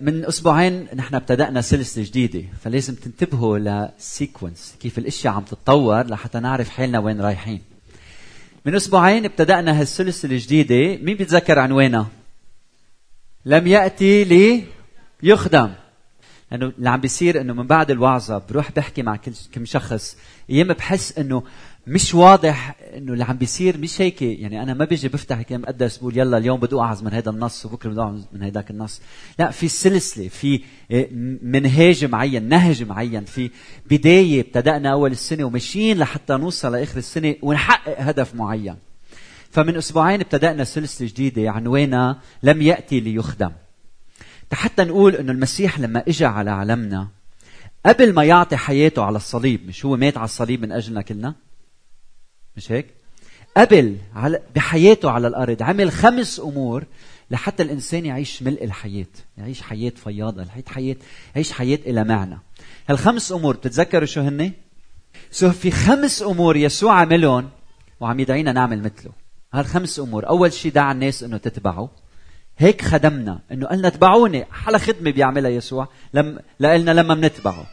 من 0.00 0.24
أسبوعين 0.24 0.86
نحن 0.94 1.14
ابتدأنا 1.14 1.60
سلسلة 1.60 2.04
جديدة 2.04 2.44
فلازم 2.64 2.94
تنتبهوا 2.94 3.58
لسيكونس 3.58 4.74
كيف 4.80 4.98
الأشياء 4.98 5.34
عم 5.34 5.42
تتطور 5.42 6.06
لحتى 6.06 6.40
نعرف 6.40 6.68
حالنا 6.68 6.98
وين 6.98 7.20
رايحين. 7.20 7.60
من 8.66 8.74
أسبوعين 8.74 9.24
ابتدأنا 9.24 9.80
هالسلسلة 9.80 10.32
الجديدة 10.32 11.02
مين 11.02 11.16
بيتذكر 11.16 11.58
عنوانها؟ 11.58 12.08
لم 13.44 13.66
يأتي 13.66 14.24
لي 14.24 14.64
يخدم. 15.22 15.72
لأنه 16.50 16.72
اللي 16.78 16.90
عم 16.90 17.00
بيصير 17.00 17.40
إنه 17.40 17.52
من 17.52 17.66
بعد 17.66 17.90
الوعظة 17.90 18.42
بروح 18.50 18.72
بحكي 18.72 19.02
مع 19.02 19.16
كل 19.16 19.32
كم 19.52 19.64
شخص 19.64 20.16
أيام 20.50 20.68
بحس 20.68 21.18
إنه 21.18 21.42
مش 21.86 22.14
واضح 22.14 22.76
إنه 22.96 23.12
اللي 23.12 23.24
عم 23.24 23.36
بيصير 23.36 23.78
مش 23.78 24.00
هيك؟ 24.00 24.22
يعني 24.22 24.62
أنا 24.62 24.74
ما 24.74 24.84
بيجي 24.84 25.08
بفتح 25.08 25.38
هيك 25.38 25.52
مقدس 25.52 25.96
بقول 25.96 26.18
يلا 26.18 26.38
اليوم 26.38 26.60
بدي 26.60 26.74
اوعظ 26.74 27.02
من 27.02 27.12
هذا 27.12 27.30
النص 27.30 27.66
وبكرة 27.66 27.90
بدي 27.90 28.00
اوعظ 28.00 28.22
من 28.32 28.42
هذاك 28.42 28.70
النص. 28.70 29.00
لا 29.38 29.50
في 29.50 29.68
سلسلة 29.68 30.28
في 30.28 30.60
آه، 30.90 31.08
منهاج 31.42 32.04
معين 32.04 32.48
نهج 32.48 32.82
معين 32.82 33.24
في 33.24 33.50
بداية 33.90 34.40
ابتدأنا 34.40 34.92
أول 34.92 35.12
السنة 35.12 35.44
وماشيين 35.44 35.98
لحتى 35.98 36.36
نوصل 36.36 36.72
لآخر 36.72 36.98
السنة 36.98 37.34
ونحقق 37.42 38.00
هدف 38.00 38.34
معين. 38.34 38.76
فمن 39.50 39.76
أسبوعين 39.76 40.20
ابتدأنا 40.20 40.64
سلسلة 40.64 41.08
جديدة 41.08 41.50
عنوانها 41.50 42.20
لم 42.42 42.62
يأتي 42.62 43.00
ليخدم. 43.00 43.50
حتى 44.52 44.84
نقول 44.84 45.14
إنه 45.14 45.32
المسيح 45.32 45.80
لما 45.80 46.04
اجى 46.08 46.24
على 46.24 46.50
عالمنا 46.50 47.08
قبل 47.86 48.12
ما 48.14 48.24
يعطي 48.24 48.56
حياته 48.56 49.02
على 49.02 49.16
الصليب 49.16 49.66
مش 49.66 49.84
هو 49.84 49.96
مات 49.96 50.16
على 50.16 50.24
الصليب 50.24 50.62
من 50.62 50.72
أجلنا 50.72 51.02
كلنا؟ 51.02 51.34
مش 52.56 52.72
هيك؟ 52.72 52.86
قبل 53.56 53.96
على 54.14 54.40
بحياته 54.54 55.10
على 55.10 55.28
الأرض 55.28 55.62
عمل 55.62 55.92
خمس 55.92 56.40
أمور 56.40 56.84
لحتى 57.30 57.62
الإنسان 57.62 58.06
يعيش 58.06 58.42
ملء 58.42 58.64
الحياة 58.64 59.06
يعيش 59.38 59.62
حياة 59.62 59.92
فياضة 60.04 60.42
يعيش 60.42 60.64
حياه 60.66 60.96
يعيش 61.34 61.52
حياة 61.52 61.78
إلى 61.86 62.04
معنى. 62.04 62.38
هالخمس 62.88 63.32
أمور 63.32 63.56
بتتذكروا 63.56 64.06
شو 64.06 64.20
هن 64.20 64.52
سو 65.30 65.50
في 65.50 65.70
خمس 65.70 66.22
أمور 66.22 66.56
يسوع 66.56 67.00
عملهم 67.00 67.50
وعم 68.00 68.20
يدعينا 68.20 68.52
نعمل 68.52 68.82
مثله. 68.82 69.12
هالخمس 69.52 69.98
أمور 70.00 70.28
أول 70.28 70.52
شيء 70.52 70.72
دعا 70.72 70.92
الناس 70.92 71.22
إنه 71.22 71.36
تتبعه. 71.36 71.90
هيك 72.58 72.82
خدمنا 72.82 73.40
إنه 73.52 73.66
قالنا 73.66 73.88
اتبعوني 73.88 74.46
على 74.66 74.78
خدمة 74.78 75.10
بيعملها 75.10 75.50
يسوع 75.50 75.88
لم 76.14 76.38
لنا 76.60 76.90
لما 76.90 77.14
بنتبعه 77.14 77.66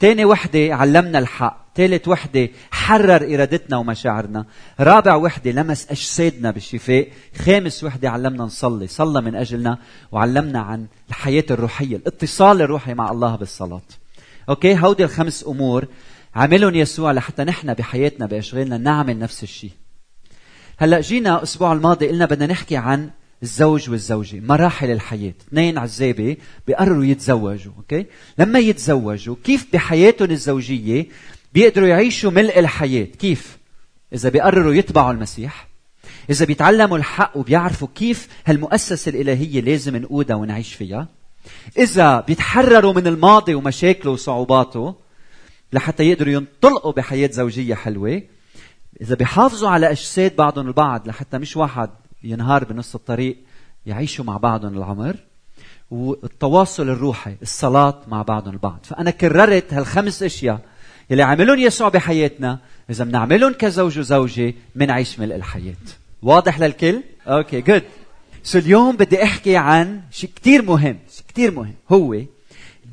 تاني 0.00 0.24
وحدة 0.24 0.74
علمنا 0.74 1.18
الحق 1.18 1.68
ثالث 1.76 2.08
وحدة 2.08 2.48
حرر 2.70 3.34
إرادتنا 3.34 3.76
ومشاعرنا 3.76 4.44
رابع 4.80 5.14
وحدة 5.14 5.50
لمس 5.50 5.90
أجسادنا 5.90 6.50
بالشفاء 6.50 7.08
خامس 7.36 7.84
وحدة 7.84 8.10
علمنا 8.10 8.44
نصلي 8.44 8.86
صلى 8.86 9.20
من 9.20 9.34
أجلنا 9.34 9.78
وعلمنا 10.12 10.60
عن 10.60 10.86
الحياة 11.08 11.44
الروحية 11.50 11.96
الاتصال 11.96 12.62
الروحي 12.62 12.94
مع 12.94 13.10
الله 13.10 13.36
بالصلاة. 13.36 13.82
okay 14.48 14.78
هودي 14.78 15.04
الخمس 15.04 15.44
أمور 15.46 15.86
عملهم 16.34 16.74
يسوع 16.74 17.12
لحتى 17.12 17.44
نحن 17.44 17.74
بحياتنا 17.74 18.26
بأشغالنا 18.26 18.78
نعمل 18.78 19.18
نفس 19.18 19.42
الشيء. 19.42 19.72
هلأ 20.76 21.00
جينا 21.00 21.38
الأسبوع 21.38 21.72
الماضي 21.72 22.08
قلنا 22.08 22.26
بدنا 22.26 22.46
نحكي 22.46 22.76
عن 22.76 23.10
الزوج 23.42 23.90
والزوجة 23.90 24.40
مراحل 24.40 24.90
الحياة. 24.90 25.34
اثنين 25.48 25.78
عزابة 25.78 26.36
بيقرروا 26.66 27.04
يتزوجوا 27.04 27.72
okay؟ 27.76 28.06
لما 28.38 28.58
يتزوجوا 28.58 29.36
كيف 29.44 29.66
بحياتهم 29.72 30.30
الزوجية 30.30 31.06
بيقدروا 31.54 31.88
يعيشوا 31.88 32.30
ملء 32.30 32.58
الحياة؟ 32.58 33.04
كيف؟ 33.04 33.58
إذا 34.12 34.28
بيقرروا 34.28 34.74
يتبعوا 34.74 35.12
المسيح 35.12 35.68
إذا 36.30 36.44
بيتعلموا 36.44 36.98
الحق 36.98 37.36
وبيعرفوا 37.36 37.88
كيف 37.94 38.28
هالمؤسسة 38.46 39.10
الإلهية 39.10 39.60
لازم 39.60 39.96
نقودها 39.96 40.36
ونعيش 40.36 40.74
فيها 40.74 41.08
إذا 41.78 42.20
بيتحرروا 42.20 42.92
من 42.92 43.06
الماضي 43.06 43.54
ومشاكله 43.54 44.12
وصعوباته 44.12 44.94
لحتى 45.72 46.04
يقدروا 46.04 46.32
ينطلقوا 46.32 46.92
بحياة 46.92 47.30
زوجية 47.32 47.74
حلوة 47.74 48.22
إذا 49.00 49.14
بيحافظوا 49.14 49.68
على 49.68 49.90
أجساد 49.90 50.36
بعضهم 50.36 50.68
البعض 50.68 51.08
لحتى 51.08 51.38
مش 51.38 51.56
واحد 51.56 51.90
ينهار 52.22 52.64
بنص 52.64 52.94
الطريق 52.94 53.36
يعيشوا 53.86 54.24
مع 54.24 54.36
بعضهم 54.36 54.76
العمر 54.78 55.16
والتواصل 55.90 56.82
الروحي 56.82 57.36
الصلاة 57.42 58.00
مع 58.08 58.22
بعضهم 58.22 58.52
البعض. 58.52 58.78
فأنا 58.82 59.10
كررت 59.10 59.74
هالخمس 59.74 60.22
أشياء 60.22 60.60
يلي 61.10 61.22
عملون 61.22 61.58
يسوع 61.58 61.88
بحياتنا 61.88 62.58
إذا 62.90 63.04
بنعملهم 63.04 63.52
كزوج 63.52 63.98
وزوجة 63.98 64.54
بنعيش 64.74 65.18
ملء 65.20 65.34
الحياة. 65.34 65.74
واضح 66.22 66.60
للكل؟ 66.60 67.02
okay 67.26 67.60
good 67.60 67.82
so 68.42 68.58
اليوم 68.58 68.96
بدي 68.96 69.22
أحكي 69.22 69.56
عن 69.56 70.00
شيء 70.10 70.30
كتير 70.36 70.62
مهم 70.62 70.98
شيء 71.10 71.24
كتير 71.28 71.50
مهم. 71.50 71.74
هو 71.90 72.20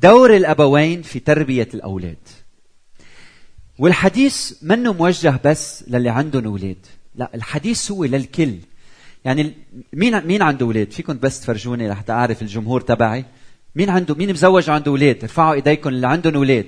دور 0.02 0.36
الأبوين 0.36 1.02
في 1.02 1.20
تربية 1.20 1.68
الأولاد. 1.74 2.18
والحديث 3.78 4.52
منه 4.62 4.92
موجه 4.92 5.40
بس 5.44 5.84
للي 5.88 6.08
عندهم 6.08 6.44
أولاد. 6.44 6.86
لا 7.14 7.30
الحديث 7.34 7.90
هو 7.90 8.04
للكل. 8.04 8.54
يعني 9.26 9.52
مين 9.92 10.26
مين 10.26 10.42
عنده 10.42 10.66
أولاد؟ 10.66 10.92
فيكم 10.92 11.18
بس 11.18 11.40
تفرجوني 11.40 11.88
لحتى 11.88 12.12
أعرف 12.12 12.42
الجمهور 12.42 12.80
تبعي. 12.80 13.24
مين 13.74 13.90
عنده 13.90 14.14
مين 14.14 14.30
مزوج 14.30 14.70
عنده 14.70 14.90
أولاد؟ 14.90 15.18
ارفعوا 15.22 15.54
ايديكم 15.54 15.88
اللي 15.88 16.06
عندهم 16.06 16.34
أولاد. 16.34 16.66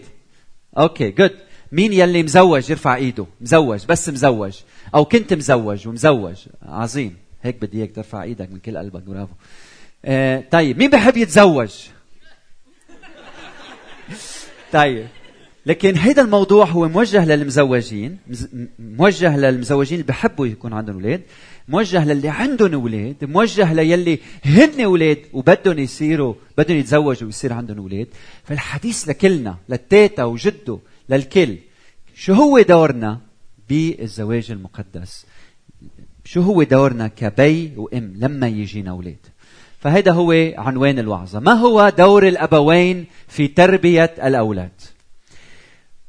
okay 0.79 1.11
good. 1.11 1.31
مين 1.73 1.93
يلي 1.93 2.23
مزوج 2.23 2.71
يرفع 2.71 2.95
إيده؟ 2.95 3.27
مزوج 3.41 3.87
بس 3.89 4.09
مزوج 4.09 4.61
أو 4.95 5.05
كنت 5.05 5.35
مزوج 5.35 5.89
ومزوج 5.89 6.37
عظيم 6.63 7.17
هيك 7.43 7.57
بدي 7.63 7.79
إياك 7.79 7.95
ترفع 7.95 8.23
إيدك 8.23 8.53
من 8.53 8.59
كل 8.59 8.79
قلبك 8.79 9.03
برافو. 9.03 9.35
آه 10.05 10.45
طيب 10.51 10.79
مين 10.79 10.91
بحب 10.91 11.17
يتزوج؟ 11.17 11.75
طيب 14.73 15.07
لكن 15.69 15.97
هذا 15.97 16.23
الموضوع 16.23 16.65
هو 16.65 16.89
موجه 16.89 17.25
للمزوجين 17.25 18.19
موجه 18.79 19.37
للمزوجين 19.37 20.01
اللي 20.01 20.09
بحبوا 20.09 20.47
يكون 20.47 20.73
عندهم 20.73 20.95
أولاد 20.97 21.21
موجه 21.69 22.05
للي 22.05 22.29
عندهم 22.29 22.75
أولاد 22.75 23.17
موجه 23.23 23.73
ليلي 23.73 24.19
هن 24.45 24.81
أولاد 24.81 25.19
وبدهم 25.33 25.79
يصيروا 25.79 26.35
بدهم 26.59 26.77
يتزوجوا 26.79 27.27
ويصير 27.27 27.53
عندهم 27.53 27.79
أولاد. 27.79 28.07
فالحديث 28.45 29.09
لكلنا 29.09 29.57
للتيتا 29.69 30.25
وجده 30.25 30.79
للكل 31.09 31.57
شو 32.15 32.33
هو 32.33 32.61
دورنا 32.61 33.21
بالزواج 33.69 34.51
المقدس؟ 34.51 35.27
شو 36.25 36.41
هو 36.41 36.63
دورنا 36.63 37.09
كبي 37.09 37.73
وأم 37.77 38.15
لما 38.17 38.49
يجينا 38.49 38.91
أولاد؟ 38.91 39.27
فهذا 39.81 40.13
هو 40.13 40.33
عنوان 40.57 40.99
الوعظة. 40.99 41.41
ما 41.41 41.53
هو 41.53 41.93
دور 41.99 42.29
الأبوين 42.29 43.07
في 43.29 43.49
تربية 43.49 44.15
الأولاد؟ 44.25 44.71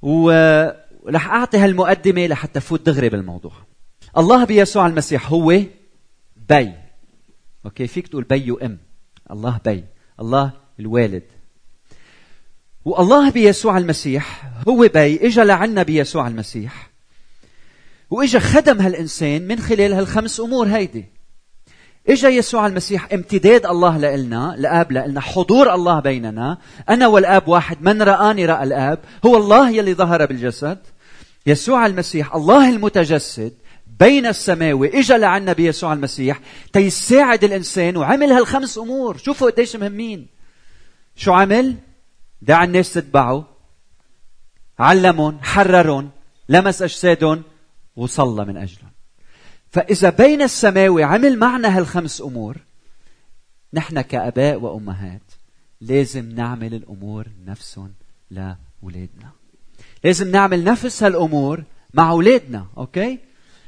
ورح 0.01 1.27
أعطي 1.29 1.57
هالمقدمة 1.57 2.27
لحتى 2.27 2.59
فوت 2.59 2.85
دغري 2.85 3.09
بالموضوع. 3.09 3.53
الله 4.17 4.45
بيسوع 4.45 4.87
المسيح 4.87 5.31
هو 5.31 5.47
بي. 6.49 6.73
okay 7.65 7.87
فيك 7.87 8.07
تقول 8.07 8.23
بي 8.23 8.51
وأم. 8.51 8.77
الله 9.31 9.59
بي. 9.65 9.83
الله 10.19 10.51
الوالد. 10.79 11.23
والله 12.85 13.31
بيسوع 13.31 13.77
المسيح 13.77 14.51
هو 14.67 14.87
بي. 14.93 15.27
اجى 15.27 15.41
لعنا 15.41 15.83
بيسوع 15.83 16.27
المسيح. 16.27 16.89
وإجا 18.09 18.39
خدم 18.39 18.81
هالإنسان 18.81 19.47
من 19.47 19.59
خلال 19.59 19.93
هالخمس 19.93 20.39
أمور 20.39 20.67
هيدي. 20.67 21.05
إجا 22.07 22.29
يسوع 22.29 22.67
المسيح 22.67 23.13
امتداد 23.13 23.65
الله 23.65 23.97
لنا 23.97 24.55
الاب 24.55 24.91
لنا 24.91 25.21
حضور 25.21 25.73
الله 25.73 25.99
بيننا. 25.99 26.57
أنا 26.89 27.07
والآب 27.07 27.47
واحد 27.47 27.81
من 27.81 28.01
رآني 28.01 28.45
رأى 28.45 28.63
الآب؟ 28.63 28.99
هو 29.25 29.37
الله 29.37 29.69
يلي 29.69 29.93
ظهر 29.93 30.25
بالجسد. 30.25 30.79
يسوع 31.45 31.85
المسيح 31.85 32.35
الله 32.35 32.69
المتجسد 32.69 33.53
بين 33.99 34.25
السماوي 34.25 34.99
اجى 34.99 35.13
لعنا 35.13 35.53
بيسوع 35.53 35.93
المسيح. 35.93 36.39
تيساعد 36.73 37.43
الإنسان 37.43 37.97
وعمل 37.97 38.31
هالخمس 38.31 38.77
أمور. 38.77 39.17
شوفوا 39.17 39.49
قديش 39.49 39.75
مهمين. 39.75 40.27
شو 41.15 41.33
عمل؟ 41.33 41.75
دعا 42.41 42.63
الناس 42.63 42.93
تتبعه. 42.93 43.47
علمهم 44.79 45.39
حررهم 45.41 46.09
لمس 46.49 46.81
أجسادهم 46.81 47.43
وصلى 47.95 48.45
من 48.45 48.57
أجلهم. 48.57 48.91
فإذا 49.71 50.09
بين 50.09 50.41
السماوي 50.41 51.03
عمل 51.03 51.39
معنا 51.39 51.77
هالخمس 51.77 52.21
أمور 52.21 52.57
نحن 53.73 54.01
كآباء 54.01 54.59
وأمهات 54.59 55.21
لازم 55.81 56.29
نعمل 56.29 56.73
الأمور 56.73 57.27
نفسهم 57.45 57.93
لأولادنا. 58.31 59.29
لازم 60.03 60.31
نعمل 60.31 60.63
نفس 60.63 61.03
هالأمور 61.03 61.63
مع 61.93 62.11
أولادنا 62.11 62.65
أوكي؟ 62.77 63.19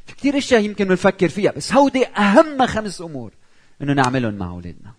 في 0.06 0.15
كثير 0.15 0.38
أشياء 0.38 0.62
يمكن 0.62 0.86
بنفكر 0.86 1.30
فيها 1.30 1.51
بس 1.51 1.74
هودي 1.74 2.06
أهم 2.07 2.65
خمس 2.65 3.01
أمور 3.01 3.31
إنه 3.81 3.94
نعملهم 3.94 4.33
مع 4.33 4.50
أولادنا. 4.50 4.92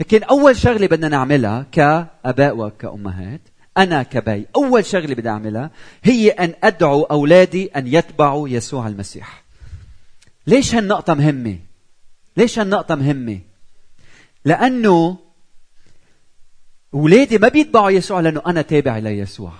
لكن 0.00 0.22
أول 0.22 0.56
شغلة 0.56 0.86
بدنا 0.86 1.08
نعملها 1.08 1.66
كآباء 1.72 2.56
وكأمهات 2.56 3.40
أنا 3.76 4.02
كبي 4.02 4.46
أول 4.56 4.84
شغلة 4.84 5.14
بدي 5.14 5.28
أعملها 5.28 5.70
هي 6.02 6.30
أن 6.30 6.54
أدعو 6.62 7.02
أولادي 7.02 7.66
أن 7.66 7.86
يتبعوا 7.86 8.48
يسوع 8.48 8.88
المسيح. 8.88 9.41
ليش 10.46 10.74
هالنقطة 10.74 11.14
مهمة؟ 11.14 11.58
ليش 12.36 12.58
هالنقطة 12.58 12.94
مهمة؟ 12.94 13.40
لأنه 14.44 15.18
اولادي 16.94 17.38
ما 17.38 17.48
بيتبعوا 17.48 17.90
يسوع 17.90 18.20
لأنه 18.20 18.42
أنا 18.46 18.62
تابع 18.62 18.98
ليسوع. 18.98 19.52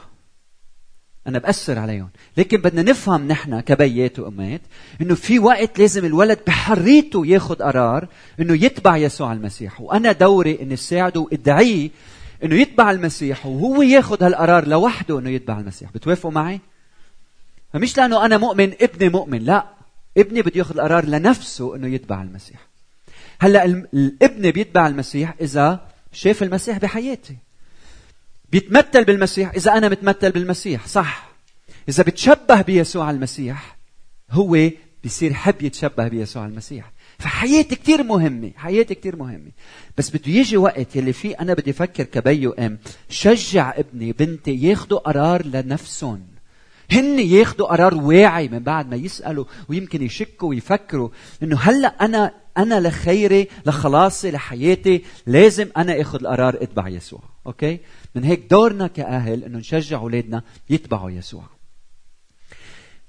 أنا 1.26 1.38
بأثر 1.38 1.78
عليهم. 1.78 2.08
لكن 2.36 2.56
بدنا 2.56 2.82
نفهم 2.82 3.28
نحن 3.28 3.60
كبيات 3.60 4.18
وامات 4.18 4.60
إنه 5.00 5.14
في 5.14 5.38
وقت 5.38 5.78
لازم 5.78 6.04
الولد 6.04 6.38
بحريته 6.46 7.26
ياخذ 7.26 7.54
قرار 7.54 8.08
إنه 8.40 8.64
يتبع 8.64 8.96
يسوع 8.96 9.32
المسيح. 9.32 9.80
وأنا 9.80 10.12
دوري 10.12 10.62
إني 10.62 10.76
ساعده 10.76 11.20
وادعيه 11.20 11.90
إنه 12.44 12.54
يتبع 12.54 12.90
المسيح 12.90 13.46
وهو 13.46 13.82
ياخذ 13.82 14.24
هالقرار 14.24 14.68
لوحده 14.68 15.18
إنه 15.18 15.30
يتبع 15.30 15.58
المسيح. 15.60 15.90
بتوافقوا 15.92 16.30
معي؟ 16.30 16.60
فمش 17.72 17.96
لأنه 17.96 18.24
أنا 18.24 18.38
مؤمن 18.38 18.72
ابني 18.80 19.08
مؤمن 19.08 19.38
لا. 19.38 19.81
ابني 20.18 20.42
بده 20.42 20.52
ياخذ 20.56 20.74
القرار 20.74 21.04
لنفسه 21.06 21.76
إنه 21.76 21.88
يتبع 21.88 22.22
المسيح. 22.22 22.66
هلأ 23.40 23.64
الابن 23.94 24.50
بيتبع 24.50 24.86
المسيح 24.86 25.34
إذا 25.40 25.88
شاف 26.12 26.42
المسيح 26.42 26.78
بحياتي. 26.78 27.36
بيتمثل 28.52 29.04
بالمسيح 29.04 29.50
إذا 29.50 29.72
أنا 29.72 29.88
متمثل 29.88 30.30
بالمسيح 30.30 30.86
صح. 30.86 31.32
إذا 31.88 32.02
بتشبه 32.02 32.62
بيسوع 32.62 33.10
المسيح 33.10 33.76
هو 34.30 34.70
بيصير 35.02 35.34
حب 35.34 35.62
يتشبه 35.62 36.08
بيسوع 36.08 36.46
المسيح. 36.46 36.92
فحياتي 37.18 37.76
كتير 37.76 38.02
مهمة 38.02 38.50
حياتي 38.56 38.94
كتير 38.94 39.16
مهمة. 39.16 39.50
بس 39.98 40.10
بده 40.10 40.32
يجي 40.32 40.56
وقت 40.56 40.96
يلي 40.96 41.12
فيه 41.12 41.36
أنا 41.40 41.54
بدي 41.54 41.70
أفكر 41.70 42.04
كبي 42.04 42.46
وأم 42.46 42.78
شجع 43.08 43.74
ابني 43.76 44.12
بنتي 44.12 44.54
ياخدوا 44.62 44.98
قرار 44.98 45.46
لنفسهم. 45.46 46.31
هن 46.92 47.18
ياخدوا 47.18 47.66
قرار 47.66 47.94
واعي 47.94 48.48
من 48.48 48.58
بعد 48.58 48.90
ما 48.90 48.96
يسألوا 48.96 49.44
ويمكن 49.68 50.02
يشكوا 50.02 50.48
ويفكروا 50.48 51.08
إنه 51.42 51.58
هلأ 51.60 51.88
أنا 51.88 52.34
أنا 52.58 52.88
لخيري 52.88 53.48
لخلاصي 53.66 54.30
لحياتي 54.30 55.04
لازم 55.26 55.68
أنا 55.76 56.00
اخذ 56.00 56.18
القرار 56.18 56.62
أتبع 56.62 56.88
يسوع. 56.88 57.20
أوكي؟ 57.46 57.78
من 58.14 58.24
هيك 58.24 58.46
دورنا 58.50 58.86
كأهل 58.86 59.44
إنه 59.44 59.58
نشجع 59.58 59.98
أولادنا 59.98 60.42
يتبعوا 60.70 61.10
يسوع. 61.10 61.44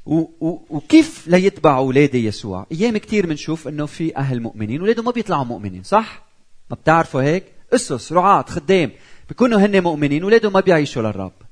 و 0.05 0.15
و 0.19 0.59
وكيف 0.69 1.27
ليتبعوا 1.27 1.85
أولادي 1.85 2.25
يسوع؟ 2.25 2.65
أيام 2.71 2.97
كثير 2.97 3.25
بنشوف 3.25 3.67
إنه 3.67 3.85
في 3.85 4.17
أهل 4.17 4.41
مؤمنين 4.41 4.79
أولادهم 4.79 5.05
ما 5.05 5.11
بيطلعوا 5.11 5.43
مؤمنين 5.43 5.83
صح؟ 5.83 6.25
ما 6.69 6.75
بتعرفوا 6.75 7.21
هيك؟ 7.21 7.43
أسس 7.73 8.13
رعاة 8.13 8.45
خدام 8.47 8.91
بيكونوا 9.29 9.59
هن 9.59 9.83
مؤمنين 9.83 10.23
أولادهم 10.23 10.53
ما 10.53 10.59
بيعيشوا 10.59 11.01
للرب. 11.01 11.42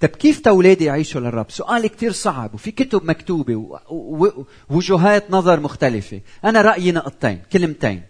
طب 0.00 0.08
كيف 0.08 0.40
تولادي 0.40 0.84
يعيشوا 0.84 1.20
للرب؟ 1.20 1.50
سؤال 1.50 1.86
كتير 1.86 2.12
صعب 2.12 2.54
وفي 2.54 2.70
كتب 2.70 3.04
مكتوبة 3.04 3.80
ووجهات 4.70 5.30
نظر 5.30 5.60
مختلفة. 5.60 6.20
أنا 6.44 6.62
رأيي 6.62 6.92
نقطتين 6.92 7.42
كلمتين. 7.52 8.02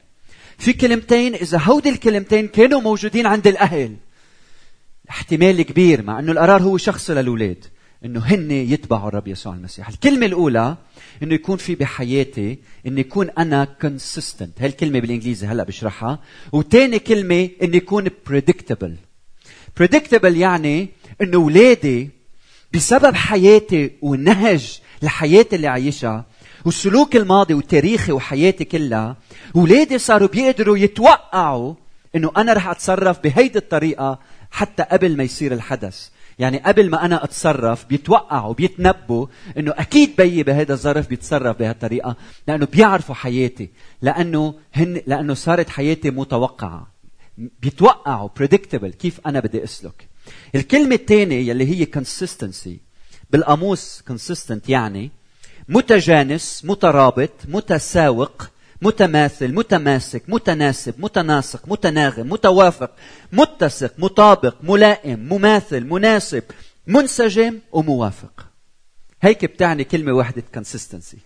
في 0.59 0.73
كلمتين 0.73 1.35
إذا 1.35 1.59
هودي 1.59 1.89
الكلمتين 1.89 2.49
كانوا 2.49 2.81
موجودين 2.81 3.27
عند 3.27 3.47
الأهل. 3.47 3.97
احتمال 5.11 5.63
كبير 5.63 6.03
مع 6.03 6.19
أنه 6.19 6.33
القرار 6.33 6.63
هو 6.63 6.77
شخصي 6.77 7.15
للأولاد 7.15 7.65
إنه 8.05 8.21
هن 8.21 8.51
يتبعوا 8.51 9.09
الرب 9.09 9.29
يسوع 9.29 9.55
المسيح. 9.55 9.89
الكلمة 9.89 10.27
الأولى 10.27 10.77
إنه 11.23 11.35
يكون 11.35 11.57
في 11.57 11.75
بحياتي 11.75 12.59
إنه 12.87 13.01
يكون 13.01 13.31
أنا 13.31 13.77
consistent. 13.85 14.61
هاي 14.61 14.67
الكلمة 14.69 15.01
بالإنجليزي 15.01 15.47
هلأ 15.47 15.65
بشرحها. 15.65 16.19
وتاني 16.53 16.99
كلمة 16.99 17.49
إنه 17.63 17.77
يكون 17.77 18.07
predictable. 18.07 18.93
predictable 19.81 20.25
يعني 20.25 20.89
انه 21.23 21.37
أولادي 21.37 22.11
بسبب 22.75 23.15
حياتي 23.15 23.91
والنهج 24.03 24.81
لحياتي 25.03 25.57
اللي 25.57 25.67
عايشها 25.67 26.25
والسلوك 26.65 27.17
الماضي 27.17 27.55
والتاريخي 27.55 28.13
وحياتي 28.13 28.65
كلها 28.65 29.17
أولادي 29.57 29.99
صاروا 29.99 30.29
بيقدروا 30.29 30.79
يتوقعوا 30.79 31.75
إنه 32.17 32.33
أنا 32.37 32.53
رح 32.53 32.69
أتصرف 32.69 33.19
بهيدي 33.21 33.59
الطريقة 33.59 34.19
حتى 34.51 34.83
قبل 34.83 35.17
ما 35.17 35.25
يصير 35.25 35.53
الحدث. 35.53 36.09
يعني 36.39 36.59
قبل 36.59 36.91
ما 36.91 37.05
أنا 37.05 37.25
أتصرف 37.25 37.87
بيتوقعوا 37.87 38.55
بيتنبوا 38.55 39.27
إنه 39.59 39.73
أكيد 39.77 40.17
بيي 40.19 40.43
بهذا 40.43 40.73
الظرف 40.73 41.09
بيتصرف 41.09 41.59
بهالطريقة 41.59 42.17
لأنه 42.49 42.67
بيعرفوا 42.67 43.15
حياتي 43.15 43.71
لأنه 44.03 44.55
هن 44.75 45.03
لأنه 45.07 45.35
صارت 45.35 45.69
حياتي 45.69 46.11
متوقعة. 46.11 46.87
بيتوقعوا 47.39 48.29
predictable 48.41 48.97
كيف 48.99 49.21
أنا 49.27 49.41
بدي 49.41 49.65
أسلك. 49.65 50.09
الكلمة 50.57 50.95
الثانية 50.95 51.49
يلي 51.49 51.65
هي 51.65 51.87
consistency. 51.97 52.71
بالقاموس 53.31 54.03
consistent 54.11 54.69
يعني 54.69 55.11
متجانس 55.69 56.63
مترابط 56.65 57.31
متساوق 57.49 58.43
متماثل 58.83 59.55
متماسك 59.55 60.23
متناسب 60.29 60.95
متناسق 60.99 61.69
متناغم 61.69 62.29
متوافق 62.33 62.91
متسق 63.33 63.93
مطابق 63.99 64.55
ملائم 64.63 65.19
مماثل 65.19 65.85
مناسب 65.85 66.43
منسجم 66.87 67.59
وموافق. 67.73 68.47
هيك 69.23 69.45
بتعني 69.45 69.85
كلمة 69.85 70.13
واحدة 70.13 70.43
consistency. 70.57 71.19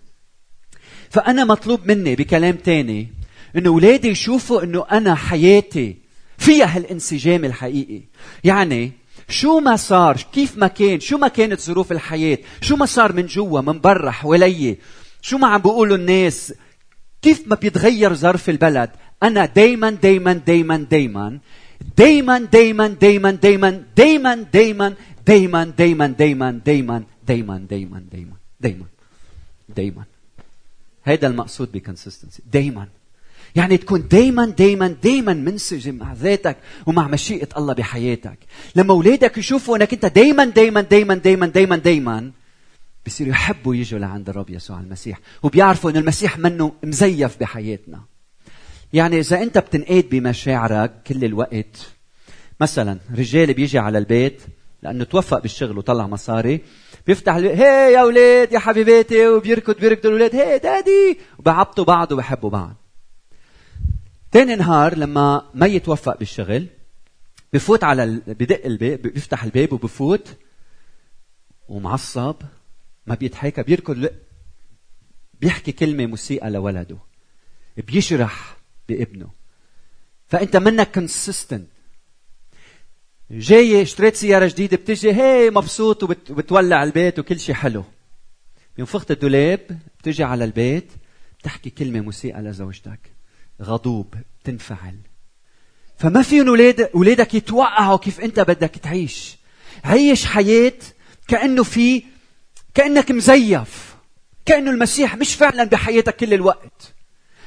فأنا 1.10 1.44
مطلوب 1.44 1.86
مني 1.86 2.16
بكلام 2.16 2.56
تاني 2.56 3.08
إنه 3.56 3.68
أولادي 3.70 4.08
يشوفوا 4.08 4.62
إنه 4.62 4.86
أنا 4.90 5.14
حياتي 5.14 5.96
فيها 6.38 6.76
هالانسجام 6.76 7.44
الحقيقي. 7.44 8.02
يعني 8.44 8.92
شو 9.28 9.60
ما 9.60 9.76
صار 9.76 10.16
كيف 10.32 10.56
ما 10.56 10.66
كان 10.66 11.00
شو 11.00 11.18
ما 11.18 11.28
كانت 11.28 11.60
ظروف 11.60 11.92
الحياة 11.92 12.38
شو 12.60 12.76
ما 12.76 12.86
صار 12.86 13.12
من 13.12 13.26
جوا 13.26 13.60
من 13.60 13.80
برا 13.80 14.10
حوالي 14.10 14.76
شو 15.22 15.38
ما 15.38 15.48
عم 15.48 15.60
بيقولوا 15.60 15.96
الناس 15.96 16.54
كيف 17.22 17.48
ما 17.48 17.56
بيتغير 17.56 18.14
ظرف 18.14 18.50
البلد 18.50 18.90
أنا 19.22 19.46
دايما 19.46 19.90
دايما 19.90 20.32
دايما 20.32 20.76
دايما 20.76 21.38
دايما 21.96 22.38
دايما 22.38 22.88
دايما 22.88 23.30
دايما 23.30 23.74
دايما 23.96 24.34
دايما 24.52 24.94
دايما 25.26 25.64
دايما 25.76 26.12
دايما 26.16 26.52
دايما 26.66 27.10
دايما 27.26 27.58
دايما 27.58 27.58
دايما 27.70 28.36
دايما 28.60 28.86
دايما 29.76 30.04
هيدا 31.04 31.28
المقصود 31.28 31.72
بكونسستنسي 31.72 32.42
دايما 32.52 32.86
يعني 33.56 33.76
تكون 33.76 34.08
دايما 34.08 34.46
دايما 34.46 34.96
دايما 35.02 35.34
منسجم 35.34 35.94
مع 35.94 36.12
ذاتك 36.12 36.56
ومع 36.86 37.08
مشيئة 37.08 37.48
الله 37.56 37.74
بحياتك. 37.74 38.38
لما 38.76 38.92
أولادك 38.94 39.38
يشوفوا 39.38 39.76
أنك 39.76 39.92
أنت 39.92 40.06
دايما 40.06 40.44
دايما 40.44 40.80
دايما 40.80 41.14
دايما 41.14 41.46
دايما 41.46 41.76
دايما 41.76 42.30
بصيروا 43.06 43.32
يحبوا 43.32 43.74
يجوا 43.74 43.98
لعند 43.98 44.28
الرب 44.28 44.50
يسوع 44.50 44.80
المسيح 44.80 45.20
وبيعرفوا 45.42 45.90
أن 45.90 45.96
المسيح 45.96 46.38
منه 46.38 46.72
مزيف 46.84 47.40
بحياتنا. 47.40 48.00
يعني 48.92 49.18
إذا 49.18 49.42
أنت 49.42 49.58
بتنقاد 49.58 50.08
بمشاعرك 50.10 50.92
كل 51.06 51.24
الوقت 51.24 51.92
مثلا 52.60 52.98
رجال 53.18 53.54
بيجي 53.54 53.78
على 53.78 53.98
البيت 53.98 54.42
لأنه 54.82 55.04
توفق 55.04 55.42
بالشغل 55.42 55.78
وطلع 55.78 56.06
مصاري 56.06 56.60
بيفتح 57.06 57.34
البيت 57.34 57.58
هي 57.58 57.92
يا 57.92 58.00
أولاد 58.00 58.52
يا 58.52 58.58
حبيباتي 58.58 59.28
وبيركض 59.28 59.80
بيركضوا 59.80 60.10
الأولاد 60.10 60.36
هي 60.36 60.58
دادي. 60.58 61.18
وبعبطوا 61.38 61.84
بعض 61.84 62.12
وبحبوا 62.12 62.50
بعض. 62.50 62.79
تاني 64.32 64.56
نهار 64.56 64.98
لما 64.98 65.50
ما 65.54 65.66
يتوفق 65.66 66.18
بالشغل 66.18 66.66
بفوت 67.52 67.84
على 67.84 68.04
ال... 68.04 68.20
بدق 68.26 68.64
الباب 68.64 69.02
بيفتح 69.02 69.44
الباب 69.44 69.72
وبفوت 69.72 70.36
ومعصب 71.68 72.36
ما 73.06 73.14
بيتحكى 73.14 73.62
بيركض 73.62 74.08
بيحكي 75.40 75.72
كلمة 75.72 76.06
مسيئة 76.06 76.48
لولده 76.48 76.98
بيشرح 77.76 78.56
بابنه. 78.88 79.30
فأنت 80.28 80.56
منك 80.56 80.92
كونسيستنت 80.94 81.68
جاي 83.30 83.82
اشتريت 83.82 84.16
سيارة 84.16 84.46
جديدة 84.48 84.76
بتجي 84.76 85.12
هي 85.12 85.50
مبسوط 85.50 86.02
وبتولع 86.02 86.82
البيت 86.82 87.18
وكل 87.18 87.40
شيء 87.40 87.54
حلو. 87.54 87.84
بينفخت 88.76 89.10
الدولاب 89.10 89.78
بتجي 89.98 90.24
على 90.24 90.44
البيت 90.44 90.92
بتحكي 91.38 91.70
كلمة 91.70 92.00
مسيئة 92.00 92.40
لزوجتك. 92.40 93.09
غضوب 93.62 94.14
تنفعل. 94.44 94.98
فما 95.98 96.22
فيهم 96.22 96.48
أولاد 96.48 96.80
اولادك 96.80 97.34
يتوقعوا 97.34 97.98
كيف 97.98 98.20
انت 98.20 98.40
بدك 98.40 98.70
تعيش. 98.70 99.36
عيش 99.84 100.26
حياة 100.26 100.78
كأنه 101.28 101.62
في 101.62 102.02
كأنك 102.74 103.10
مزيف. 103.10 103.96
كأنه 104.46 104.70
المسيح 104.70 105.16
مش 105.16 105.34
فعلا 105.34 105.64
بحياتك 105.64 106.16
كل 106.16 106.34
الوقت. 106.34 106.94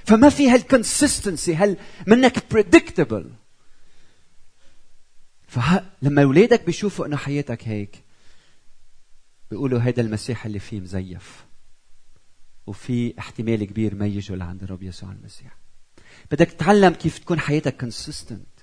فما 0.05 0.29
في 0.29 0.49
هال 0.49 0.65
consistency 0.65 1.55
هل 1.55 1.77
منك 2.07 2.51
predictable 2.51 3.29
فلما 5.47 6.23
اولادك 6.23 6.65
بيشوفوا 6.65 7.05
إنه 7.05 7.17
حياتك 7.17 7.67
هيك 7.67 8.03
بيقولوا 9.51 9.79
هذا 9.79 10.01
المسيح 10.01 10.45
اللي 10.45 10.59
فيه 10.59 10.79
مزيف. 10.79 11.45
وفي 12.67 13.13
احتمال 13.19 13.63
كبير 13.63 13.95
ما 13.95 14.07
يجوا 14.07 14.37
لعند 14.37 14.63
الرب 14.63 14.83
يسوع 14.83 15.11
المسيح. 15.11 15.62
بدك 16.31 16.47
تتعلم 16.51 16.93
كيف 16.93 17.17
تكون 17.17 17.39
حياتك 17.39 17.77
consistent 17.77 18.53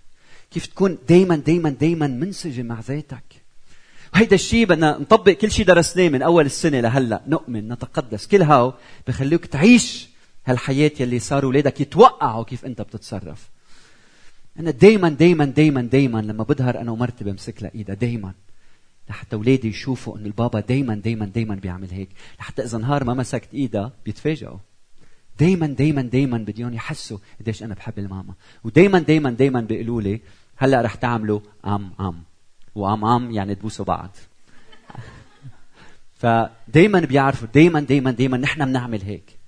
كيف 0.50 0.67
تكون 0.67 0.99
دايما 1.09 1.37
دايما 1.37 1.71
دايما 1.71 2.07
منسجم 2.07 2.67
مع 2.67 2.81
ذاتك. 2.81 3.23
وهيدا 4.14 4.35
الشيء 4.35 4.67
بدنا 4.67 4.99
نطبق 4.99 5.33
كل 5.33 5.50
شيء 5.50 5.67
درسناه 5.67 6.09
من 6.09 6.23
أول 6.23 6.47
السنة 6.47 6.81
لهلأ. 6.81 7.23
نؤمن 7.26 7.69
نتقدس. 7.69 8.26
كل 8.26 8.43
هاو 8.43 8.75
بخليك 9.09 9.47
تعيش 9.47 10.09
هالحياة 10.47 10.90
يلي 11.00 11.19
صار 11.19 11.45
اولادك 11.45 11.81
يتوقعوا 11.81 12.45
كيف 12.45 12.64
أنت 12.64 12.83
بتتصرف. 12.83 13.49
أنا 14.59 14.71
دائما 14.71 15.09
دائما 15.09 15.45
دائما 15.45 15.83
دائما 15.83 16.19
لما 16.19 16.45
بظهر 16.45 16.81
أنا 16.81 16.90
ومرتي 16.90 17.25
بمسك 17.25 17.62
لها 17.62 17.71
إيدها 17.75 17.95
دائما 17.95 18.33
لحتى 19.11 19.37
اولادي 19.37 19.69
يشوفوا 19.69 20.17
إنه 20.17 20.26
البابا 20.26 20.61
دائما 20.61 20.95
دائما 20.95 21.26
دائما 21.26 21.55
بيعمل 21.55 21.90
هيك. 21.90 22.09
لحتى 22.40 22.62
إذا 22.62 22.79
نهار 22.79 23.05
ما 23.05 23.14
مسكت 23.14 23.55
إيدها 23.55 23.93
بيتفاجئوا. 24.05 24.59
دائما 25.40 25.66
دائما 25.66 26.02
دائما 26.02 26.38
بديهم 26.38 26.75
يحسوا 26.75 27.18
قديش 27.40 27.62
أنا 27.62 27.75
بحب 27.75 27.99
الماما. 27.99 28.35
ودائما 28.64 28.99
دائما 28.99 29.30
دائما 29.30 29.61
بيقولوا 29.61 30.02
لي 30.02 30.20
هلأ 30.56 30.82
رح 30.82 30.94
تعملوا 30.94 31.40
أم 31.66 31.92
أم. 32.00 32.23
وأم 32.75 33.04
أم 33.04 33.30
يعني 33.30 33.54
تبوسوا 33.54 33.85
بعض. 33.85 34.16
فدائما 36.20 37.00
بيعرفوا 37.00 37.49
دائما 37.54 37.80
دائما 37.80 38.11
دائما 38.11 38.37
نحن 38.37 38.64
بنعمل 38.64 39.02
هيك. 39.02 39.38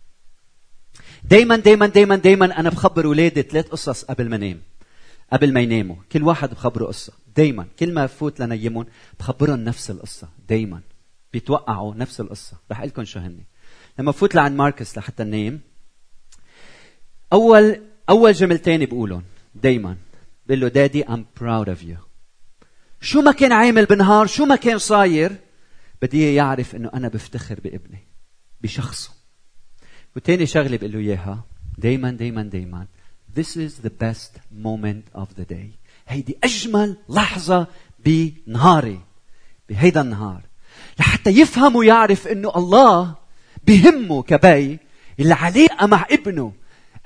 دائما 1.24 1.56
دائما 1.56 1.86
دائما 1.86 2.16
دائما 2.16 2.60
أنا 2.60 2.70
بخبر 2.70 3.04
اولادي 3.04 3.42
ثلاث 3.42 3.68
قصص 3.68 4.04
قبل 4.04 4.28
ما 4.28 4.36
انام 4.36 4.60
قبل 5.32 5.52
ما 5.52 5.60
يناموا. 5.60 5.96
كل 6.12 6.22
واحد 6.22 6.50
بخبره 6.50 6.84
قصة 6.84 7.12
دائما 7.36 7.66
كل 7.78 7.94
ما 7.94 8.06
فوت 8.06 8.40
لنيمهم 8.40 8.86
بخبرهم 9.18 9.60
نفس 9.60 9.90
القصة 9.90 10.28
دائما 10.48 10.80
بيتوقعوا 11.32 11.94
نفس 11.94 12.20
القصة. 12.20 12.56
رح 12.70 12.78
أقول 12.78 12.88
لكم 12.88 13.04
شو 13.04 13.20
هن 13.20 13.38
لما 13.98 14.12
فوت 14.12 14.34
لعند 14.34 14.56
ماركس 14.56 14.98
لحتى 14.98 15.24
ننام 15.24 15.60
أول 17.32 17.80
أول 18.08 18.32
جملتين 18.32 18.84
بقولهم 18.84 19.22
دائما 19.54 19.96
بقول 20.46 20.60
له 20.60 20.68
daddy 20.68 21.04
I'm 21.04 21.26
proud 21.40 21.68
of 21.68 21.82
you 21.82 21.96
شو 23.00 23.20
ما 23.20 23.32
كان 23.32 23.52
عامل 23.52 23.86
بالنهار 23.86 24.26
شو 24.26 24.44
ما 24.44 24.56
كان 24.56 24.78
صاير 24.78 25.32
بدي 26.02 26.34
يعرف 26.34 26.76
إنه 26.76 26.90
أنا 26.94 27.08
بفتخر 27.08 27.60
بابني 27.60 28.06
بشخصه. 28.60 29.10
وتاني 30.16 30.46
شغلة 30.46 30.76
بقول 30.76 30.92
له 30.92 30.98
إياها 30.98 31.44
دائما 31.78 32.10
دائما 32.10 32.42
دائما 32.42 32.86
This 33.34 33.56
is 33.56 33.80
the 33.82 33.90
best 33.90 34.32
moment 34.64 35.04
of 35.14 35.28
the 35.38 35.44
day. 35.44 35.78
هيدي 36.08 36.38
أجمل 36.44 36.96
لحظة 37.08 37.66
بنهاري 38.04 39.00
بهيدا 39.68 40.00
النهار. 40.00 40.42
لحتى 40.98 41.30
يفهم 41.30 41.76
ويعرف 41.76 42.26
إنه 42.26 42.52
الله 42.56 43.14
بهمه 43.66 44.22
كبي 44.22 44.78
العلاقة 45.20 45.86
مع 45.86 46.06
ابنه. 46.10 46.52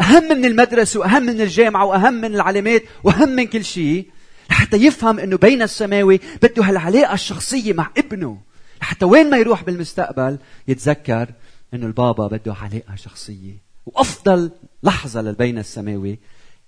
أهم 0.00 0.25
من 0.25 0.45
المدرسة 0.45 1.00
وأهم 1.00 1.23
من 1.23 1.41
الجامعة 1.41 1.85
وأهم 1.85 2.15
من 2.15 2.35
العلامات 2.35 2.83
وأهم 3.05 3.29
من 3.29 3.47
كل 3.47 3.65
شيء 3.65 4.11
لحتى 4.50 4.76
يفهم 4.76 5.19
إنه 5.19 5.37
بين 5.37 5.62
السماوي 5.62 6.21
بده 6.43 6.65
هالعلاقة 6.65 7.15
الشخصية 7.15 7.73
مع 7.73 7.91
ابنه. 7.97 8.41
لحتى 8.81 9.05
وين 9.05 9.31
ما 9.31 9.37
يروح 9.37 9.65
بالمستقبل 9.65 10.38
يتذكر 10.69 11.33
إنه 11.75 11.87
البابا 11.87 12.26
بده 12.26 12.55
علاقة 12.55 12.95
شخصية. 12.95 13.55
وأفضل 13.87 14.50
لحظة 14.83 15.23
للبين 15.23 15.59
السماوي 15.59 16.19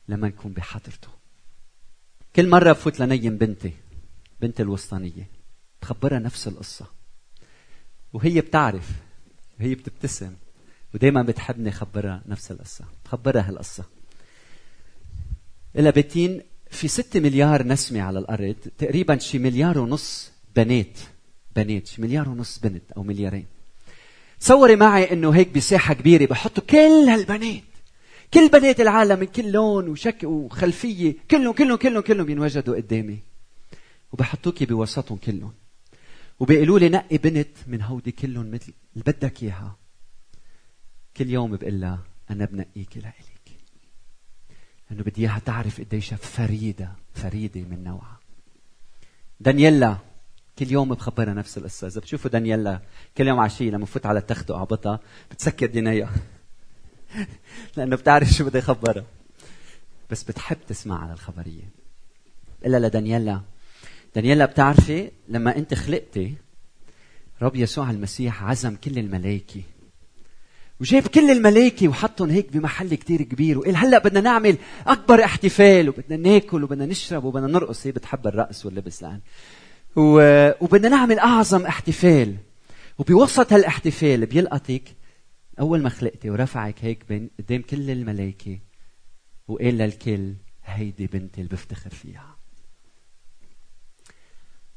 لما 0.09 0.29
نكون 0.29 0.53
بحضرته. 0.53 1.09
كل 2.37 2.49
مرة 2.49 2.73
بفوت 2.73 3.01
لنيم 3.01 3.37
بنتي 3.37 3.73
بنتي 4.41 4.63
الوسطانية 4.63 5.31
بخبرها 5.83 6.19
نفس 6.19 6.49
القصة. 6.49 6.87
وهي 8.13 8.41
بتعرف 8.41 8.91
وهي 9.61 9.75
بتبتسم. 9.75 10.33
ودائما 10.95 11.23
بتحبني 11.23 11.71
خبرها 11.71 12.23
نفس 12.29 12.51
القصة. 12.51 12.85
بخبرها 13.05 13.49
هالقصة. 13.49 13.85
إلى 15.77 15.93
بيتين 15.93 16.43
في 16.71 16.89
ستة 16.89 17.21
مليار 17.21 17.63
نسمة 17.63 18.03
على 18.03 18.19
الأرض 18.19 18.57
تقريبا 18.79 19.19
شي 19.19 19.39
مليار 19.39 19.79
ونص 19.79 20.33
بنات. 20.57 20.99
بنات 21.57 21.87
شي 21.87 22.03
مليار 22.03 22.29
ونص 22.29 22.59
بنت 22.59 22.93
أو 22.97 23.03
مليارين. 23.03 23.47
تصوري 24.41 24.77
معي 24.77 25.13
إنه 25.13 25.31
هيك 25.31 25.49
بساحة 25.49 25.95
كبيرة 25.95 26.27
بحطوا 26.27 26.65
كل 26.65 27.09
هالبنات. 27.09 27.63
كل 28.35 28.49
بنات 28.49 28.81
العالم 28.81 29.21
من 29.21 29.27
كل 29.27 29.51
لون 29.51 29.89
وشك 29.89 30.19
وخلفية. 30.25 31.15
كلهم 31.31 31.53
كلهم 31.53 31.77
كلهم 31.77 32.03
كلهم 32.03 32.27
بينوجدوا 32.27 32.77
قدامي. 32.77 33.19
وبحطوكي 34.13 34.65
بوسطهم 34.65 35.19
كلهم. 35.19 35.53
وبيقولوا 36.41 36.79
لي 36.79 36.89
نقي 36.89 37.19
بنت 37.19 37.57
من 37.67 37.83
هودي 37.83 38.13
كلهم 38.13 38.51
مثل 38.51 38.73
اللي 38.93 39.05
بدك 39.07 39.43
إياها. 39.43 39.77
كل 41.19 41.31
يوم 41.31 41.57
بقول 41.57 41.81
لها 41.81 41.99
أنا 42.31 42.45
بنقيك 42.45 42.97
لإلك. 42.97 43.59
لأنه 44.91 45.03
بدي 45.03 45.23
إياها 45.23 45.39
تعرف 45.39 45.81
قديش 45.81 46.15
فريدة 46.15 46.93
فريدة 47.15 47.61
من 47.61 47.85
نوعها. 47.85 48.21
دانييلا 49.41 49.97
كل 50.59 50.73
يوم 50.73 50.89
بخبرها 50.89 51.35
نفس 51.35 51.59
القصة. 51.59 51.87
إذا 51.87 52.01
بتشوفوا 52.01 52.31
دانييلا 52.31 52.81
كل 53.17 53.27
يوم 53.27 53.41
عشية 53.41 53.71
لما 53.71 53.85
بفوت 53.85 54.07
على 54.07 54.19
التخت 54.19 54.51
وأعبطها 54.51 55.01
بتسكر 55.31 55.67
دينيا 55.67 56.11
لأنه 57.77 57.97
بتعرف 57.97 58.29
شو 58.29 58.45
بدي 58.45 58.61
خبرها 58.61 59.05
بس 60.11 60.23
بتحب 60.23 60.59
تسمع 60.69 61.03
على 61.03 61.13
الخبرية. 61.13 61.69
الا 62.67 62.87
لدانييلا 62.87 63.41
دانييلا 64.15 64.45
بتعرفي 64.45 65.11
لما 65.29 65.57
أنت 65.57 65.75
خلقتي 65.75 66.35
رب 67.43 67.57
يسوع 67.57 67.91
المسيح 67.91 68.43
عزم 68.45 68.77
كل 68.77 68.99
الملائكه 68.99 69.63
وجاب 70.81 71.07
كل 71.07 71.31
الملائكه 71.31 71.89
وحطهم 71.89 72.31
هيك 72.31 72.53
بمحل 72.53 72.95
كتير 72.95 73.23
كبير 73.23 73.59
وقال 73.59 73.77
هلأ 73.77 73.99
بدنا 73.99 74.21
نعمل 74.21 74.57
أكبر 74.87 75.25
احتفال 75.25 75.89
وبدنا 75.89 76.17
ناكل 76.17 76.65
وبدنا 76.65 76.87
نشرب 76.87 77.25
وبدنا 77.25 77.47
نرقص. 77.47 77.87
هي 77.87 77.93
بتحب 77.93 78.27
الرقص 78.27 78.67
واللبس 78.67 79.03
لأن 79.03 79.21
وبدنا 80.61 80.89
نعمل 80.89 81.19
أعظم 81.19 81.67
احتفال. 81.67 82.37
وبوسط 82.99 83.53
هالاحتفال 83.53 84.27
بيلقطك 84.27 84.83
أول 85.61 85.83
ما 85.83 85.89
خلقتي 85.89 86.31
ورفعك 86.31 86.75
هيك 86.81 87.05
بين 87.09 87.31
قدام 87.39 87.63
كل 87.63 87.91
الملائكه 87.91 88.59
وقال 89.49 89.79
للكل 89.79 90.35
هيدي 90.65 91.07
بنتي 91.07 91.41
اللي 91.41 91.51
بفتخر 91.53 91.91
فيها. 91.91 92.37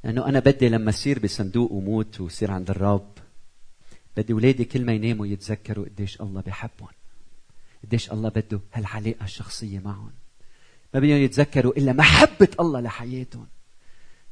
لأنه 0.04 0.26
أنا 0.26 0.40
بدي 0.40 0.70
لما 0.70 0.90
أصير 0.90 1.20
بصندوق 1.20 1.72
وموت 1.72 2.22
وصير 2.22 2.52
عند 2.52 2.70
الرب 2.70 3.12
بدي 4.18 4.34
اولادي 4.34 4.66
كل 4.66 4.86
ما 4.86 4.94
يناموا 4.94 5.28
يتذكروا 5.28 5.86
قديش 5.86 6.22
الله 6.22 6.42
بحبهم 6.42 6.90
قديش 7.84 8.12
الله 8.12 8.30
بده 8.30 8.60
هالعلاقه 8.74 9.24
الشخصيه 9.24 9.80
معهم 9.80 10.12
ما 10.94 11.00
بدهم 11.00 11.18
يتذكروا 11.18 11.74
الا 11.78 11.94
محبه 11.94 12.50
الله 12.60 12.80
لحياتهم 12.80 13.48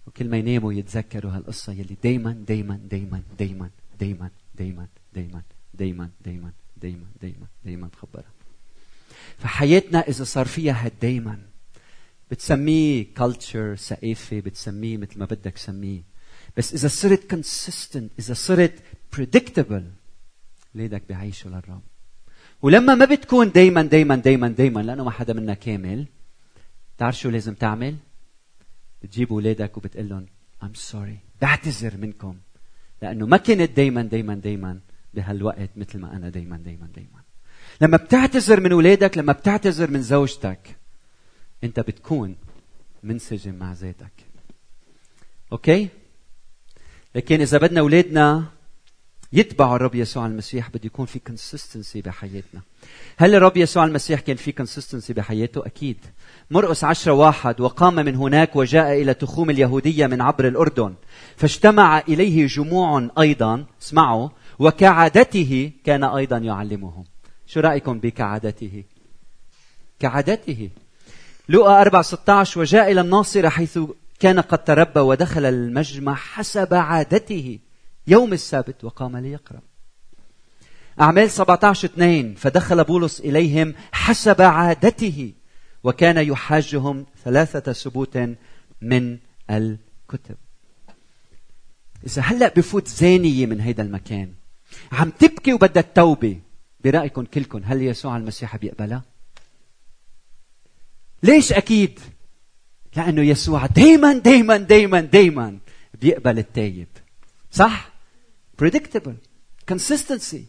وكل 0.07 0.29
ما 0.29 0.37
يناموا 0.37 0.73
يتذكروا 0.73 1.31
هالقصة 1.31 1.73
يلي 1.73 1.97
دايما 2.03 2.31
دايما 2.47 2.79
دايما 2.89 3.21
دايما 3.39 3.69
دايما 3.99 4.29
دايما 4.55 4.87
دايما 5.13 5.37
دايما 5.73 6.09
دايما 6.25 6.51
دايما 6.81 7.05
دايما 7.21 7.47
دايما 7.65 7.87
بخبرها 7.87 8.31
فحياتنا 9.37 9.99
إذا 9.99 10.23
صار 10.23 10.45
فيها 10.45 10.85
هالدايما 10.85 11.39
بتسميه 12.31 13.13
كلتشر 13.17 13.75
ثقافة 13.75 14.39
بتسميه 14.39 14.97
مثل 14.97 15.19
ما 15.19 15.25
بدك 15.25 15.57
سميه 15.57 16.01
بس 16.57 16.73
إذا 16.73 16.87
صرت 16.87 17.33
consistent 17.33 18.09
إذا 18.19 18.33
صرت 18.33 18.73
predictable. 19.15 19.83
ولادك 20.75 21.03
بيعيشوا 21.07 21.51
للرب. 21.51 21.81
ولما 22.61 22.95
ما 22.95 23.05
بتكون 23.05 23.51
دايما 23.51 23.81
دايما 23.81 24.15
دايما 24.15 24.47
دايما 24.47 24.79
لأنه 24.79 25.03
ما 25.03 25.11
حدا 25.11 25.33
منا 25.33 25.53
كامل 25.53 26.07
تعرف 26.97 27.19
شو 27.19 27.29
لازم 27.29 27.53
تعمل؟ 27.53 27.95
بتجيب 29.03 29.31
اولادك 29.33 29.77
وبتقول 29.77 30.09
لهم 30.09 30.25
I'm 30.63 30.91
sorry 30.91 31.41
بعتذر 31.41 31.97
منكم. 31.97 32.37
لأنه 33.01 33.25
ما 33.25 33.37
كنت 33.37 33.71
دايما 33.71 34.01
دايما 34.01 34.35
دايما 34.35 34.79
بهالوقت 35.13 35.69
مثل 35.75 35.99
ما 35.99 36.15
أنا 36.15 36.29
دايما 36.29 36.57
دايما 36.57 36.87
دايما. 36.95 37.21
لما 37.81 37.97
بتعتذر 37.97 38.59
من 38.59 38.71
اولادك 38.71 39.17
لما 39.17 39.33
بتعتذر 39.33 39.91
من 39.91 40.01
زوجتك 40.01 40.77
أنت 41.63 41.79
بتكون 41.79 42.35
منسجم 43.03 43.55
مع 43.55 43.73
ذاتك. 43.73 44.11
okay؟ 45.51 45.89
لكن 47.15 47.41
إذا 47.41 47.57
بدنا 47.57 47.79
أولادنا 47.79 48.45
يتبعوا 49.33 49.75
الرب 49.75 49.95
يسوع 49.95 50.25
المسيح 50.25 50.69
بده 50.69 50.81
يكون 50.83 51.05
في 51.05 51.19
consistency 51.19 52.01
بحياتنا. 52.01 52.61
هل 53.17 53.35
الرب 53.35 53.57
يسوع 53.57 53.85
المسيح 53.85 54.19
كان 54.19 54.35
في 54.35 54.51
consistency 54.51 55.13
بحياته؟ 55.13 55.65
أكيد. 55.65 55.97
مرقس 56.51 56.83
عشرة 56.83 57.11
واحد 57.11 57.61
وقام 57.61 57.95
من 57.95 58.15
هناك 58.15 58.55
وجاء 58.55 59.01
إلى 59.01 59.13
تخوم 59.13 59.49
اليهودية 59.49 60.07
من 60.07 60.21
عبر 60.21 60.47
الأردن. 60.47 60.93
فاجتمع 61.37 61.99
إليه 61.99 62.47
جموع 62.47 63.09
أيضا 63.19 63.65
اسمعوا 63.81 64.29
وكعادته 64.59 65.71
كان 65.83 66.03
أيضا 66.03 66.37
يعلمهم 66.37 67.03
شو 67.47 67.59
رأيكم 67.59 67.99
بكعادته؟ 67.99 68.83
كعادته. 69.99 70.69
لقى 71.49 71.81
4 71.81 72.01
16 72.01 72.59
وجاء 72.59 72.91
إلى 72.91 73.01
الناصرة 73.01 73.49
حيث 73.49 73.79
كان 74.19 74.39
قد 74.39 74.63
تربى 74.63 74.99
ودخل 74.99 75.45
المجمع 75.45 76.15
حسب 76.15 76.73
عادته. 76.73 77.59
يوم 78.09 78.33
السبت 78.33 78.83
وقام 78.83 79.17
ليقرأ. 79.17 79.61
أعمال 81.01 81.31
17 81.31 81.85
2 81.85 82.35
فدخل 82.35 82.83
بولس 82.83 83.19
إليهم 83.19 83.75
حسب 83.91 84.41
عادته 84.41 85.33
وكان 85.83 86.17
يحاجهم 86.17 87.05
ثلاثة 87.23 87.73
سبوت 87.73 88.17
من 88.81 89.17
الكتب. 89.49 90.35
إذا 92.05 92.21
هلأ 92.21 92.53
بفوت 92.57 92.87
زانية 92.87 93.45
من 93.45 93.59
هيدا 93.59 93.83
المكان 93.83 94.33
عم 94.91 95.09
تبكي 95.09 95.53
وبدها 95.53 95.83
التوبة. 95.83 96.39
برأيكم 96.83 97.25
كلكم 97.25 97.61
هل 97.65 97.81
يسوع 97.81 98.17
المسيح 98.17 98.57
بيقبلها؟ 98.57 99.03
ليش 101.23 101.53
أكيد؟ 101.53 101.99
لأنه 102.95 103.21
يسوع 103.21 103.65
دائما 103.65 104.13
دائما 104.13 104.57
دائما 104.57 105.01
دائما 105.01 105.59
بيقبل 106.01 106.39
التايب. 106.39 106.87
صح؟ 107.51 107.91
Predictable 108.61 109.15
consistency. 109.71 110.41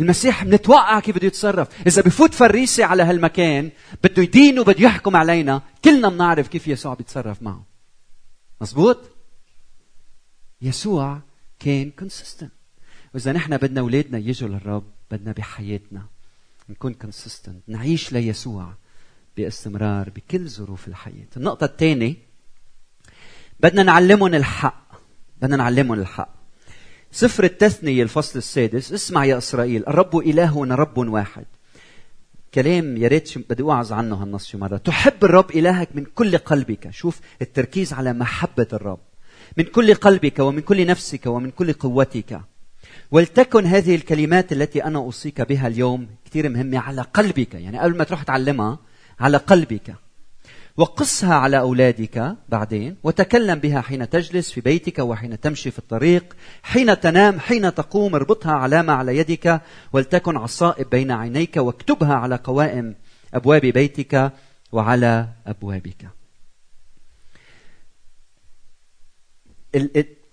المسيح 0.00 0.44
بنتوقع 0.44 1.00
كيف 1.00 1.16
بده 1.16 1.26
يتصرف. 1.26 1.86
إذا 1.86 2.02
بفوت 2.02 2.34
فريسي 2.34 2.82
على 2.82 3.02
هالمكان 3.02 3.70
بده 4.04 4.22
يدين 4.22 4.58
وبده 4.58 4.80
يحكم 4.80 5.16
علينا 5.16 5.62
كلنا 5.84 6.08
بنعرف 6.08 6.48
كيف 6.48 6.68
يسوع 6.68 6.94
بيتصرف 6.94 7.42
معه. 7.42 7.66
مزبوط 8.60 8.98
يسوع 10.62 11.20
كان 11.58 11.90
consistent 11.90 12.52
وإذا 13.14 13.32
نحن 13.32 13.56
بدنا 13.56 13.80
أولادنا 13.80 14.18
يجوا 14.18 14.48
للرب 14.48 14.84
بدنا 15.10 15.32
بحياتنا 15.32 16.06
نكون 16.68 16.94
consistent 16.94 17.62
نعيش 17.68 18.12
ليسوع 18.12 18.74
باستمرار 19.36 20.10
بكل 20.10 20.48
ظروف 20.48 20.88
الحياة. 20.88 21.26
النقطة 21.36 21.64
الثانية 21.64 22.14
بدنا 23.60 23.82
نعلمهم 23.82 24.34
الحق. 24.34 24.92
بدنا 25.42 25.56
نعلمهم 25.56 26.00
الحق. 26.00 26.39
سفر 27.12 27.44
التثنية 27.44 28.02
الفصل 28.02 28.38
السادس 28.38 28.92
اسمع 28.92 29.24
يا 29.24 29.38
إسرائيل 29.38 29.86
الرب 29.88 30.16
إلهنا 30.16 30.74
رب 30.74 30.98
واحد. 30.98 31.44
كلام 32.54 32.96
يا 32.96 33.08
ريت 33.08 33.38
بدي 33.50 33.62
أوعظ 33.62 33.92
عنه 33.92 34.16
هالنص 34.16 34.46
شي 34.46 34.56
مرة. 34.56 34.76
تحب 34.76 35.24
الرب 35.24 35.50
إلهك 35.50 35.88
من 35.94 36.04
كل 36.04 36.38
قلبك. 36.38 36.90
شوف 36.90 37.20
التركيز 37.42 37.92
على 37.92 38.12
محبة 38.12 38.66
الرب. 38.72 38.98
من 39.56 39.64
كل 39.64 39.94
قلبك 39.94 40.38
ومن 40.38 40.60
كل 40.60 40.86
نفسك 40.86 41.26
ومن 41.26 41.50
كل 41.50 41.72
قوتك. 41.72 42.40
ولتكن 43.10 43.66
هذه 43.66 43.94
الكلمات 43.94 44.52
التي 44.52 44.84
أنا 44.84 44.98
أوصيك 44.98 45.40
بها 45.40 45.66
اليوم 45.66 46.08
كثير 46.24 46.48
مهمة 46.48 46.78
على 46.78 47.02
قلبك. 47.02 47.54
يعني 47.54 47.78
قبل 47.78 47.96
ما 47.96 48.04
تروح 48.04 48.22
تعلمها 48.22 48.78
على 49.20 49.36
قلبك. 49.36 49.94
وقصها 50.76 51.34
على 51.34 51.58
أولادك 51.58 52.36
بعدين 52.48 52.96
وتكلم 53.02 53.58
بها 53.58 53.80
حين 53.80 54.10
تجلس 54.10 54.50
في 54.50 54.60
بيتك 54.60 54.98
وحين 54.98 55.40
تمشي 55.40 55.70
في 55.70 55.78
الطريق 55.78 56.36
حين 56.62 57.00
تنام 57.00 57.40
حين 57.40 57.74
تقوم 57.74 58.14
اربطها 58.14 58.52
علامه 58.52 58.92
على 58.92 59.16
يدك 59.16 59.60
ولتكن 59.92 60.36
عصائب 60.36 60.90
بين 60.90 61.10
عينيك 61.10 61.56
واكتبها 61.56 62.14
على 62.14 62.36
قوائم 62.36 62.94
أبواب 63.34 63.60
بيتك 63.60 64.32
وعلى 64.72 65.28
أبوابك. 65.46 66.08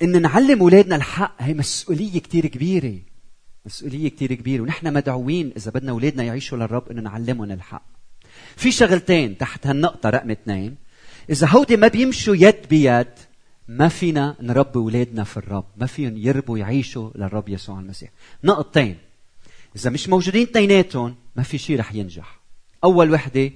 إن 0.02 0.22
نعلم 0.22 0.60
أولادنا 0.62 0.96
الحق 0.96 1.36
هي 1.40 1.54
مسؤولية 1.54 2.20
كثير 2.20 2.48
كبيرة. 2.48 3.00
مسؤولية 3.66 4.10
كثير 4.10 4.34
كبيرة 4.34 4.62
ونحن 4.62 4.94
مدعوين 4.94 5.54
إذا 5.58 5.72
بدنا 5.72 5.92
أولادنا 5.92 6.24
يعيشوا 6.24 6.58
للرب 6.58 6.92
إنه 6.92 7.02
نعلمهم 7.02 7.52
الحق. 7.52 7.97
في 8.58 8.72
شغلتين 8.72 9.38
تحت 9.38 9.68
هالنقطة 9.68 10.10
رقم 10.10 10.32
اثنين. 10.32 10.76
إذا 11.30 11.48
هودي 11.48 11.78
ما 11.78 11.88
بيمشوا 11.88 12.36
يد 12.36 12.68
بيد 12.70 13.08
ما 13.68 13.88
فينا 13.88 14.36
نربي 14.42 14.76
أولادنا 14.76 15.24
في 15.24 15.38
الرب 15.38 15.66
ما 15.78 15.86
فيهم 15.86 16.18
يربوا 16.18 16.58
يعيشوا 16.58 17.10
للرب 17.16 17.50
يسوع 17.50 17.80
المسيح. 17.80 18.10
نقطتين. 18.44 18.98
إذا 19.76 19.90
مش 19.90 20.10
موجودين 20.10 20.48
اثنيناتهم 20.48 21.16
ما 21.36 21.44
في 21.44 21.58
شيء 21.58 21.80
رح 21.80 21.96
ينجح. 21.96 22.40
أول 22.84 23.12
وحدة 23.12 23.52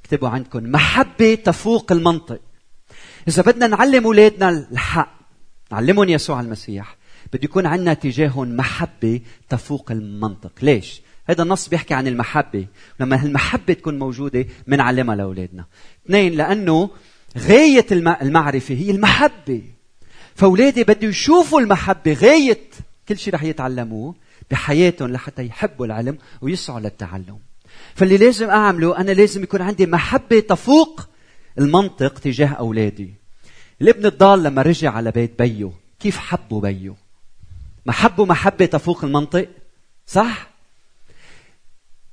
اكتبوا 0.00 0.28
عندكم 0.28 0.62
محبة 0.62 1.34
تفوق 1.34 1.92
المنطق. 1.92 2.40
إذا 3.28 3.42
بدنا 3.42 3.66
نعلم 3.66 4.04
أولادنا 4.04 4.48
الحق 4.48 5.20
نعلمهم 5.72 6.08
يسوع 6.08 6.40
المسيح 6.40 6.96
بده 7.32 7.44
يكون 7.44 7.66
عندنا 7.66 7.94
تجاههم 7.94 8.56
محبة 8.56 9.20
تفوق 9.48 9.90
المنطق. 9.90 10.52
ليش؟ 10.62 11.00
هذا 11.30 11.42
النص 11.42 11.68
بيحكي 11.68 11.94
عن 11.94 12.06
المحبة 12.06 12.66
لما 13.00 13.24
هالمحبة 13.24 13.72
تكون 13.72 13.98
موجودة 13.98 14.46
بنعلمها 14.66 15.16
لأولادنا. 15.16 15.64
اثنين 16.06 16.32
لأنه 16.32 16.90
غاية 17.38 17.86
المعرفة 18.22 18.74
هي 18.74 18.90
المحبة. 18.90 19.62
فأولادي 20.34 20.84
بده 20.84 21.08
يشوفوا 21.08 21.60
المحبة 21.60 22.12
غاية 22.12 22.60
كل 23.08 23.18
شيء 23.18 23.34
رح 23.34 23.42
يتعلموه 23.42 24.14
بحياتهم 24.50 25.12
لحتى 25.12 25.46
يحبوا 25.46 25.86
العلم 25.86 26.18
ويسعوا 26.40 26.80
للتعلم. 26.80 27.38
فاللي 27.94 28.16
لازم 28.16 28.50
أعمله 28.50 28.98
أنا 28.98 29.10
لازم 29.10 29.42
يكون 29.42 29.62
عندي 29.62 29.86
محبة 29.86 30.40
تفوق 30.40 31.08
المنطق 31.58 32.18
تجاه 32.18 32.48
أولادي. 32.48 33.14
الابن 33.82 34.06
الضال 34.06 34.42
لما 34.42 34.62
رجع 34.62 34.92
على 34.92 35.10
بيت 35.10 35.38
بيه 35.42 35.70
كيف 36.00 36.18
حبوا 36.18 36.60
بيه 36.60 36.94
محبه 37.86 38.24
محبة 38.24 38.66
تفوق 38.66 39.04
المنطق؟ 39.04 39.48
صح؟ 40.06 40.49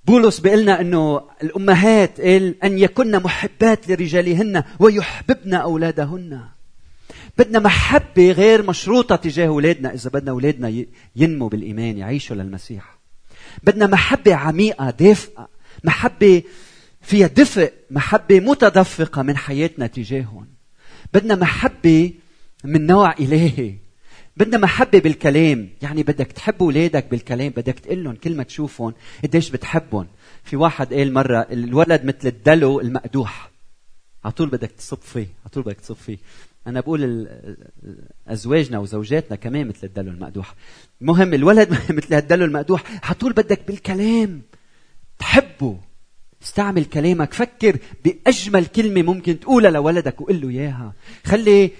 بولس 0.08 0.40
بيقول 0.40 0.62
لنا 0.62 0.82
إنه 0.82 1.22
الأمهات 1.44 2.22
قال 2.22 2.64
أن 2.64 2.80
يكن 2.80 3.12
محبات 3.24 3.90
لرجالهن 3.90 4.64
ويحببن 4.80 5.54
أولادهن. 5.54 6.42
بدنا 7.38 7.60
محبة 7.60 8.32
غير 8.32 8.64
مشروطة 8.64 9.16
تجاه 9.16 9.48
أولادنا 9.48 9.94
إذا 9.94 10.10
بدنا 10.10 10.32
أولادنا 10.32 10.86
ينموا 11.16 11.50
بالإيمان 11.50 11.98
يعيشوا 11.98 12.36
للمسيح. 12.36 13.00
بدنا 13.64 13.88
محبة 13.88 14.36
عميقة 14.36 14.90
دافئة. 14.90 15.48
محبة 15.84 16.44
فيها 17.02 17.28
دفء 17.28 17.74
محبة 17.92 18.40
متدفقة 18.40 19.22
من 19.22 19.38
حياتنا 19.38 19.88
تجاههم. 19.88 20.48
بدنا 21.14 21.36
محبة 21.36 22.14
من 22.64 22.86
نوع 22.86 23.14
إلهي. 23.20 23.87
بدنا 24.38 24.58
محبة 24.58 25.00
بالكلام. 25.00 25.70
يعني 25.82 26.04
بدك 26.04 26.32
تحب 26.32 26.56
أولادك 26.62 27.06
بالكلام 27.12 27.50
بدك 27.50 27.80
تقول 27.80 28.04
لهم 28.04 28.16
كل 28.16 28.36
ما 28.36 28.44
تشوفهم 28.44 28.94
قديش 29.24 29.50
بتحبهم. 29.50 30.08
في 30.44 30.56
واحد 30.56 30.94
قال 30.94 31.14
مرة 31.14 31.48
الولد 31.52 32.06
مثل 32.06 32.28
الدلو 32.28 32.80
المقدوح. 32.80 33.52
على 34.24 34.34
طول 34.34 34.50
بدك 34.50 34.72
تصب 34.72 34.98
فيه 35.02 35.20
على 35.20 35.50
طول 35.54 35.64
بدك 35.64 35.80
تصب 35.80 35.96
فيه. 35.96 36.18
أنا 36.68 36.80
بقول 36.80 37.28
أزواجنا 38.28 38.80
وزوجاتنا 38.80 39.36
كمان 39.36 39.68
مثل 39.68 39.88
الدلو 39.88 40.12
المقدوح. 40.12 40.56
المهم 41.02 41.34
الولد 41.34 41.70
مثل 41.98 42.16
الدلو 42.16 42.46
المقدوح. 42.46 42.84
على 43.04 43.14
طول 43.16 43.34
بدك 43.34 43.62
بالكلام. 43.68 44.42
تحبه. 45.20 45.78
استعمل 46.44 46.86
كلامك. 46.86 47.34
فكر 47.34 47.78
بأجمل 48.06 48.66
كلمة 48.66 49.02
ممكن 49.02 49.40
تقولها 49.40 49.72
لولدك 49.72 50.22
وقول 50.22 50.42
له 50.42 50.50
إياها. 50.50 50.94
خلي 51.26 51.72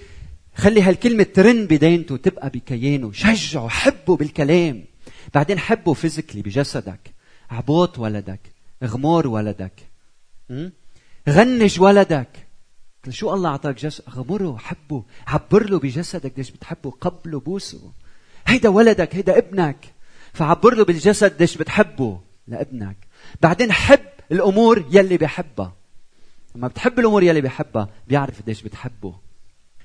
خلي 0.58 0.82
هالكلمة 0.82 1.22
ترن 1.22 1.66
بدينته 1.66 2.16
تبقى 2.16 2.50
بكيانه. 2.50 3.12
شجعه 3.12 3.68
حبه 3.68 4.16
بالكلام. 4.16 4.84
بعدين 5.34 5.58
حبه 5.58 5.92
physically 5.94 6.42
بجسدك. 6.42 7.14
عبوط 7.50 7.98
ولدك. 7.98 8.40
غمور 8.84 9.26
ولدك. 9.26 9.72
غنج 11.28 11.80
ولدك. 11.80 12.28
شو 13.08 13.34
الله 13.34 13.50
أعطاك 13.50 13.76
جسد 13.76 14.04
غمره 14.10 14.56
حبه. 14.58 15.04
عبر 15.26 15.70
له 15.70 15.78
بجسدك. 15.78 16.32
ليش 16.36 16.50
بتحبه؟ 16.50 16.90
قبله 16.90 17.40
بوسه. 17.40 17.92
هيدا 18.46 18.68
ولدك 18.68 19.16
هيدا 19.16 19.38
ابنك. 19.38 19.94
فعبر 20.32 20.74
له 20.74 20.84
بالجسد. 20.84 21.40
ليش 21.40 21.56
بتحبه؟ 21.56 22.20
لابنك. 22.48 22.96
بعدين 23.42 23.72
حب 23.72 24.00
الأمور 24.32 24.84
يلي 24.90 25.16
بحبها. 25.16 25.72
لما 26.54 26.68
بتحب 26.68 26.98
الأمور 26.98 27.22
يلي 27.22 27.40
بحبها 27.40 27.88
بيعرف 28.08 28.42
قديش 28.42 28.62
بتحبه. 28.62 29.27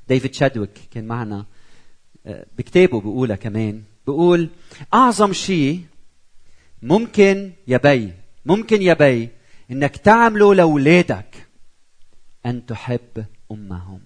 ديفيد 0.07 0.33
شادويك 0.33 0.79
كان 0.91 1.05
معنا 1.05 1.45
آه، 2.25 2.45
بكتابه 2.57 3.01
بيقولها 3.01 3.35
كمان. 3.35 3.83
بيقول 4.07 4.49
أعظم 4.93 5.33
شيء 5.33 5.81
ممكن 6.81 7.51
يا 7.67 7.77
بي 7.77 8.13
ممكن 8.45 8.81
يا 8.81 8.93
بي 8.93 9.29
إنك 9.71 9.97
تعمله 9.97 10.55
لأولادك 10.55 11.47
أن 12.45 12.65
تحب 12.65 13.25
أمهم. 13.51 14.01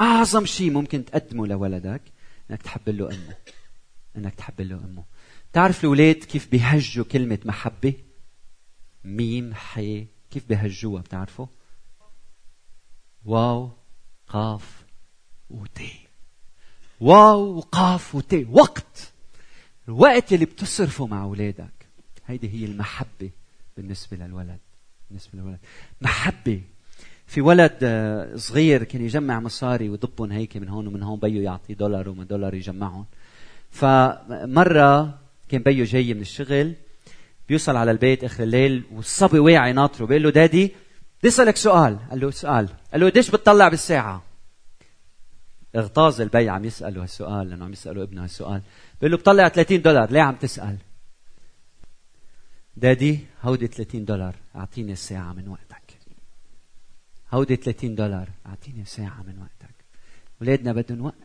أعظم 0.00 0.44
شيء 0.46 0.70
ممكن 0.70 1.04
تقدمه 1.04 1.46
لولدك 1.46 2.02
إنك 2.50 2.62
تحب 2.62 2.88
له 2.88 3.08
أمه. 3.08 3.36
إنك 4.16 4.34
تحب 4.34 4.60
له 4.60 4.76
أمه. 4.76 5.04
تعرف 5.52 5.80
الأولاد 5.80 6.14
كيف 6.14 6.50
بيهجوا 6.50 7.04
كلمة 7.04 7.38
محبة؟ 7.44 7.94
ميم 9.04 9.54
حي 9.54 10.06
كيف 10.30 10.48
بيهجوها؟ 10.48 11.02
بتعرفوا؟ 11.02 11.46
واو. 13.24 13.70
قاف 14.28 14.84
وتي 15.50 15.92
واو 17.00 17.56
وقاف 17.56 18.14
وتي 18.14 18.46
وقت. 18.50 19.12
الوقت 19.88 20.32
اللي 20.32 20.44
بتصرفه 20.44 21.06
مع 21.06 21.22
أولادك. 21.22 21.86
هيدي 22.26 22.48
هي 22.50 22.64
المحبة 22.64 23.30
بالنسبة 23.76 24.16
للولد. 24.16 24.58
بالنسبة 25.08 25.38
للولد. 25.38 25.58
محبة. 26.00 26.60
في 27.26 27.40
ولد 27.40 27.78
آه، 27.82 28.36
صغير 28.36 28.84
كان 28.84 29.04
يجمع 29.04 29.40
مصاري 29.40 29.88
ويضبهم 29.88 30.32
هيك 30.32 30.56
من 30.56 30.68
هون 30.68 30.86
ومن 30.86 31.02
هون 31.02 31.18
بيو 31.18 31.42
يعطيه 31.42 31.74
دولار 31.74 32.08
ومن 32.08 32.26
دولار 32.26 32.54
يجمعهم. 32.54 33.04
فمرة 33.70 35.18
كان 35.48 35.62
بيو 35.62 35.84
جاي 35.84 36.14
من 36.14 36.20
الشغل 36.20 36.74
بيوصل 37.48 37.76
على 37.76 37.90
البيت 37.90 38.24
آخر 38.24 38.42
الليل 38.42 38.82
والصبي 38.92 39.38
واعي 39.38 39.72
ناطره 39.72 40.06
بيقول 40.06 40.22
له 40.22 40.30
daddy 40.30 40.72
بدي 41.18 41.28
اسالك 41.28 41.56
سؤال. 41.56 41.98
قال 42.10 42.20
له 42.20 42.30
سؤال. 42.30 42.68
قال 42.92 43.00
له 43.00 43.10
قديش 43.10 43.30
بتطلع 43.30 43.68
بالساعة؟ 43.68 44.22
اغتاظ 45.76 46.20
البي 46.20 46.48
عم 46.48 46.64
يساله 46.64 47.02
هالسؤال 47.02 47.50
لأنه 47.50 47.64
عم 47.64 47.72
يساله 47.72 48.02
ابنه 48.02 48.24
هالسؤال. 48.24 48.62
بيقول 49.00 49.10
له 49.10 49.16
بطلع 49.16 49.48
30 49.48 49.82
دولار. 49.82 50.10
ليه 50.10 50.20
عم 50.20 50.34
تسأل؟ 50.34 50.76
دادي 52.76 53.20
هودي 53.42 53.66
30 53.66 54.04
دولار 54.04 54.34
أعطيني 54.56 54.92
الساعة 54.92 55.32
من 55.32 55.48
وقتك. 55.48 55.82
هودي 57.32 57.56
30 57.56 57.94
دولار 57.94 58.28
أعطيني 58.46 58.84
ساعه 58.84 59.22
من 59.26 59.38
وقتك. 59.38 59.74
اولادنا 60.42 60.72
بدهم 60.72 61.04
وقت. 61.04 61.16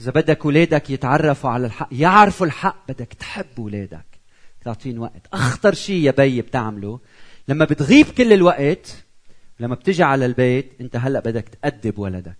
إذا 0.00 0.10
بدك 0.10 0.44
اولادك 0.44 0.90
يتعرفوا 0.90 1.50
على 1.50 1.66
الحق 1.66 1.88
يعرفوا 1.92 2.46
الحق 2.46 2.88
بدك 2.88 3.12
تحب 3.12 3.46
اولادك 3.58 4.06
تعطين 4.60 4.98
وقت. 4.98 5.26
أخطر 5.32 5.74
شيء 5.74 6.02
يا 6.02 6.10
بي 6.10 6.42
بتعمله 6.42 7.00
لما 7.50 7.64
بتغيب 7.64 8.06
كل 8.06 8.32
الوقت 8.32 9.04
لما 9.60 9.74
بتجي 9.74 10.02
على 10.02 10.26
البيت 10.26 10.72
انت 10.80 10.96
هلأ 10.96 11.20
بدك 11.20 11.48
تأدب 11.48 11.98
ولدك. 11.98 12.36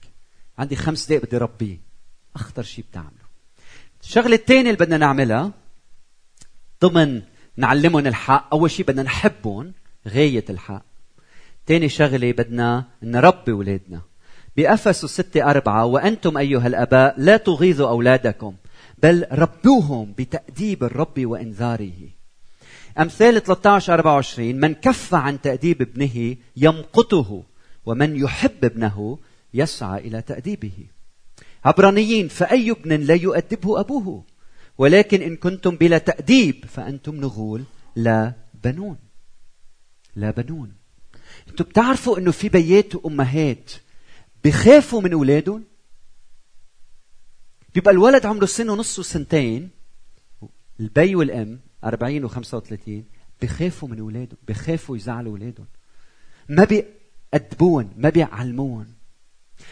عندي 0.59 0.77
خمس 0.77 1.07
دقائق 1.07 1.27
بدي 1.27 1.37
ربيه. 1.37 1.81
أخطر 2.37 2.63
شيء 2.63 2.85
بتعمله. 2.91 3.11
الشغلة 4.03 4.35
الثانية 4.35 4.71
اللي 4.71 4.85
بدنا 4.85 4.97
نعملها 4.97 5.53
ضمن 6.83 7.23
نعلمهم 7.57 8.07
الحق 8.07 8.55
أول 8.55 8.71
شيء 8.71 8.87
بدنا 8.87 9.03
نحبهم 9.03 9.73
غاية 10.09 10.45
الحق. 10.51 10.85
ثاني 11.67 11.89
شغلة 11.89 12.33
بدنا 12.33 12.85
نربي 13.03 13.53
اولادنا 13.53 14.01
بأفسس 14.57 15.21
6 15.21 15.51
أربعة 15.51 15.85
وأنتم 15.85 16.39
أيها 16.39 16.67
الآباء 16.67 17.15
لا 17.19 17.37
تغيظوا 17.37 17.89
أولادكم 17.89 18.55
بل 19.03 19.27
ربوهم 19.33 20.15
بتأديب 20.19 20.85
الرب 20.85 21.27
وإنذاره. 21.27 22.20
أمثال 22.99 23.43
13 23.43 23.95
24 23.95 24.55
من 24.55 24.75
كف 24.75 25.15
عن 25.15 25.41
تأديب 25.41 25.83
ابنه 25.83 26.37
يمقته 26.57 27.45
ومن 27.87 28.17
يحب 28.17 28.65
ابنه 28.65 29.19
يسعى 29.55 30.01
إلى 30.01 30.23
تأديبه. 30.23 30.87
عبرانيين 31.65 32.29
فأي 32.29 32.71
ابن 32.71 32.93
لا 32.93 33.15
يؤدبه 33.15 33.81
أبوه؟ 33.81 34.25
ولكن 34.79 35.23
إن 35.23 35.37
كنتم 35.37 35.77
بلا 35.77 35.99
تأديب 35.99 36.65
فأنتم 36.65 37.17
نغول 37.17 37.65
لا 37.97 38.33
بنون. 38.65 38.97
لا 40.17 40.31
بنون. 40.31 40.73
أنتم 41.49 41.65
بتعرفوا 41.65 42.19
إنه 42.19 42.31
في 42.31 42.49
بيات 42.49 42.95
وأمهات 42.95 43.71
بخافوا 44.45 45.01
من 45.01 45.13
أولادهم؟ 45.13 45.65
بيبقى 47.75 47.91
الولد 47.91 48.27
عمره 48.27 48.47
سنه 48.47 48.73
ونص 48.73 48.99
وسنتين 48.99 49.71
البي 50.81 51.15
والأم 51.15 51.61
40 51.85 52.29
و35 52.29 52.91
بخافوا 53.43 53.89
من 53.89 53.99
أولادهم 54.01 54.37
بخافوا 54.49 54.97
يزعلوا 54.97 55.33
أولادهم. 55.33 55.67
ما 56.49 56.65
بيأدبون 56.65 57.93
ما 57.97 58.09
بيعلمون. 58.09 58.95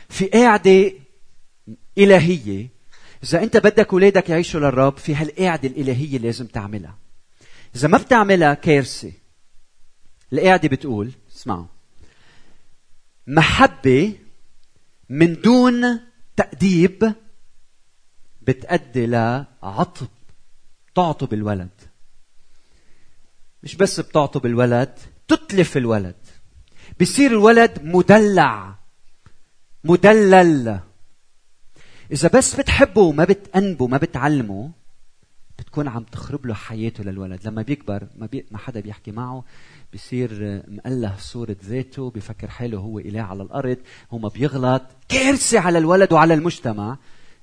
في 0.08 0.26
قاعدة 0.26 0.92
إلهية 1.98 2.68
إذا 3.24 3.42
أنت 3.42 3.56
بدك 3.56 3.92
أولادك 3.92 4.30
يعيشوا 4.30 4.60
للرب 4.60 4.96
في 4.96 5.14
هالقاعدة 5.14 5.68
الإلهية 5.68 6.18
لازم 6.18 6.46
تعملها. 6.46 6.98
إذا 7.76 7.88
ما 7.88 7.98
بتعملها 7.98 8.54
كارثة. 8.54 9.12
القاعدة 10.32 10.68
بتقول 10.68 11.12
اسمعوا 11.36 11.66
محبة 13.26 14.14
من 15.08 15.40
دون 15.40 16.00
تأديب 16.36 17.14
بتأدي 18.42 19.06
لعطب 19.06 20.08
تعطب 20.94 21.34
الولد. 21.34 21.87
مش 23.62 23.76
بس 23.76 24.00
بتعطب 24.00 24.46
الولد 24.46 24.98
تتلف 25.28 25.76
الولد. 25.76 26.16
بصير 27.00 27.30
الولد 27.30 27.82
مدلع 27.82 28.74
مدلل. 29.84 30.80
إذا 32.12 32.28
بس 32.28 32.56
بتحبه 32.56 33.00
وما 33.00 33.24
بتأنبه 33.24 33.86
ما 33.86 33.96
بتعلمه 33.96 34.70
بتكون 35.58 35.88
عم 35.88 36.02
تخرب 36.04 36.46
له 36.46 36.54
حياته 36.54 37.04
للولد. 37.04 37.46
لما 37.46 37.62
بيكبر 37.62 38.06
ما, 38.16 38.26
بي... 38.26 38.46
ما 38.50 38.58
حدا 38.58 38.80
بيحكي 38.80 39.10
معه 39.12 39.44
بصير 39.94 40.62
مأله 40.68 41.16
صورة 41.18 41.56
ذاته 41.64 42.10
بفكر 42.10 42.50
حاله 42.50 42.78
هو 42.78 42.98
إله 42.98 43.22
على 43.22 43.42
الأرض 43.42 43.78
هو 44.10 44.18
ما 44.18 44.28
بيغلط. 44.28 44.82
كارثة 45.08 45.60
على 45.60 45.78
الولد 45.78 46.12
وعلى 46.12 46.34
المجتمع. 46.34 46.98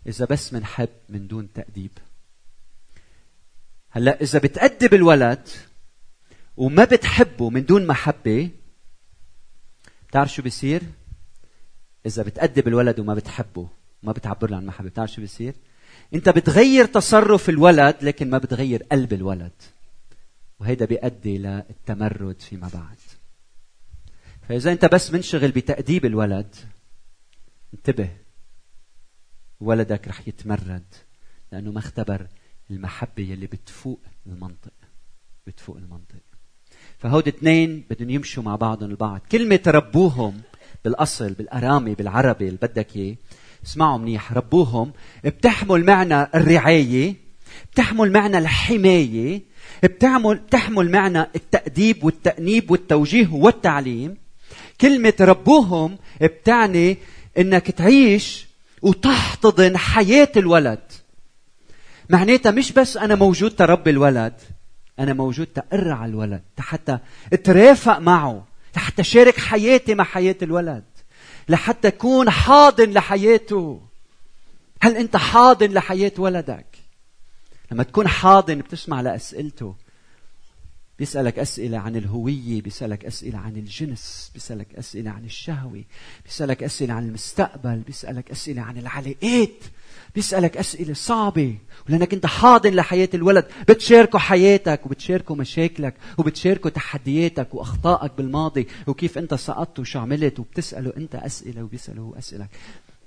إذا 0.08 0.26
بس 0.26 0.54
منحب 0.54 0.90
من 1.10 1.28
دون 1.28 1.54
تأديب. 1.54 1.92
هلأ 3.90 4.22
إذا 4.22 4.40
بتأدب 4.40 4.94
الولد 4.94 5.50
وما 6.58 6.84
بتحبه 6.84 7.50
من 7.50 7.66
دون 7.66 7.88
محبة 7.88 8.50
بتعرف 10.10 10.34
شو 10.34 10.42
بيصير؟ 10.42 10.82
إذا 12.06 12.24
بتأدب 12.24 12.68
الولد 12.68 13.00
وما 13.00 13.14
بتحبه 13.14 13.68
ما 14.04 14.12
بتعبر 14.12 14.50
له 14.50 14.58
عن 14.58 14.66
محبة 14.66 14.90
بتعرف 14.90 15.12
شو 15.12 15.22
بيصير؟ 15.22 15.54
أنت 16.14 16.30
بتغير 16.30 16.86
تصرف 16.86 17.50
الولد 17.50 17.96
لكن 18.02 18.30
ما 18.30 18.38
بتغير 18.38 18.84
قلب 18.84 19.14
الولد 19.14 19.52
وهيدا 20.60 20.86
بيؤدي 20.86 21.38
للتمرد 21.38 22.42
فيما 22.42 22.70
بعد 22.74 22.98
فإذا 24.50 24.72
أنت 24.72 24.86
بس 24.86 25.12
منشغل 25.12 25.52
بتأديب 25.52 26.06
الولد 26.06 26.56
انتبه 27.74 28.10
ولدك 29.60 30.08
رح 30.08 30.28
يتمرد 30.28 30.86
لأنه 31.52 31.72
ما 31.72 31.80
اختبر 31.80 32.28
المحبة 32.72 33.24
يلي 33.24 33.48
بتفوق 33.48 34.00
المنطق 34.28 34.74
بتفوق 35.48 35.78
المنطق 35.78 36.25
فهود 37.00 37.28
اثنين 37.28 37.84
بدهم 37.90 38.10
يمشوا 38.10 38.44
مع 38.44 38.56
بعضهم 38.56 38.90
البعض. 38.90 39.22
كلمة 39.32 39.60
ربوهم 39.68 40.42
بالأصل 40.84 41.34
بالأرامي 41.34 41.96
بالعربي 41.96 42.48
اللي 42.48 42.58
بدك 42.62 42.96
إياه 42.96 43.16
اسمعوا 43.66 43.98
منيح. 43.98 44.34
ربوهم 44.34 44.92
بتحمل 45.24 45.86
معنى 45.86 46.22
الرعاية 46.36 47.16
بتحمل 47.72 48.12
معنى 48.12 48.38
الحماية 48.38 49.42
بتعمل 49.84 50.36
بتحمل 50.36 50.92
معنى 50.92 51.22
التأديب 51.36 52.04
والتأنيب 52.04 52.72
والتوجيه 52.72 53.28
والتعليم. 53.32 54.18
كلمة 54.82 55.14
ربوهم 55.22 55.98
بتعني 56.22 56.98
إنك 57.38 57.72
تعيش 57.72 58.48
وتحتضن 58.82 59.78
حياة 59.78 60.32
الولد. 60.38 60.80
معناتها 62.10 62.52
مش 62.52 62.72
بس 62.72 62.98
أنا 62.98 63.16
موجود 63.16 63.56
تربي 63.56 63.90
الولد 63.90 64.34
أنا 65.00 65.14
موجود 65.14 65.48
تقرع 65.48 66.06
الولد 66.06 66.44
حتى 66.60 67.00
اترافق 67.34 68.00
معه 68.00 68.48
لحتى 68.76 69.04
شارك 69.04 69.40
حياتي 69.40 69.96
مع 69.96 70.04
حياة 70.04 70.36
الولد 70.42 70.84
لحتى 71.50 71.88
اكون 71.88 72.30
حاضن 72.30 72.92
لحياته. 72.92 73.82
هل 74.82 74.98
أنت 74.98 75.18
حاضن 75.18 75.72
لحياة 75.72 76.12
ولدك؟ 76.18 76.66
لما 77.72 77.84
تكون 77.84 78.08
حاضن 78.08 78.58
بتسمع 78.58 79.02
لأسئلته. 79.02 79.76
بيسألك 81.00 81.40
أسئلة 81.40 81.78
عن 81.78 81.96
الهوية 81.96 82.62
بيسألك 82.62 83.06
أسئلة 83.06 83.38
عن 83.38 83.56
الجنس 83.56 84.32
بيسألك 84.34 84.76
أسئلة 84.76 85.12
عن 85.12 85.26
الشهوة 85.26 85.84
بيسألك 86.26 86.64
أسئلة 86.64 86.94
عن 86.94 87.08
المستقبل 87.08 87.76
بيسألك 87.76 88.32
أسئلة 88.32 88.62
عن 88.62 88.78
العلاقات. 88.78 89.64
بيسألك 90.16 90.58
أسئلة 90.58 90.94
صعبة. 90.94 91.58
ولأنك 91.90 92.14
أنت 92.14 92.26
حاضن 92.26 92.74
لحياة 92.74 93.10
الولد 93.14 93.46
بتشاركه 93.70 94.20
حياتك 94.20 94.86
وبتشاركه 94.86 95.36
مشاكلك 95.36 95.94
وبتشاركه 96.18 96.70
تحدياتك 96.70 97.54
وأخطائك 97.54 98.12
بالماضي 98.18 98.68
وكيف 98.88 99.18
أنت 99.18 99.34
سقطت 99.34 99.80
وشو 99.80 100.00
عملت 100.00 100.40
وبتسأله 100.40 100.94
أنت 100.98 101.16
أسئلة 101.16 101.64
وبيسأله 101.64 102.02
هو 102.02 102.14
أسئلة 102.14 102.48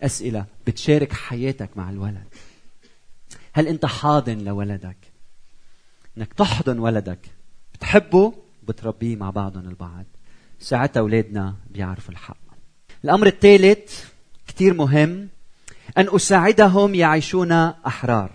أسئلة 0.03 0.45
بتشارك 0.67 1.13
حياتك 1.13 1.71
مع 1.77 1.91
الولد. 1.91 2.29
هل 3.53 3.67
أنت 3.67 3.87
حاضن 3.87 4.39
لولدك؟ 4.39 4.97
أنك 6.19 6.33
تحضن 6.33 6.79
ولدك. 6.79 7.19
بتحبه؟ 7.75 8.33
بتربيه 8.69 9.17
مع 9.17 9.31
بعضهم 9.31 9.69
البعض. 9.69 10.05
ساعتها 10.61 11.01
أولادنا 11.01 11.55
بيعرفوا 11.71 12.13
الحق. 12.13 12.37
الأمر 13.05 13.27
الثالث 13.27 14.05
كثير 14.49 14.75
مهم 14.75 15.29
أن 15.99 16.07
أساعدهم 16.09 16.95
يعيشون 16.95 17.53
أحرار. 17.53 18.31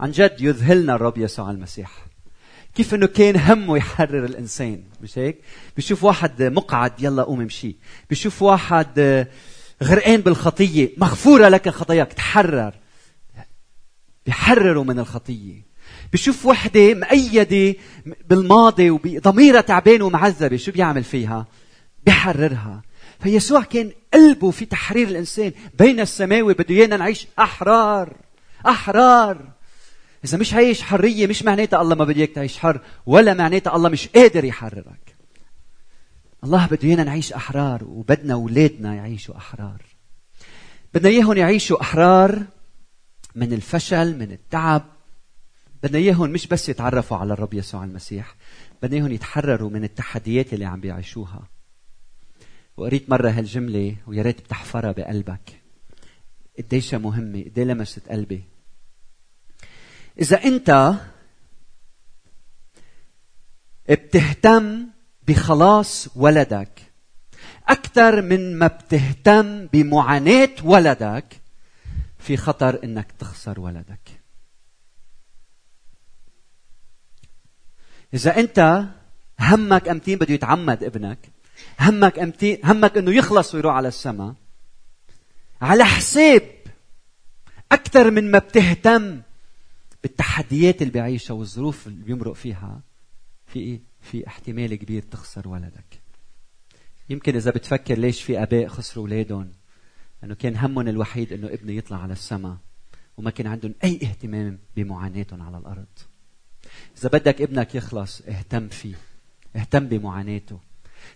عن 0.00 0.10
جد 0.10 0.36
يذهلنا 0.40 0.94
الرب 0.94 1.18
يسوع 1.18 1.50
المسيح. 1.50 1.90
كيف 2.74 2.94
إنه 2.94 3.06
كان 3.06 3.36
همه 3.36 3.76
يحرر 3.76 4.24
الإنسان 4.24 4.82
مش 5.02 5.18
هيك؟ 5.18 5.38
بيشوف 5.76 6.04
واحد 6.04 6.42
مقعد 6.42 6.92
يلا 6.98 7.22
قوم 7.22 7.40
امشي، 7.40 7.76
بيشوف 8.10 8.42
واحد 8.42 9.26
غرقان 9.82 10.20
بالخطية 10.20 10.90
مغفورة 10.96 11.48
لك 11.48 11.68
خطاياك 11.68 12.12
تحرر. 12.12 12.74
بيحرروا 14.26 14.84
من 14.84 14.98
الخطية. 14.98 15.68
بشوف 16.12 16.46
وحدة 16.46 16.94
مأيدة 16.94 17.78
بالماضي 18.30 18.90
وضميرها 18.90 19.60
تعبان 19.60 20.02
ومعذبة 20.02 20.56
شو 20.56 20.72
بيعمل 20.72 21.04
فيها؟ 21.04 21.46
بيحررها. 22.06 22.82
فيسوع 23.20 23.62
كان 23.62 23.92
قلبه 24.14 24.50
في 24.50 24.64
تحرير 24.64 25.08
الإنسان 25.08 25.52
بين 25.78 26.00
السماوي 26.00 26.54
بده 26.54 26.74
إيانا 26.74 26.96
نعيش 26.96 27.26
أحرار 27.38 28.16
أحرار. 28.66 29.52
إذا 30.24 30.38
مش 30.38 30.54
عايش 30.54 30.82
حرية 30.82 31.26
مش 31.26 31.42
معناتها 31.42 31.82
الله 31.82 31.94
ما 31.94 32.04
بده 32.04 32.16
إياك 32.16 32.30
تعيش 32.30 32.58
حر 32.58 32.80
ولا 33.06 33.34
معناتها 33.34 33.76
الله 33.76 33.88
مش 33.88 34.08
قادر 34.08 34.44
يحررك. 34.44 35.16
الله 36.44 36.66
بده 36.66 36.88
إيانا 36.88 37.04
نعيش 37.04 37.32
أحرار 37.32 37.84
وبدنا 37.84 38.34
أولادنا 38.34 38.94
يعيشوا 38.94 39.36
أحرار. 39.36 39.82
بدنا 40.94 41.08
إياهم 41.08 41.36
يعيشوا 41.36 41.80
أحرار 41.80 42.42
من 43.34 43.52
الفشل 43.52 44.18
من 44.18 44.32
التعب. 44.32 44.84
بدنا 45.82 45.98
إياهم 45.98 46.30
مش 46.30 46.46
بس 46.46 46.68
يتعرفوا 46.68 47.16
على 47.16 47.32
الرب 47.32 47.54
يسوع 47.54 47.84
المسيح 47.84 48.34
بدنا 48.82 48.96
إياهم 48.96 49.12
يتحرروا 49.12 49.70
من 49.70 49.84
التحديات 49.84 50.54
اللي 50.54 50.64
عم 50.64 50.80
بيعيشوها. 50.80 51.42
وقريت 52.78 53.10
مرة 53.10 53.30
هالجملة 53.30 53.96
ويا 54.06 54.22
ريت 54.22 54.40
بتحفرها 54.40 54.92
بقلبك. 54.92 55.62
قديش 56.58 56.94
مهمة 56.94 57.42
قديه 57.42 57.64
لمست 57.64 58.08
قلبي. 58.08 58.44
إذا 60.18 60.44
أنت 60.44 60.94
بتهتم 63.90 64.86
بخلاص 65.28 66.08
ولدك 66.16 66.82
أكثر 67.68 68.22
من 68.22 68.58
ما 68.58 68.66
بتهتم 68.66 69.66
بمعاناة 69.66 70.54
ولدك 70.64 71.40
في 72.18 72.36
خطر 72.36 72.84
إنك 72.84 73.12
تخسر 73.12 73.60
ولدك. 73.60 74.20
إذا 78.14 78.36
أنت 78.40 78.84
همك 79.40 79.88
أمتين 79.88 80.18
بده 80.18 80.34
يتعمد 80.34 80.84
ابنك 80.84 81.37
همك 81.80 82.18
أمتين 82.18 82.58
همك 82.64 82.96
إنه 82.96 83.14
يخلص 83.14 83.54
ويروح 83.54 83.74
على 83.74 83.88
السماء. 83.88 84.34
على 85.62 85.84
حساب 85.84 86.42
أكثر 87.72 88.10
من 88.10 88.30
ما 88.30 88.38
بتهتم 88.38 89.22
بالتحديات 90.02 90.82
اللي 90.82 90.92
بيعيشها 90.92 91.34
والظروف 91.34 91.86
اللي 91.86 92.04
بيمرق 92.04 92.32
فيها. 92.32 92.80
في 93.46 93.58
إيه؟ 93.58 93.80
في 94.00 94.26
احتمال 94.26 94.74
كبير 94.74 95.02
تخسر 95.02 95.48
ولدك. 95.48 96.00
يمكن 97.10 97.36
إذا 97.36 97.50
بتفكر 97.50 97.98
ليش 97.98 98.22
في 98.22 98.42
آباء 98.42 98.68
خسروا 98.68 99.04
أولادهم 99.04 99.52
لأنه 100.22 100.34
كان 100.34 100.56
همهم 100.56 100.88
الوحيد 100.88 101.32
إنه 101.32 101.46
ابنه 101.46 101.72
يطلع 101.72 102.02
على 102.02 102.12
السماء 102.12 102.56
وما 103.16 103.30
كان 103.30 103.46
عندهم 103.46 103.74
أي 103.84 103.94
اهتمام 104.02 104.58
بمعاناتهم 104.76 105.42
على 105.42 105.58
الأرض. 105.58 105.86
إذا 106.98 107.08
بدك 107.08 107.42
ابنك 107.42 107.74
يخلص 107.74 108.20
اهتم 108.20 108.68
فيه 108.68 108.94
اهتم 109.56 109.86
بمعاناته. 109.86 110.60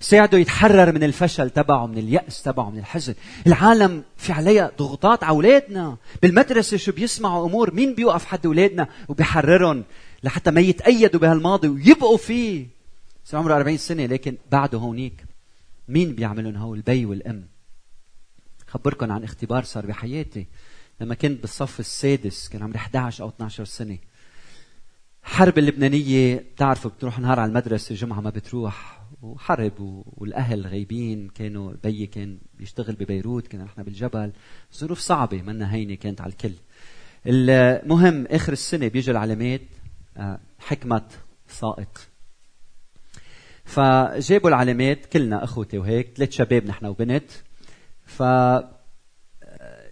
ساعده 0.00 0.38
يتحرر 0.38 0.92
من 0.92 1.02
الفشل 1.02 1.50
تبعه 1.50 1.87
من 1.87 1.98
اليأس 1.98 2.42
تبعه 2.42 2.70
من 2.70 2.78
الحزن. 2.78 3.14
العالم 3.46 4.05
في 4.16 4.33
عليها 4.33 4.72
ضغوطات 4.78 5.24
على 5.24 5.31
أولادنا. 5.31 5.96
بالمدرسة 6.22 6.76
شو 6.76 6.92
بيسمعوا 6.92 7.46
أمور؟ 7.46 7.74
مين 7.74 7.94
بيوقف 7.94 8.24
حد 8.24 8.46
أولادنا؟ 8.46 8.88
وبيحررهم 9.09 9.85
لحتى 10.22 10.50
ما 10.50 10.61
يتأيدوا 10.61 11.20
بهالماضي 11.20 11.68
ويبقوا 11.68 12.16
فيه. 12.16 12.66
صار 13.24 13.40
عمره 13.40 13.55
40 13.57 13.76
سنة 13.76 14.07
لكن 14.07 14.37
بعده 14.52 14.78
هونيك. 14.78 15.24
مين 15.88 16.14
بيعملون 16.14 16.57
هو 16.57 16.74
البي 16.74 17.07
والأم. 17.07 17.44
خبركم 18.66 19.12
عن 19.12 19.24
اختبار 19.24 19.64
صار 19.64 19.87
بحياتي. 19.87 20.46
لما 21.00 21.14
كنت 21.14 21.40
بالصف 21.40 21.81
السادس 21.81 22.48
كان 22.48 22.62
عمري 22.62 22.78
11 22.78 23.24
أو 23.24 23.28
12 23.28 23.64
سنة. 23.64 23.98
حرب 25.22 25.59
اللبنانية 25.59 26.37
بتعرفوا 26.37 26.90
بتروح 26.90 27.18
نهار 27.18 27.40
على 27.40 27.48
المدرسة 27.48 27.94
جمعة 27.94 28.20
ما 28.20 28.31
بتروح. 28.31 29.01
وحرب 29.22 30.05
والأهل 30.07 30.66
غايبين 30.66 31.29
كانوا 31.29 31.72
بيي 31.85 32.07
كان 32.07 32.38
بيشتغل 32.59 32.94
ببيروت 32.94 33.46
كنا 33.48 33.64
نحن 33.64 33.83
بالجبل. 33.83 34.33
ظروف 34.75 34.98
صعبة 34.98 35.42
منا 35.42 35.75
هينة 35.75 35.94
كانت 35.94 36.20
على 36.20 36.33
الكل. 36.33 36.53
المهم 37.27 38.27
آخر 38.27 38.53
السنة 38.53 38.88
بيجوا 38.88 39.12
العلامات 39.12 39.61
آه، 40.16 40.40
حكمة 40.59 41.03
ساقط 41.48 41.98
فجابوا 43.64 44.48
العلامات 44.48 45.07
كلنا 45.07 45.44
أخوتي 45.44 45.79
وهيك 45.79 46.16
ثلاث 46.16 46.31
شباب 46.31 46.66
نحن 46.66 46.87
وبنت. 46.87 47.31
ف 48.05 48.22
آه، 48.22 48.72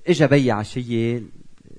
اجى 0.09 0.26
بي 0.26 0.50
عشية 0.50 1.22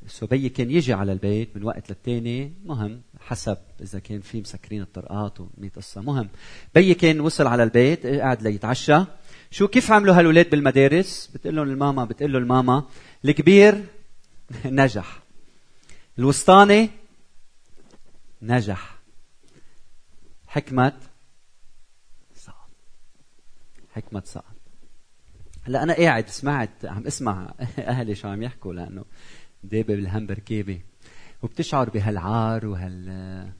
so 0.07 0.27
كان 0.27 0.71
يجي 0.71 0.93
على 0.93 1.11
البيت 1.11 1.57
من 1.57 1.63
وقت 1.63 1.89
للتاني. 1.89 2.53
مهم. 2.65 3.01
حسب 3.21 3.57
إذا 3.81 3.99
كان 3.99 4.21
في 4.21 4.41
مسكرين 4.41 4.81
الطرقات 4.81 5.39
ومية 5.39 5.69
قصة. 5.69 6.01
مهم. 6.01 6.29
بيي 6.75 6.93
كان 6.93 7.19
وصل 7.19 7.47
على 7.47 7.63
البيت 7.63 8.05
قاعد 8.05 8.41
ليتعشى. 8.41 9.03
شو 9.51 9.67
كيف 9.67 9.91
عملوا 9.91 10.15
هالولاد 10.15 10.49
بالمدارس؟ 10.49 11.29
بتقول 11.33 11.55
لهم 11.55 11.69
الماما 11.69 12.05
بتقول 12.05 12.33
له 12.33 12.39
الماما 12.39 12.83
الكبير 13.25 13.85
نجح. 14.65 15.19
الوسطاني 16.19 16.89
نجح. 18.41 19.01
حكمت 20.51 20.95
سقط 22.35 22.69
حكمت 23.91 24.27
سقط 24.27 24.55
هلا 25.63 25.83
أنا 25.83 25.93
قاعد 25.93 26.29
سمعت 26.29 26.85
عم 26.85 27.07
اسمع 27.07 27.53
أهلي 27.77 28.15
شو 28.15 28.27
عم 28.27 28.43
يحكوا 28.43 28.73
لأنه 28.73 29.05
دابة 29.63 29.95
بالهم 29.95 30.27
بركيبه 30.27 30.81
وبتشعر 31.41 31.89
بهالعار 31.89 32.65
وهال 32.67 33.51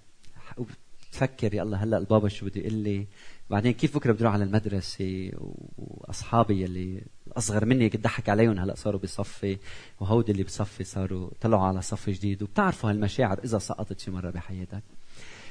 وبتفكر 0.58 1.54
يا 1.54 1.63
الله 1.63 1.84
هلأ 1.84 1.98
البابا 1.98 2.30
شو 2.30 2.46
بده 2.46 2.62
يقول 2.62 2.74
لي؟ 2.74 3.08
بعدين 3.50 3.74
كيف 3.74 3.96
بكرة 3.96 4.12
بدي 4.12 4.24
أروح 4.24 4.34
على 4.34 4.44
المدرسة؟ 4.44 5.32
وأصحابي 5.78 6.65
اللي 6.65 7.02
اصغر 7.32 7.65
مني 7.65 7.89
كنت 7.89 8.04
ضحك 8.04 8.30
عليهم 8.30 8.60
هلأ 8.60 8.76
صاروا 8.76 9.00
بصفي 9.00 9.58
وهودي 10.00 10.32
اللي 10.32 10.44
بصفي 10.44 10.84
صاروا 10.84 11.30
طلعوا 11.41 11.63
على 11.63 11.82
صف 11.82 12.10
جديد 12.10 12.44
وبتعرفوا 12.44 12.89
هالمشاعر 12.89 13.39
إذا 13.44 13.60
سقطت 13.60 14.00
شي 14.00 14.12
مرة 14.12 14.30
بحياتك. 14.30 14.84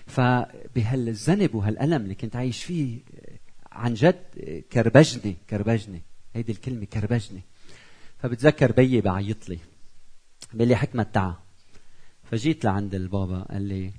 فبهالذنب 0.07 1.55
وهالألم 1.55 2.03
اللي 2.03 2.14
كنت 2.14 2.37
عايش 2.37 2.64
فيه 2.64 2.99
عن 3.73 3.95
جد 3.95 4.25
كربجني 4.73 5.37
كربجني. 5.51 6.03
هيدي 6.35 6.53
الكلمة 6.53 6.85
كربجني. 6.85 7.40
فبتذكر 8.19 8.73
بيي 8.73 9.01
بعيط 9.01 9.49
لي 9.49 9.59
بيقول 10.53 10.69
لي 10.69 10.77
حكمة 10.77 11.03
تعا 11.03 11.35
فجيت 12.31 12.64
لعند 12.64 12.95
البابا 12.95 13.43
قال 13.43 13.62
لي 13.62 13.93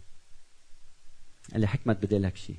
قال 1.51 1.61
لي 1.61 1.67
حكمت 1.67 2.05
بدي 2.05 2.17
لك 2.17 2.35
شيء 2.37 2.57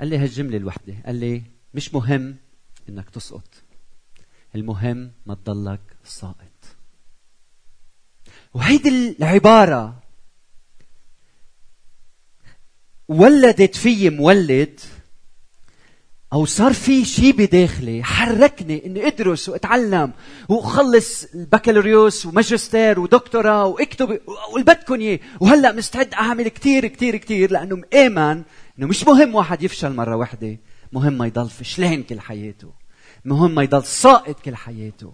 قال 0.00 0.08
لي 0.08 0.18
هالجملة 0.18 0.56
الوحدة. 0.56 0.94
قال 1.06 1.14
لي 1.14 1.42
مش 1.74 1.94
مهم 1.94 2.36
إنك 2.88 3.10
تسقط. 3.10 3.62
المهم 4.54 5.12
ما 5.26 5.34
تضلك 5.34 5.80
ساقط. 6.04 6.76
وهيدي 8.54 9.16
العبارة 9.18 10.02
ولدت 13.08 13.76
في 13.76 14.10
مولد 14.10 14.80
أو 16.32 16.44
صار 16.44 16.72
في 16.72 17.04
شيء 17.04 17.36
بداخلي 17.36 18.02
حركني 18.02 18.86
إني 18.86 19.06
أدرس 19.06 19.48
وأتعلم 19.48 20.12
وأخلص 20.48 21.24
البكالوريوس 21.34 22.26
وماجستير 22.26 23.00
ودكتوراه 23.00 23.66
وأكتب 23.66 24.08
واللي 24.52 24.64
بدكم 24.64 25.00
إياه. 25.00 25.20
وهلأ 25.40 25.72
مستعد 25.72 26.14
أعمل 26.14 26.48
كثير 26.48 26.86
كثير 26.86 27.16
كثير 27.16 27.50
لأنه 27.50 27.76
مآمن 27.76 28.42
إنه 28.78 28.86
مش 28.86 29.04
مهم 29.04 29.34
واحد 29.34 29.62
يفشل 29.62 29.92
مرة 29.92 30.16
واحدة. 30.16 30.56
مهم 30.92 31.12
ما 31.12 31.26
يضل 31.26 31.50
فشلان 31.50 32.02
كل 32.02 32.20
حياته. 32.20 32.72
مهم 33.24 33.54
ما 33.54 33.62
يضل 33.62 33.84
ساقط 33.84 34.40
كل 34.40 34.56
حياته. 34.56 35.12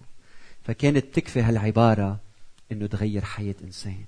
فكانت 0.63 1.15
تكفي 1.15 1.41
هالعبارة 1.41 2.19
إنه 2.71 2.87
تغير 2.87 3.21
حياة 3.21 3.55
إنسان. 3.63 4.05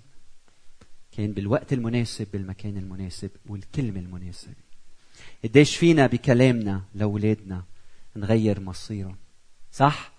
كان 1.17 1.31
بالوقت 1.31 1.73
المناسب 1.73 2.27
بالمكان 2.33 2.77
المناسب 2.77 3.29
والكلمة 3.49 3.99
المناسبة. 3.99 4.64
قديش 5.45 5.77
فينا 5.77 6.07
بكلامنا 6.07 6.81
لأولادنا 6.95 7.63
نغير 8.15 8.59
مصيرهم؟ 8.59 9.17
صح؟ 9.71 10.13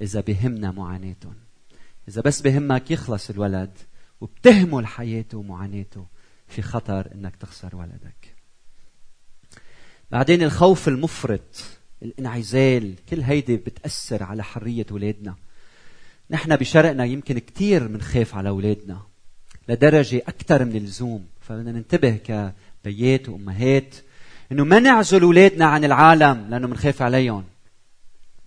إذا 0.00 0.20
بهمنا 0.20 0.70
معاناتهم. 0.70 1.34
إذا 2.08 2.22
بس 2.22 2.40
بهمك 2.40 2.90
يخلص 2.90 3.30
الولد 3.30 3.78
وبتهمل 4.20 4.86
حياته 4.86 5.38
ومعاناته 5.38 6.06
في 6.48 6.62
خطر 6.62 7.12
إنك 7.14 7.36
تخسر 7.36 7.76
ولدك. 7.76 8.34
بعدين 10.10 10.42
الخوف 10.42 10.88
المفرط 10.88 11.64
الانعزال 12.02 12.94
كل 13.08 13.20
هيدي 13.20 13.56
بتأثر 13.56 14.22
على 14.22 14.44
حرية 14.44 14.86
ولادنا 14.90 15.36
نحن 16.30 16.56
بشرقنا 16.56 17.04
يمكن 17.04 17.38
كثير 17.38 17.86
بنخاف 17.86 18.34
على 18.34 18.48
أولادنا 18.48 19.02
لدرجة 19.68 20.16
أكثر 20.16 20.64
من 20.64 20.76
اللزوم. 20.76 21.26
فبدنا 21.40 21.72
ننتبه 21.72 22.16
كبيات 22.16 23.28
وأمهات 23.28 23.94
إنه 24.52 24.64
ما 24.64 24.78
نعزل 24.78 25.22
أولادنا 25.22 25.66
عن 25.66 25.84
العالم 25.84 26.46
لأنه 26.50 26.66
بنخاف 26.66 27.02
عليهم. 27.02 27.44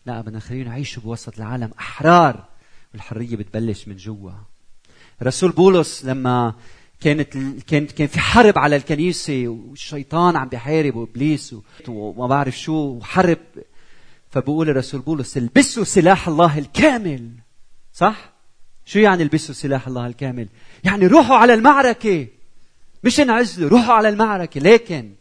لا 0.06 0.22
بدنا 0.22 0.38
نخليهم 0.38 0.68
يعيشوا 0.68 1.04
بوسط 1.04 1.38
العالم. 1.38 1.72
أحرار 1.80 2.46
والحريه 2.94 3.36
بتبلش 3.36 3.88
من 3.88 3.96
جوا. 3.96 4.32
رسول 5.24 5.52
بولس 5.52 6.06
لما 6.06 6.54
كانت 7.02 7.34
كان 7.68 7.86
كان 7.86 8.08
في 8.08 8.20
حرب 8.20 8.58
على 8.58 8.76
الكنيسة 8.76 9.48
والشيطان 9.48 10.36
عم 10.36 10.48
بيحارب 10.48 10.96
وإبليس 10.96 11.56
وما 11.88 12.28
بعرف 12.28 12.58
شو 12.60 12.74
وحرب. 12.74 13.38
فبقول 14.30 14.70
الرسول 14.70 15.02
بولس 15.02 15.38
البسوا 15.38 15.84
سلاح 15.84 16.28
الله 16.28 16.58
الكامل. 16.58 17.30
صح؟ 17.94 18.34
شو 18.86 19.00
يعني 19.00 19.24
البسوا 19.24 19.56
سلاح 19.56 19.88
الله 19.88 20.08
الكامل؟ 20.08 20.48
يعني 20.84 21.08
روحوا 21.08 21.36
على 21.36 21.54
المعركة. 21.54 22.28
مش 23.04 23.20
انعزلوا 23.20 23.70
روحوا 23.70 23.94
على 23.94 24.10
المعركة. 24.10 24.62
لكن 24.62 25.12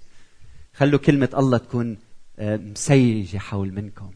خلوا 0.79 0.99
كلمة 0.99 1.29
الله 1.38 1.59
تكون 1.59 1.97
آه، 2.38 2.57
مسيجة 2.57 3.38
حول 3.38 3.73
منكم. 3.73 4.11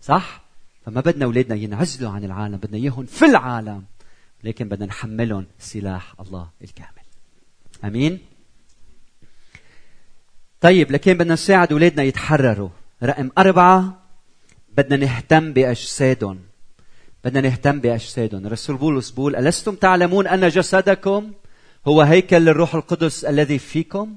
صح؟ 0.00 0.44
فما 0.86 1.00
بدنا 1.00 1.24
أولادنا 1.24 1.54
ينعزلوا 1.54 2.10
عن 2.10 2.24
العالم 2.24 2.56
بدنا 2.56 2.76
إياهم 2.76 3.06
في 3.06 3.24
العالم 3.24 3.84
لكن 4.44 4.68
بدنا 4.68 4.86
نحملهم 4.86 5.46
سلاح 5.58 6.14
الله 6.20 6.48
الكامل. 6.62 7.04
أمين؟ 7.84 8.18
طيب 10.60 10.92
لكن 10.92 11.14
بدنا 11.14 11.34
نساعد 11.34 11.72
أولادنا 11.72 12.02
يتحرروا. 12.02 12.68
رقم 13.02 13.30
أربعة 13.38 14.02
بدنا 14.76 14.96
نهتم 14.96 15.52
بأجسادهم. 15.52 16.38
بدنا 17.24 17.40
نهتم 17.40 17.80
بأجسادهم. 17.80 18.46
الرسول 18.46 18.76
بولس 18.76 19.10
بيقول 19.10 19.36
ألستم 19.36 19.74
تعلمون 19.74 20.26
أن 20.26 20.48
جسدكم 20.48 21.32
هو 21.86 22.02
هيكل 22.02 22.36
للروح 22.36 22.74
القدس 22.74 23.24
الذي 23.24 23.58
فيكم؟ 23.58 24.16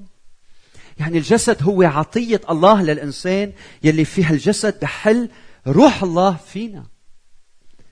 يعني 0.98 1.18
الجسد 1.18 1.62
هو 1.62 1.82
عطية 1.82 2.40
الله 2.50 2.82
للإنسان 2.82 3.52
يلي 3.82 4.04
فيها 4.04 4.30
الجسد 4.30 4.80
بحل 4.80 5.28
روح 5.66 6.02
الله 6.02 6.36
فينا. 6.36 6.86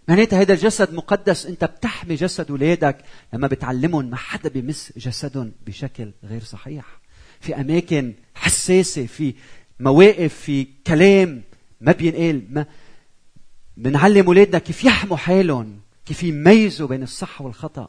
معناتها 0.09 0.40
هذا 0.40 0.53
الجسد 0.53 0.95
مقدس 0.95 1.47
انت 1.47 1.64
بتحمي 1.64 2.14
جسد 2.14 2.51
اولادك 2.51 2.99
لما 3.33 3.47
بتعلمهم 3.47 4.11
ما 4.11 4.17
حدا 4.17 4.49
بمس 4.49 4.93
جسدهم 4.97 5.53
بشكل 5.67 6.11
غير 6.25 6.43
صحيح. 6.43 6.85
في 7.40 7.61
أماكن 7.61 8.14
حساسة 8.35 9.07
في 9.07 9.35
مواقف 9.81 10.35
في 10.35 10.67
كلام 10.87 11.43
ما 11.81 11.93
بينقال 11.93 12.43
ما 12.51 12.67
بنعلم 13.77 14.27
اولادنا 14.27 14.59
كيف 14.59 14.85
يحموا 14.85 15.17
حالهم 15.17 15.81
كيف 16.07 16.23
يميزوا 16.23 16.88
بين 16.88 17.03
الصح 17.03 17.40
والخطأ. 17.40 17.88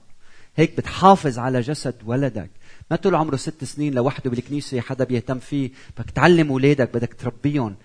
هيك 0.55 0.77
بتحافظ 0.77 1.39
على 1.39 1.61
جسد 1.61 1.95
ولدك. 2.05 2.49
ما 2.91 2.97
تقول 2.97 3.15
عمره 3.15 3.35
ست 3.35 3.63
سنين 3.63 3.93
لوحده 3.93 4.29
بالكنيسة 4.29 4.81
حدا 4.81 5.03
بيهتم 5.03 5.39
فيه 5.39 5.71
بدك 5.97 6.09
تعلم 6.09 6.49
اولادك 6.49 6.93
بدك 6.93 7.13
تربيهم. 7.13 7.75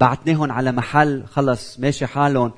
بعتناهم 0.00 0.52
على 0.52 0.72
محل 0.72 1.26
خلص 1.26 1.80
ماشي 1.80 2.06
حالهم. 2.06 2.52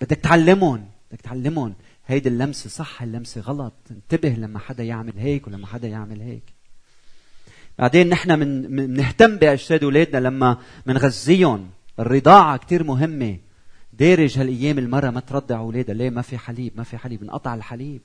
بدك 0.00 0.16
تعلمهم 0.16 0.88
بدك 1.10 1.20
تعلمهم. 1.20 1.74
هيدي 2.06 2.28
اللمسة 2.28 2.70
صح 2.70 3.02
اللمسة 3.02 3.40
غلط. 3.40 3.74
انتبه 3.90 4.28
لما 4.28 4.58
حدا 4.58 4.84
يعمل 4.84 5.12
هيك 5.18 5.46
ولما 5.46 5.66
حدا 5.66 5.88
يعمل 5.88 6.20
هيك. 6.20 6.42
بعدين 7.78 8.08
نحن 8.08 8.38
من 8.38 8.86
بنهتم 8.86 9.36
بأجساد 9.36 9.84
أولادنا 9.84 10.18
لما 10.18 10.58
بنغذيهم 10.86 11.70
الرضاعة 11.98 12.56
كتير 12.56 12.84
مهمة. 12.84 13.38
دارج 13.92 14.38
هالأيام 14.38 14.78
المرة 14.78 15.10
ما 15.10 15.20
ترضع 15.20 15.58
أولادها. 15.58 15.94
ليه؟ 15.94 16.10
ما 16.10 16.22
في 16.22 16.38
حليب 16.38 16.72
ما 16.76 16.82
في 16.82 16.98
حليب. 16.98 17.22
انقطع 17.22 17.54
الحليب. 17.54 18.00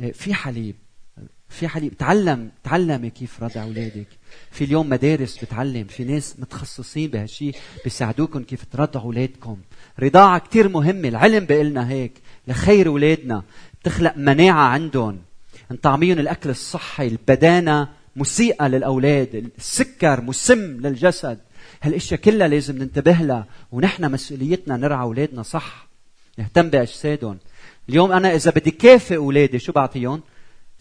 إيه، 0.00 0.12
في 0.12 0.34
حليب. 0.34 0.76
في 1.48 1.68
حليب 1.68 1.96
تعلم 1.96 2.50
تعلمي 2.64 3.10
كيف 3.10 3.42
رضع 3.42 3.62
أولادك. 3.62 4.06
في 4.50 4.64
اليوم 4.64 4.88
مدارس 4.88 5.44
بتعلم 5.44 5.84
في 5.84 6.04
ناس 6.04 6.34
متخصصين 6.38 7.10
بهالشيء 7.10 7.54
بيساعدوكم 7.84 8.42
كيف 8.42 8.64
ترضعوا 8.64 9.04
أولادكم. 9.04 9.56
رضاعة 10.00 10.38
كتير 10.38 10.68
مهمة 10.68 11.08
العلم 11.08 11.44
بيقلنا 11.44 11.90
هيك. 11.90 12.12
لخير 12.48 12.86
أولادنا. 12.86 13.42
بتخلق 13.80 14.16
مناعة 14.16 14.68
عندهم. 14.68 15.18
نطعميهم 15.70 16.18
الأكل 16.18 16.50
الصحي 16.50 17.06
البدانة 17.06 17.88
مسيئة 18.16 18.68
للأولاد. 18.68 19.50
السكر 19.58 20.20
مسم 20.20 20.80
للجسد. 20.80 21.38
هالأشياء 21.82 22.20
كلها 22.20 22.48
لازم 22.48 22.78
ننتبه 22.78 23.12
لها 23.12 23.46
ونحن 23.72 24.12
مسؤوليتنا 24.12 24.76
نرعى 24.76 25.02
أولادنا 25.02 25.42
صح. 25.42 25.88
نهتم 26.38 26.70
بأجسادهم. 26.70 27.38
اليوم 27.88 28.12
أنا 28.12 28.34
إذا 28.34 28.50
بدي 28.50 28.70
كافئ 28.70 29.16
أولادي 29.16 29.58
شو 29.58 29.72
بعطيهم؟ 29.72 30.22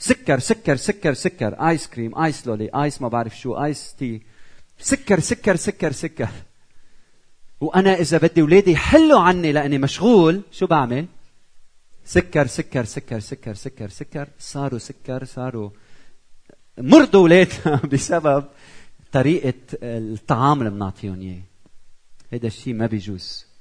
سكر 0.03 0.39
سكر 0.39 0.75
سكر 0.75 1.13
سكر. 1.13 1.53
ice 1.53 1.87
cream 1.87 2.19
ice 2.19 2.47
lolly 2.47 2.69
ice 2.75 3.01
ما 3.01 3.07
بعرف 3.07 3.39
شو 3.39 3.53
ice 3.63 3.95
tea 3.99 4.21
سكر 4.79 5.19
سكر 5.19 5.55
سكر 5.55 5.91
سكر. 5.91 6.29
وأنا 7.61 7.93
إذا 7.93 8.17
بدي 8.17 8.41
اولادي 8.41 8.71
يحلوا 8.71 9.19
عني 9.19 9.51
لأني 9.51 9.77
مشغول 9.77 10.41
شو 10.51 10.67
بعمل؟ 10.67 11.05
سكر 12.05 12.47
سكر 12.47 12.85
سكر 12.85 13.19
سكر 13.19 13.53
سكر 13.53 13.89
سكر. 13.89 14.27
صاروا 14.39 14.79
سكر 14.79 15.25
صاروا. 15.25 15.69
مرضوا 16.77 17.21
اولادنا 17.21 17.81
بسبب 17.91 18.45
طريقة 19.11 19.53
الطعام 19.83 20.59
اللي 20.59 20.69
بنعطيهم 20.69 21.21
إياه. 21.21 21.41
هذا 22.33 22.47
الشيء 22.47 22.73
ما 22.73 22.85
بيجوز. 22.85 23.52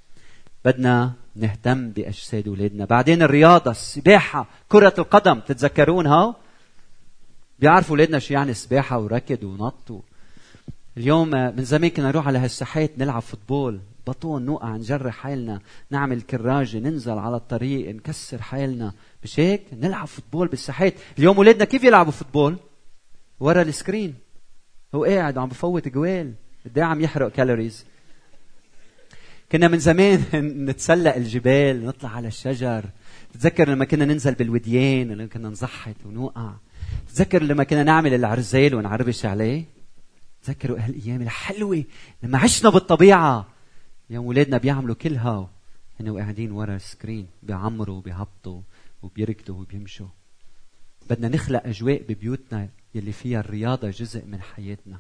بدنا 0.65 1.13
نهتم 1.37 1.91
بأجساد 1.91 2.49
أولادنا. 2.49 2.85
بعدين 2.85 3.23
الرياضة 3.23 3.71
السباحة 3.71 4.47
كرة 4.69 4.95
القدم 4.99 5.41
تتذكرونها 5.41 6.37
بيعرفوا 7.59 7.91
أولادنا 7.91 8.19
شو 8.19 8.35
يعني 8.35 8.55
سباحة 8.55 8.99
وركض 8.99 9.45
ونط 9.45 10.05
اليوم 10.97 11.31
من 11.31 11.65
زمان 11.65 11.91
كنا 11.91 12.09
نروح 12.09 12.27
على 12.27 12.39
هالساحات 12.39 12.99
نلعب 12.99 13.23
فوتبول. 13.23 13.81
بطون 14.07 14.45
نوقع 14.45 14.77
نجرح 14.77 15.15
حالنا 15.15 15.61
نعمل 15.91 16.21
كراجة 16.23 16.79
ننزل 16.79 17.19
على 17.19 17.37
الطريق 17.37 17.95
نكسر 17.95 18.43
حالنا. 18.43 18.93
مش 19.25 19.41
هيك؟ 19.41 19.63
نلعب 19.73 20.07
football 20.07 20.49
بالساحات. 20.49 20.95
اليوم 21.19 21.37
أولادنا 21.37 21.65
كيف 21.65 21.85
يلعبوا 21.85 22.13
football؟ 22.13 22.57
ورا 23.41 23.63
ال 23.63 23.69
screen. 23.69 24.15
هو 24.95 25.05
قاعد 25.05 25.39
وعم 25.39 25.49
بفوت 25.49 25.89
جوال. 25.89 26.33
قد 26.67 26.79
إيه 26.79 26.85
عم 26.85 27.01
يحرق 27.01 27.33
calories 27.33 27.85
كنا 29.53 29.69
من 29.69 29.79
زمان 29.79 30.25
نتسلق 30.69 31.15
الجبال 31.15 31.87
نطلع 31.87 32.11
على 32.11 32.29
الشجر. 32.29 32.85
تتذكر 33.33 33.69
لما 33.69 33.85
كنا 33.85 34.05
ننزل 34.05 34.35
بالوديان 34.35 35.09
لما 35.09 35.27
كنا 35.27 35.49
نزحط 35.49 35.97
ونوقع؟ 36.07 36.53
تتذكر 37.09 37.43
لما 37.43 37.65
كنا 37.65 37.83
نعمل 37.83 38.15
العرزال 38.15 38.75
ونعربش 38.75 39.27
عليه؟ 39.27 39.65
تذكروا 40.45 40.79
هالأيام 40.79 41.23
الحلوة 41.23 41.85
لما 42.23 42.39
عشنا 42.39 42.71
بالطبيعة؟ 42.71 43.49
يوم 44.11 44.27
ولادنا 44.27 44.59
بيعملوا 44.59 44.95
كل 44.95 45.15
هاو 45.15 45.47
هن 46.01 46.19
قاعدين 46.19 46.53
ورا 46.53 46.77
السكرين 46.77 47.27
بيعمروا 47.43 47.97
وبيهبطوا 47.97 48.61
وبيركضوا 49.03 49.61
وبيمشوا. 49.61 50.09
بدنا 51.11 51.29
نخلق 51.29 51.67
أجواء 51.67 52.03
ببيوتنا 52.09 52.69
يلي 52.95 53.13
فيها 53.13 53.41
الرياضة 53.41 53.91
جزء 53.91 54.25
من 54.27 54.41
حياتنا. 54.43 54.99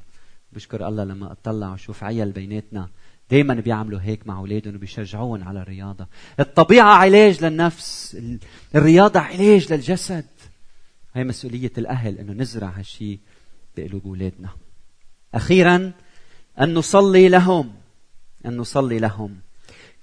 بشكر 0.52 0.88
الله 0.88 1.04
لما 1.04 1.32
أطلع 1.32 1.70
وأشوف 1.70 2.04
عيال 2.04 2.32
بيناتنا. 2.32 2.88
دائما 3.30 3.54
بيعملوا 3.54 4.00
هيك 4.02 4.26
مع 4.26 4.38
أولادهم 4.38 4.74
وبيشجعون 4.74 5.42
على 5.42 5.62
الرياضة. 5.62 6.06
الطبيعة 6.40 6.94
علاج 6.94 7.44
للنفس 7.44 8.16
الرياضة 8.74 9.20
علاج 9.20 9.72
للجسد. 9.72 10.26
هي 11.14 11.24
مسؤولية 11.24 11.72
الأهل 11.78 12.18
إنه 12.18 12.32
نزرع 12.32 12.68
هالشيء 12.68 13.18
بقلوب 13.76 14.06
أولادنا. 14.06 14.48
أخيرا 15.34 15.92
أن 16.60 16.74
نصلي 16.74 17.28
لهم. 17.28 17.72
أن 18.46 18.56
نصلي 18.56 18.98
لهم. 18.98 19.36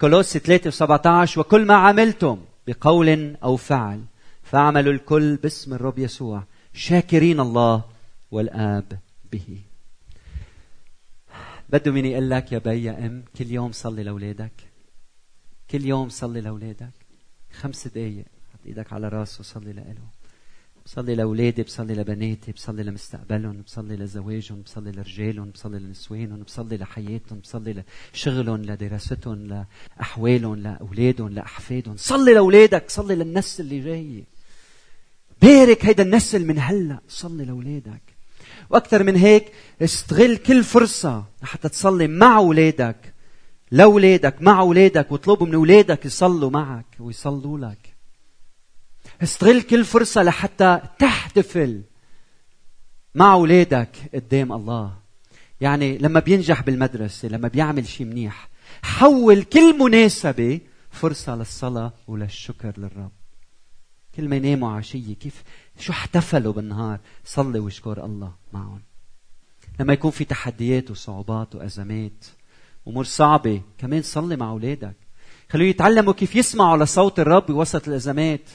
كولوسي 0.01 0.39
3 0.39 0.69
17 0.69 1.39
وكل 1.39 1.65
ما 1.65 1.73
عملتم 1.73 2.39
بقول 2.67 3.35
أو 3.43 3.55
فعل 3.55 4.03
فاعملوا 4.43 4.93
الكل 4.93 5.35
باسم 5.35 5.73
الرب 5.73 5.99
يسوع 5.99 6.43
شاكرين 6.73 7.39
الله 7.39 7.83
والآب 8.31 8.99
به. 9.31 9.68
بده 11.69 11.91
مين 11.91 12.05
يقول 12.05 12.29
لك 12.29 12.51
يا 12.51 12.57
بي 12.57 12.83
يا 12.83 13.05
أم 13.05 13.23
كل 13.37 13.51
يوم 13.51 13.71
صلي 13.71 14.03
لأولادك. 14.03 14.51
كل 15.71 15.85
يوم 15.85 16.09
صلي 16.09 16.41
لأولادك. 16.41 16.93
خمس 17.51 17.87
دقائق 17.87 18.25
حط 18.53 18.59
إيدك 18.65 18.93
على 18.93 19.07
رأسه 19.07 19.39
وصلي 19.39 19.73
لإله. 19.73 20.19
بصلي 20.85 21.15
لأولادي 21.15 21.63
بصلي 21.63 21.93
لبناتي 21.93 22.51
بصلي 22.51 22.83
لمستقبلهم 22.83 23.61
بصلي 23.61 23.95
لزواجهم 23.95 24.61
بصلي 24.61 24.91
لرجالهم 24.91 25.49
بصلي 25.49 25.79
لنسوانهم 25.79 26.43
بصلي 26.43 26.77
لحياتهم 26.77 27.39
بصلي 27.39 27.83
لشغلهم 28.13 28.61
لدراستهم 28.61 29.65
لأحوالهم 29.99 30.55
لأولادهم 30.55 31.29
لأحفادهم. 31.29 31.97
صلي 31.97 32.33
لأولادك 32.33 32.89
صلي 32.89 33.15
للنسل 33.15 33.63
اللي 33.63 33.79
جاي. 33.79 34.23
بارك 35.41 35.85
هيدا 35.85 36.03
النسل 36.03 36.45
من 36.45 36.59
هلأ. 36.59 36.99
صلي 37.07 37.45
لأولادك. 37.45 38.18
وأكثر 38.69 39.03
من 39.03 39.15
هيك 39.15 39.51
استغل 39.81 40.37
كل 40.37 40.63
فرصة 40.63 41.23
لحتى 41.43 41.69
تصلي 41.69 42.07
مع 42.07 42.37
أولادك. 42.37 43.13
لاولادك 43.71 44.41
مع 44.41 44.59
أولادك 44.59 45.11
واطلبوا 45.11 45.47
من 45.47 45.55
أولادك 45.55 46.05
يصلوا 46.05 46.49
معك 46.49 46.85
ويصلوا 46.99 47.59
لك. 47.59 47.95
استغل 49.23 49.61
كل 49.61 49.85
فرصة 49.85 50.23
لحتى 50.23 50.81
تحتفل 50.99 51.81
مع 53.15 53.33
أولادك 53.33 53.89
قدام 54.13 54.53
الله. 54.53 54.93
يعني 55.61 55.97
لما 55.97 56.19
بينجح 56.19 56.61
بالمدرسة 56.61 57.27
لما 57.27 57.47
بيعمل 57.47 57.87
شيء 57.87 58.07
منيح 58.07 58.49
حول 58.83 59.43
كل 59.43 59.79
مناسبة 59.79 60.59
فرصة 60.91 61.35
للصلاة 61.35 61.93
وللشكر 62.07 62.73
للرب. 62.77 63.18
كل 64.15 64.27
ما 64.27 64.35
يناموا 64.35 64.71
عشيه 64.71 65.15
كيف؟ 65.15 65.43
شو 65.79 65.91
احتفلوا 65.91 66.53
بالنهار؟ 66.53 66.99
صلي 67.25 67.59
واشكر 67.59 68.05
الله 68.05 68.33
معهم. 68.53 68.81
لما 69.79 69.93
يكون 69.93 70.11
في 70.11 70.25
تحديات 70.25 70.91
وصعوبات 70.91 71.55
وأزمات 71.55 72.25
امور 72.87 73.03
صعبة 73.03 73.61
كمان 73.77 74.01
صلي 74.01 74.35
مع 74.35 74.49
أولادك. 74.49 74.95
خلوه 75.49 75.67
يتعلموا 75.67 76.13
كيف 76.13 76.35
يسمعوا 76.35 76.83
لصوت 76.83 77.19
الرب 77.19 77.45
بوسط 77.45 77.87
الأزمات. 77.87 78.49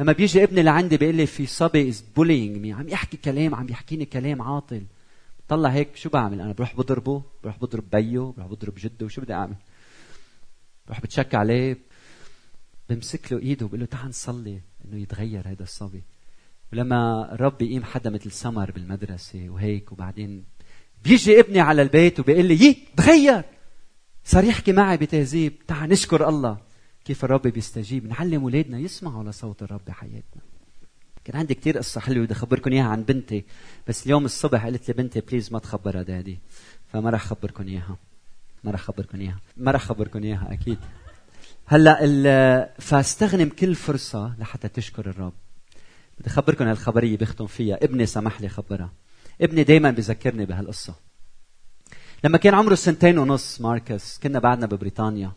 لما 0.00 0.12
بيجي 0.12 0.42
ابني 0.42 0.62
لعندي 0.62 0.96
بيقول 0.96 1.14
لي 1.14 1.26
في 1.26 1.46
صبي 1.46 1.88
is 1.88 2.04
bullying 2.16 2.56
me 2.56 2.72
عم 2.72 2.88
يحكي 2.88 3.16
كلام 3.16 3.54
عم 3.54 3.68
يحكيني 3.68 4.04
كلام 4.04 4.42
عاطل. 4.42 4.82
طلع 5.48 5.68
هيك 5.68 5.96
شو 5.96 6.08
بعمل 6.08 6.40
أنا؟ 6.40 6.52
بروح 6.52 6.76
بضربه 6.76 7.22
بروح 7.42 7.58
بضرب 7.58 7.90
بيو 7.90 8.30
بروح 8.30 8.46
بضرب 8.46 8.74
جده 8.76 9.06
وشو 9.06 9.22
بدي 9.22 9.32
أعمل؟ 9.32 9.56
بروح 10.86 11.00
بتشك 11.00 11.34
عليه 11.34 11.78
بمسك 12.88 13.32
له 13.32 13.38
إيده 13.38 13.66
وبقول 13.66 13.80
له 13.80 13.86
تعال 13.86 14.08
نصلي. 14.08 14.60
إنه 14.84 15.02
يتغير 15.02 15.48
هذا 15.48 15.62
الصبي. 15.62 16.02
ولما 16.72 17.32
الرب 17.34 17.62
يقيم 17.62 17.84
حدا 17.84 18.10
مثل 18.10 18.30
سمر 18.30 18.70
بالمدرسة 18.70 19.48
وهيك 19.48 19.92
وبعدين 19.92 20.44
بيجي 21.04 21.40
ابني 21.40 21.60
على 21.60 21.82
البيت 21.82 22.20
وبيقول 22.20 22.44
لي 22.44 22.54
يي 22.64 22.76
تغير! 22.96 23.44
صار 24.24 24.44
يحكي 24.44 24.72
معي 24.72 24.96
بتهذيب 24.96 25.52
تعال 25.66 25.90
نشكر 25.90 26.28
الله. 26.28 26.58
كيف 27.04 27.24
الرب 27.24 27.42
بيستجيب. 27.42 28.06
نعلم 28.06 28.42
أولادنا 28.42 28.78
يسمعوا 28.78 29.24
لصوت 29.24 29.62
الرب 29.62 29.80
بحياتنا. 29.86 30.42
كان 31.24 31.36
عندي 31.36 31.54
كتير 31.54 31.78
قصة 31.78 32.00
حلوة 32.00 32.24
بدي 32.24 32.32
أخبركم 32.32 32.72
إياها 32.72 32.84
عن 32.84 33.02
بنتي. 33.02 33.44
بس 33.88 34.06
اليوم 34.06 34.24
الصبح 34.24 34.64
قالت 34.64 34.88
لي 34.88 34.94
بنتي 34.94 35.20
بليز 35.20 35.52
ما 35.52 35.58
تخبرها 35.58 36.02
دادي 36.02 36.38
فما 36.92 37.10
راح 37.10 37.24
أخبركم 37.24 37.68
إياها. 37.68 37.96
ما 38.64 38.70
راح 38.70 38.80
أخبركم 38.80 39.20
إياها. 39.20 39.40
ما 39.56 39.70
راح 39.70 39.82
أخبركم 39.82 40.22
إياها 40.22 40.52
أكيد. 40.52 40.78
هلا 41.66 42.74
فاستغنم 42.78 43.48
كل 43.48 43.74
فرصة 43.74 44.34
لحتى 44.38 44.68
تشكر 44.68 45.10
الرب. 45.10 45.32
بدي 46.18 46.30
أخبركم 46.30 46.64
هالخبرية 46.64 47.16
بختم 47.16 47.46
فيها. 47.46 47.84
ابني 47.84 48.06
سمح 48.06 48.40
لي 48.40 48.48
خبرها. 48.48 48.92
ابني 49.40 49.64
دايما 49.64 49.90
بذكرني 49.90 50.46
بهالقصة. 50.46 50.94
لما 52.24 52.38
كان 52.38 52.54
عمره 52.54 52.74
سنتين 52.74 53.18
ونص 53.18 53.60
ماركس 53.60 54.18
كنا 54.18 54.38
بعدنا 54.38 54.66
ببريطانيا. 54.66 55.32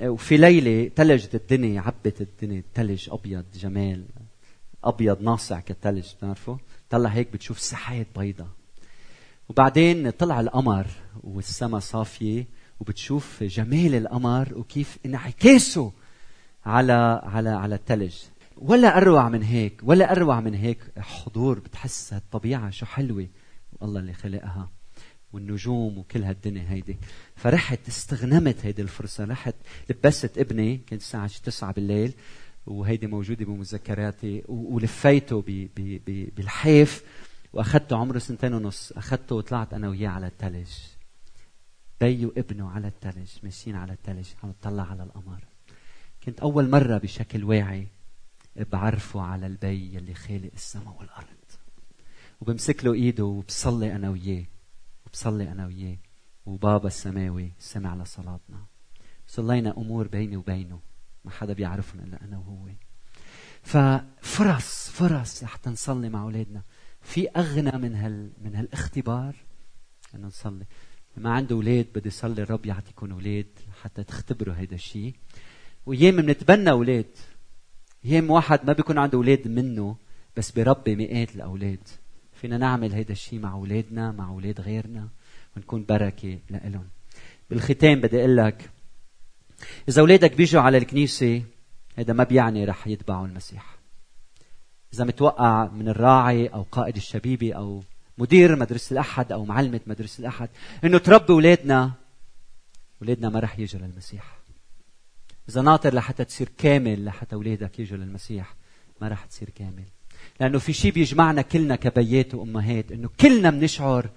وفي 0.00 0.36
ليلة 0.36 0.90
تلجت 0.96 1.34
الدنيا 1.34 1.80
عبت 1.80 2.20
الدنيا. 2.20 2.62
تلج 2.74 3.08
أبيض 3.10 3.44
جمال 3.54 4.04
أبيض 4.84 5.22
ناصع 5.22 5.60
كالتلج 5.60 6.06
بتعرفوا؟ 6.18 6.56
طلع 6.90 7.10
هيك 7.10 7.32
بتشوف 7.32 7.60
سحات 7.60 8.06
بيضة 8.16 8.46
وبعدين 9.48 10.10
طلع 10.10 10.40
القمر 10.40 10.86
والسما 11.24 11.78
صافية. 11.78 12.46
وبتشوف 12.82 13.42
جمال 13.42 13.94
القمر 13.94 14.58
وكيف 14.58 14.98
انعكاسه 15.06 15.92
على 16.66 17.20
على 17.24 17.48
على 17.50 17.74
الثلج 17.74 18.14
ولا 18.56 18.96
أروع 18.96 19.28
من 19.28 19.42
هيك 19.42 19.80
ولا 19.82 20.12
أروع 20.12 20.40
من 20.40 20.54
هيك 20.54 20.78
حضور 20.98 21.58
بتحس 21.58 22.12
الطبيعه 22.12 22.70
شو 22.70 22.86
حلوة. 22.86 23.28
والله 23.80 24.00
اللي 24.00 24.12
خلقها 24.12 24.70
والنجوم 25.32 25.98
وكل 25.98 26.22
هالدنيا 26.22 26.70
هيدي. 26.70 26.96
فرحت 27.36 27.88
استغنمت 27.88 28.66
هيدي 28.66 28.82
الفرصة. 28.82 29.24
رحت 29.24 29.54
لبست 29.90 30.38
ابني 30.38 30.76
كانت 30.76 31.02
الساعة 31.02 31.30
9 31.44 31.72
بالليل 31.72 32.14
وهيدي 32.66 33.06
موجودة 33.06 33.44
بمذكراتي 33.44 34.42
ولفيته 34.48 35.44
بالحيف 36.36 37.02
واخذته 37.52 37.96
عمره 37.96 38.18
سنتين 38.18 38.54
ونص. 38.54 38.92
اخذته 38.92 39.36
وطلعت 39.36 39.74
أنا 39.74 39.88
وياه 39.88 40.08
على 40.08 40.26
الثلج 40.26 40.68
بي 42.02 42.26
وابنه 42.26 42.70
على 42.70 42.88
الثلج 42.88 43.30
ماشيين 43.42 43.76
على 43.76 43.92
الثلج 43.92 44.28
عم 44.42 44.48
نطلع 44.48 44.82
على 44.82 45.02
القمر. 45.02 45.44
كنت 46.24 46.40
أول 46.40 46.70
مرة 46.70 46.98
بشكل 46.98 47.44
واعي 47.44 47.88
بعرفه 48.56 49.20
على 49.20 49.46
البي 49.46 49.98
اللي 49.98 50.14
خالق 50.14 50.50
السماء 50.54 50.96
والأرض. 50.98 51.26
وبمسك 52.40 52.84
له 52.84 52.92
إيده 52.92 53.24
وبصلي 53.24 53.96
أنا 53.96 54.10
وياه 54.10 54.44
وبصلي 55.06 55.52
أنا 55.52 55.66
وياه 55.66 55.96
وبابا 56.46 56.86
السماوي 56.86 57.52
سمع 57.58 57.94
لصلاتنا. 57.94 58.64
صلينا 59.26 59.76
أمور 59.76 60.08
بيني 60.08 60.36
وبينه 60.36 60.80
ما 61.24 61.30
حدا 61.30 61.52
بيعرفهم 61.52 62.00
إلا 62.00 62.24
أنا 62.24 62.38
وهو. 62.38 62.68
ففرص 63.62 64.88
فرص 64.90 65.42
لحتى 65.42 65.70
نصلي 65.70 66.08
مع 66.08 66.22
أولادنا. 66.22 66.62
في 67.02 67.28
أغنى 67.28 67.78
من 67.78 67.94
هال 67.94 68.32
من 68.44 68.54
هالاختبار 68.54 69.36
إنه 70.14 70.26
نصلي. 70.26 70.64
ما 71.16 71.30
عنده 71.30 71.56
أولاد 71.56 71.86
بدي 71.94 72.08
يصلي 72.08 72.42
الرب 72.42 72.66
يعطيكم 72.66 73.12
أولاد 73.12 73.46
حتى 73.82 74.02
تختبروا 74.04 74.54
هيدا 74.54 74.74
الشيء. 74.74 75.14
وايام 75.86 76.16
بنتبنى 76.16 76.70
أولاد. 76.70 77.06
أيام 78.04 78.30
واحد 78.30 78.66
ما 78.66 78.72
بيكون 78.72 78.98
عنده 78.98 79.18
أولاد 79.18 79.48
منه 79.48 79.96
بس 80.36 80.50
بربي 80.50 80.96
مئات 80.96 81.34
الأولاد. 81.34 81.88
فينا 82.34 82.58
نعمل 82.58 82.92
هيدا 82.92 83.12
الشيء 83.12 83.38
مع 83.38 83.52
أولادنا 83.52 84.12
مع 84.12 84.28
أولاد 84.28 84.60
غيرنا 84.60 85.08
ونكون 85.56 85.84
بركة 85.84 86.38
لهم 86.50 86.88
بالختام 87.50 88.00
بدي 88.00 88.18
أقول 88.18 88.36
لك 88.36 88.70
إذا 89.88 90.00
أولادك 90.00 90.36
بيجوا 90.36 90.62
على 90.62 90.78
الكنيسة 90.78 91.42
هذا 91.96 92.12
ما 92.12 92.24
بيعني 92.24 92.64
رح 92.64 92.86
يتبعوا 92.86 93.26
المسيح. 93.26 93.76
إذا 94.94 95.04
متوقع 95.04 95.68
من 95.68 95.88
الراعي 95.88 96.46
أو 96.46 96.62
قائد 96.62 96.96
الشبيبة 96.96 97.52
أو 97.52 97.82
مدير 98.18 98.56
مدرسة 98.56 98.92
الأحد 98.92 99.32
أو 99.32 99.44
معلمة 99.44 99.80
مدرسة 99.86 100.20
الأحد 100.20 100.48
إنه 100.84 100.98
تربي 100.98 101.32
أولادنا 101.32 101.92
أولادنا 103.02 103.28
ما 103.28 103.40
رح 103.40 103.58
يجوا 103.58 103.80
للمسيح 103.80 104.38
إذا 105.48 105.62
ناطر 105.62 105.94
لحتى 105.94 106.24
تصير 106.24 106.48
كامل 106.58 107.04
لحتى 107.04 107.34
أولادك 107.34 107.78
يجوا 107.78 107.98
للمسيح 107.98 108.54
ما 109.00 109.08
رح 109.08 109.24
تصير 109.24 109.50
كامل 109.50 109.84
لأنه 110.40 110.58
في 110.58 110.72
شيء 110.72 110.92
بيجمعنا 110.92 111.42
كلنا 111.42 111.76
كبيات 111.76 112.34
وأمهات 112.34 112.92
إنه 112.92 113.10
كلنا 113.20 113.50
بنشعر 113.50 114.10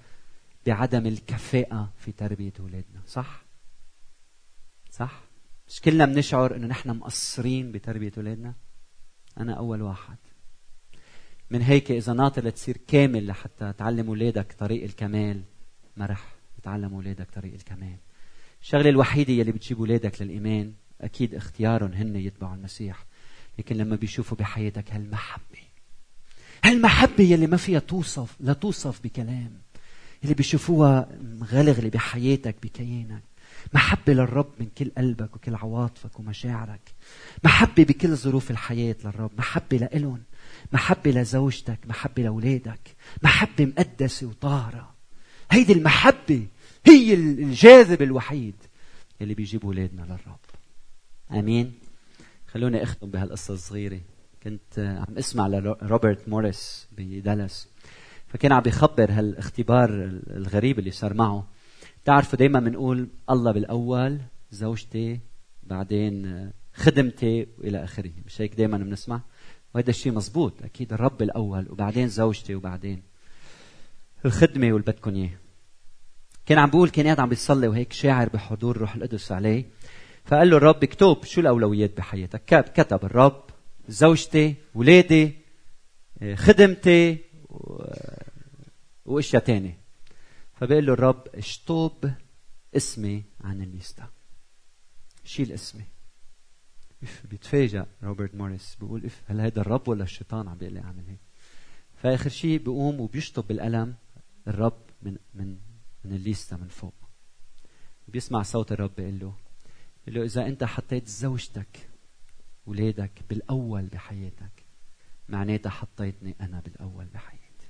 بعدم 0.66 1.06
الكفاءة 1.06 1.92
في 1.98 2.12
تربية 2.12 2.52
أولادنا 2.60 3.00
صح؟ 3.08 3.42
صح؟ 4.90 5.20
مش 5.68 5.80
كلنا 5.80 6.04
بنشعر 6.04 6.56
إنه 6.56 6.66
نحن 6.66 6.90
مقصرين 6.90 7.72
بتربية 7.72 8.12
أولادنا؟ 8.16 8.54
أنا 9.38 9.54
أول 9.54 9.82
واحد 9.82 10.16
من 11.50 11.62
هيك 11.62 11.90
إذا 11.90 12.12
ناطر 12.12 12.44
لتصير 12.44 12.76
كامل 12.88 13.26
لحتى 13.26 13.72
تعلم 13.78 14.08
أولادك 14.08 14.52
طريق 14.58 14.84
الكمال 14.84 15.42
ما 15.96 16.06
رح 16.06 16.24
يتعلموا 16.58 16.96
أولادك 16.98 17.30
طريق 17.34 17.54
الكمال. 17.54 17.96
الشغلة 18.62 18.88
الوحيدة 18.88 19.32
يلي 19.32 19.52
بتجيب 19.52 19.78
أولادك 19.78 20.22
للإيمان 20.22 20.72
أكيد 21.00 21.34
اختيارهم 21.34 21.92
هن 21.92 22.16
يتبعوا 22.16 22.54
المسيح. 22.54 23.04
لكن 23.58 23.76
لما 23.76 23.96
بيشوفوا 23.96 24.36
بحياتك 24.36 24.92
هالمحبة 24.92 25.58
هالمحبة 26.64 27.24
يلي 27.24 27.46
ما 27.46 27.56
فيها 27.56 27.78
توصف 27.78 28.36
لا 28.40 28.52
توصف 28.52 29.00
بكلام 29.04 29.52
اللي 30.22 30.34
بيشوفوها 30.34 31.08
غلغلة 31.42 31.88
بحياتك 31.88 32.56
بكيانك. 32.62 33.22
محبة 33.74 34.12
للرب 34.12 34.50
من 34.60 34.66
كل 34.78 34.90
قلبك 34.98 35.36
وكل 35.36 35.54
عواطفك 35.54 36.20
ومشاعرك. 36.20 36.94
محبة 37.44 37.84
بكل 37.84 38.16
ظروف 38.16 38.50
الحياة 38.50 38.96
للرب. 39.04 39.30
محبة 39.38 39.76
لإلهم. 39.76 40.22
محبة 40.72 41.10
لزوجتك 41.10 41.78
محبة 41.86 42.22
لأولادك 42.22 42.96
محبة 43.22 43.66
مقدسة 43.66 44.26
وطاهرة. 44.26 44.94
هيدي 45.50 45.72
المحبة 45.72 46.46
هي 46.86 47.14
الجاذب 47.14 48.02
الوحيد 48.02 48.54
اللي 49.20 49.34
بيجيب 49.34 49.64
أولادنا 49.64 50.02
للرب. 50.02 50.38
آمين. 51.30 51.72
خلوني 52.46 52.82
أختم 52.82 53.10
بهالقصة 53.10 53.54
الصغيرة. 53.54 54.00
كنت 54.42 54.78
عم 54.78 55.18
أسمع 55.18 55.46
لروبرت 55.46 56.28
موريس 56.28 56.88
بدالاس 56.92 57.68
فكان 58.28 58.52
عم 58.52 58.60
بيخبر 58.60 59.10
هالاختبار 59.10 59.90
الغريب 60.30 60.78
اللي 60.78 60.90
صار 60.90 61.14
معه. 61.14 61.48
تعرفوا 62.04 62.38
دايما 62.38 62.60
بنقول 62.60 63.08
الله 63.30 63.52
بالأول 63.52 64.20
زوجتي 64.50 65.20
بعدين 65.62 66.50
خدمتي 66.74 67.46
وإلى 67.58 67.84
آخره. 67.84 68.10
مش 68.26 68.40
هيك 68.40 68.54
دايما 68.54 68.78
بنسمع؟ 68.78 69.20
وهذا 69.76 69.90
الشيء 69.90 70.12
مزبوط 70.12 70.62
أكيد 70.62 70.92
الرب 70.92 71.22
الأول 71.22 71.70
وبعدين 71.70 72.08
زوجتي 72.08 72.54
وبعدين 72.54 73.02
الخدمة 74.24 74.72
واللي 74.72 74.94
إياه. 75.06 75.30
كان 76.46 76.58
عم 76.58 76.70
بيقول 76.70 76.90
كان 76.90 77.04
قاعد 77.04 77.20
عم 77.20 77.28
بيصلي 77.28 77.68
وهيك 77.68 77.92
شاعر 77.92 78.28
بحضور 78.28 78.76
روح 78.76 78.94
القدس 78.94 79.32
عليه. 79.32 79.64
فقال 80.24 80.50
له 80.50 80.56
الرب 80.56 80.84
اكتب 80.84 81.24
شو 81.24 81.40
الأولويات 81.40 81.96
بحياتك؟ 81.96 82.72
كتب 82.72 83.04
الرب 83.04 83.44
زوجتي 83.88 84.54
ولادي 84.74 85.36
خدمتي 86.34 87.18
وأشياء 89.04 89.42
تانية. 89.42 89.78
فبيقول 90.54 90.86
له 90.86 90.92
الرب 90.92 91.28
اشطب 91.34 92.10
اسمي 92.76 93.24
عن 93.44 93.62
الليستا 93.62 94.08
شيل 95.24 95.52
اسمي. 95.52 95.84
بيتفاجئ 97.30 97.84
روبرت 98.02 98.34
موريس 98.34 98.76
بيقول 98.80 99.04
if 99.04 99.22
هل 99.26 99.40
هذا 99.40 99.60
الرب 99.60 99.88
ولا 99.88 100.04
الشيطان 100.04 100.48
عم 100.48 100.58
بيقول 100.58 100.74
لي 100.74 100.80
اعمل 100.80 101.04
هيك؟ 101.08 101.18
فآخر 102.02 102.30
شيء 102.30 102.58
بيقوم 102.58 103.00
وبيشطب 103.00 103.46
بالقلم 103.46 103.94
الرب 104.48 104.82
من 105.02 105.16
من 105.34 105.56
من 106.04 106.12
الليستا 106.12 106.56
من 106.56 106.68
فوق. 106.68 106.94
بيسمع 108.08 108.42
صوت 108.42 108.72
الرب 108.72 108.90
بيقول 108.96 109.18
له 109.18 109.34
بيقول 110.06 110.20
له 110.20 110.24
إذا 110.24 110.46
أنت 110.46 110.64
حطيت 110.64 111.08
زوجتك 111.08 111.88
ولادك 112.66 113.10
بالأول 113.30 113.86
بحياتك 113.86 114.64
معناتها 115.28 115.70
حطيتني 115.70 116.34
أنا 116.40 116.60
بالأول 116.60 117.04
بحياتي. 117.04 117.68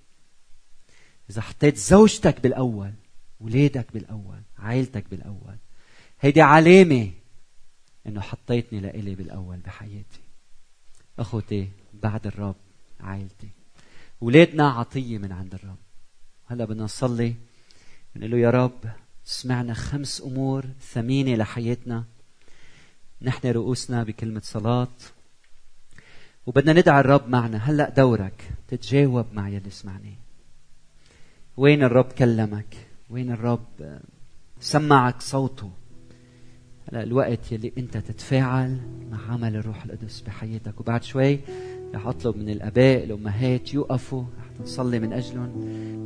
إذا 1.30 1.40
حطيت 1.40 1.76
زوجتك 1.76 2.40
بالأول 2.40 2.92
ولادك 3.40 3.92
بالأول 3.92 4.40
عائلتك 4.58 5.10
بالأول 5.10 5.56
هيدي 6.20 6.42
علامة 6.42 7.10
إنه 8.06 8.20
حطيتني 8.20 8.80
لإلي 8.80 9.14
بالأول 9.14 9.56
بحياتي. 9.56 10.20
أخوتي 11.18 11.68
بعد 11.94 12.26
الرب 12.26 12.56
عائلتي. 13.00 13.48
ولادنا 14.20 14.68
عطية 14.68 15.18
من 15.18 15.32
عند 15.32 15.54
الرب. 15.54 15.78
هلا 16.46 16.64
بدنا 16.64 16.84
نصلي 16.84 17.34
بنقول 18.14 18.30
له 18.30 18.38
يا 18.38 18.50
رب 18.50 18.80
سمعنا 19.24 19.74
خمس 19.74 20.20
أمور 20.20 20.66
ثمينة 20.80 21.34
لحياتنا. 21.34 22.04
نحن 23.22 23.48
رؤوسنا 23.48 24.02
بكلمة 24.02 24.42
صلاة. 24.44 24.88
وبدنا 26.46 26.72
ندعي 26.72 27.00
الرب 27.00 27.28
معنا. 27.28 27.58
هلا 27.58 27.90
دورك. 27.90 28.50
تتجاوب 28.68 29.26
مع 29.32 29.48
يلي 29.48 29.70
سمعناه 29.70 30.16
وين 31.56 31.82
الرب 31.82 32.04
كلمك؟ 32.04 32.76
وين 33.10 33.32
الرب 33.32 34.00
سمعك 34.60 35.20
صوته؟ 35.20 35.70
الوقت 36.92 37.52
يلي 37.52 37.72
انت 37.78 37.96
تتفاعل 37.96 38.76
مع 39.10 39.32
عمل 39.32 39.56
الروح 39.56 39.84
القدس 39.84 40.20
بحياتك. 40.20 40.80
وبعد 40.80 41.02
شوي 41.02 41.40
رح 41.94 42.06
أطلب 42.06 42.36
من 42.36 42.48
الآباء 42.48 43.04
الامهات 43.04 43.74
يوقفوا 43.74 44.22
رح 44.22 44.60
نصلي 44.60 45.00
من 45.00 45.12
أجلهم. 45.12 45.50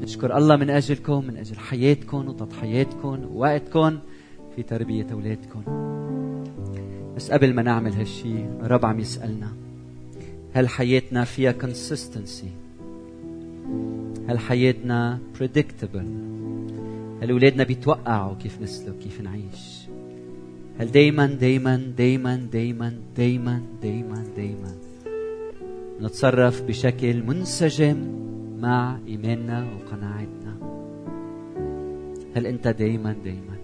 نشكر 0.00 0.36
الله 0.36 0.56
من 0.56 0.70
أجلكم 0.70 1.24
من 1.26 1.36
أجل 1.36 1.56
حياتكم 1.56 2.28
وتضحياتكم 2.28 3.24
ووقتكم 3.24 3.98
في 4.56 4.62
تربية 4.62 5.06
أولادكم. 5.12 5.62
بس 7.16 7.30
قبل 7.30 7.54
ما 7.54 7.62
نعمل 7.62 7.92
هالشي 7.92 8.44
الرب 8.44 8.86
عم 8.86 9.00
يسألنا 9.00 9.52
هل 10.54 10.68
حياتنا 10.68 11.24
فيها 11.24 11.52
consistency 11.52 12.46
هل 14.28 14.38
حياتنا 14.38 15.18
predictable 15.38 16.06
هل 17.22 17.30
أولادنا 17.30 17.64
بيتوقعوا 17.64 18.34
كيف 18.34 18.62
نسلك 18.62 18.98
كيف 18.98 19.20
نعيش؟ 19.20 19.79
هل 20.80 20.90
دايما 20.90 21.26
دايما 21.26 21.76
دايما 21.76 22.36
دايما 22.52 22.92
دايما 23.16 23.62
دايما 23.82 24.24
دايما؟ 24.36 24.72
نتصرف 26.00 26.62
بشكل 26.62 27.22
منسجم 27.22 27.96
مع 28.60 28.98
إيماننا 29.08 29.66
وقناعتنا. 29.74 30.56
هل 32.36 32.46
أنت 32.46 32.68
دايما 32.68 33.14
دايما؟ 33.24 33.56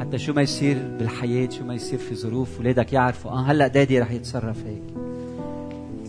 حتى 0.00 0.18
شو 0.18 0.32
ما 0.32 0.42
يصير 0.42 0.76
بالحياة 0.98 1.48
شو 1.50 1.64
ما 1.64 1.74
يصير 1.74 1.98
في 1.98 2.14
ظروف 2.14 2.60
ولادك 2.60 2.92
يعرفوا 2.92 3.30
آه 3.30 3.42
هلأ 3.42 3.66
دادي 3.66 4.00
رح 4.00 4.10
يتصرف 4.10 4.66
هيك. 4.66 4.82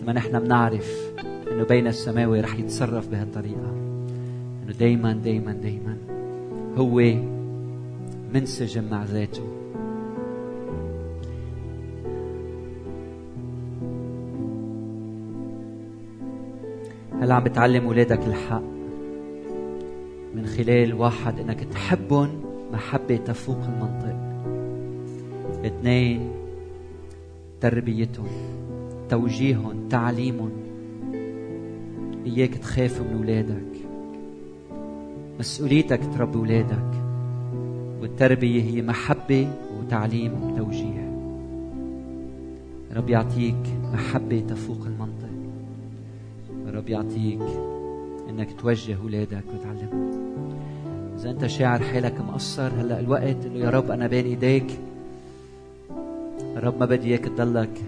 ما 0.07 0.13
نحن 0.13 0.39
بنعرف 0.39 1.11
إنه 1.51 1.63
بين 1.63 1.87
السماوي 1.87 2.41
رح 2.41 2.59
يتصرف 2.59 3.07
بهالطريقة. 3.07 3.71
إنه 4.63 4.73
دايما 4.79 5.13
دايما 5.13 5.53
دايما. 5.53 5.97
هو 6.77 6.99
منسجم 8.33 8.83
مع 8.91 9.03
ذاته. 9.03 9.43
هل 17.21 17.31
عم 17.31 17.43
بتعلم 17.43 17.85
ولادك 17.85 18.27
الحق؟ 18.27 18.63
من 20.35 20.45
خلال 20.45 20.93
واحد 20.93 21.39
إنك 21.39 21.63
تحبهم 21.63 22.29
محبة 22.73 23.15
تفوق 23.15 23.57
المنطق. 23.57 24.15
اثنين 25.65 26.31
تربيتهم 27.61 28.27
توجيههم 29.09 29.87
تعليمهم. 29.89 30.51
إياك 32.25 32.55
تخاف 32.55 33.01
من 33.01 33.15
ولادك. 33.15 33.73
مسؤوليتك 35.39 35.99
تربي 36.13 36.37
ولادك. 36.37 37.02
والتربية 38.03 38.63
هي 38.63 38.81
محبة 38.81 39.47
وتعليم 39.79 40.43
وتوجيه. 40.43 41.13
رب 42.95 43.09
يعطيك 43.09 43.55
محبة 43.93 44.39
تفوق 44.39 44.85
المنطق. 44.85 45.29
رب 46.67 46.89
يعطيك 46.89 47.41
إنك 48.29 48.59
توجه 48.59 48.97
ولادك 49.05 49.43
وتعلمهم. 49.53 50.11
إذا 51.19 51.29
أنت 51.29 51.45
شاعر 51.45 51.79
حالك 51.79 52.21
مقصر 52.21 52.67
هلأ 52.67 52.99
الوقت 52.99 53.45
إنه 53.45 53.59
يا 53.59 53.69
رب 53.69 53.91
أنا 53.91 54.07
بين 54.07 54.25
إيديك. 54.25 54.79
رب 56.55 56.79
ما 56.79 56.85
بدي 56.85 57.07
إياك 57.07 57.25
تضلك 57.25 57.81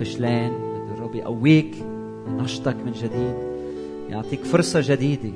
فشلان 0.00 0.50
بدي 0.50 0.98
الرب 0.98 1.14
يقويك 1.14 1.76
ينشطك 2.28 2.76
من 2.86 2.92
جديد. 2.92 3.34
يعطيك 4.10 4.40
فرصة 4.40 4.80
جديدة 4.82 5.32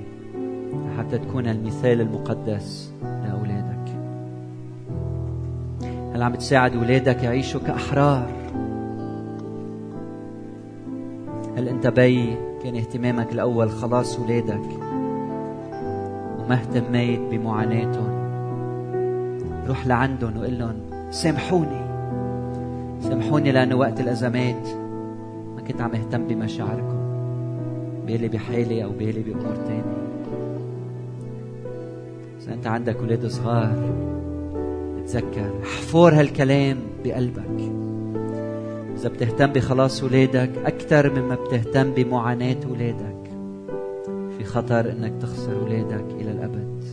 حتى 0.99 1.19
تكون 1.19 1.47
المثال 1.47 2.01
المقدس. 2.01 2.93
هل 6.21 6.25
عم 6.25 6.35
تساعد 6.35 6.77
أولادك 6.77 7.23
يعيشوا 7.23 7.61
كأحرار. 7.61 8.27
هل 11.57 11.69
أنت 11.69 11.87
بي 11.87 12.37
كان 12.63 12.77
اهتمامك 12.77 13.33
الأول 13.33 13.71
خلاص 13.71 14.19
أولادك 14.19 14.69
وما 16.39 16.55
اهتميت 16.55 17.21
بمعاناتهم؟ 17.21 18.21
روح 19.69 19.87
لعندهم 19.87 20.37
وقول 20.37 20.59
لهم 20.59 20.81
سامحوني 21.11 21.81
سامحوني 23.01 23.53
لأنه 23.53 23.77
وقت 23.77 24.01
الأزمات 24.01 24.69
ما 25.57 25.63
كنت 25.69 25.81
عم 25.81 25.95
اهتم 25.95 26.27
بمشاعركم 26.27 26.99
بالي 28.07 28.29
بحالي 28.29 28.85
أو 28.85 28.91
بالي 28.91 29.23
بأمور 29.23 29.57
تانية. 29.57 29.83
إذا 32.43 32.55
أنت 32.55 32.67
عندك 32.67 32.97
أولاد 32.97 33.27
صغار 33.27 34.20
تذكر 35.11 35.51
احفر 35.63 36.21
هالكلام 36.21 36.79
بقلبك. 37.05 37.73
إذا 38.97 39.09
بتهتم 39.09 39.47
بخلاص 39.47 40.03
أولادك 40.03 40.51
أكثر 40.65 41.21
مما 41.21 41.35
بتهتم 41.35 41.91
بمعاناة 41.91 42.57
أولادك 42.69 43.31
في 44.39 44.45
خطر 44.45 44.91
إنك 44.91 45.13
تخسر 45.23 45.61
أولادك 45.61 46.05
إلى 46.21 46.31
الأبد. 46.31 46.85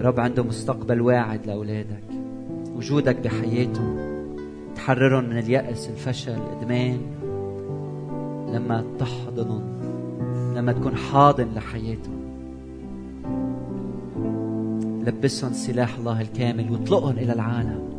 رب 0.00 0.20
عنده 0.20 0.42
مستقبل 0.42 1.00
واعد 1.00 1.46
لأولادك. 1.46 2.04
وجودك 2.76 3.16
بحياتهم. 3.16 3.96
تحررهم 4.76 5.24
من 5.24 5.38
اليأس 5.38 5.88
الفشل 5.88 6.32
الإدمان. 6.32 6.98
لما 8.52 8.84
تحضنهم. 8.98 9.62
لما 10.56 10.72
تكون 10.72 10.96
حاضن 10.96 11.48
لحياتهم. 11.54 12.25
لبسهم 15.06 15.52
سلاح 15.52 15.98
الله 15.98 16.20
الكامل 16.20 16.72
واطلقهم 16.72 17.18
إلى 17.18 17.32
العالم. 17.32 17.96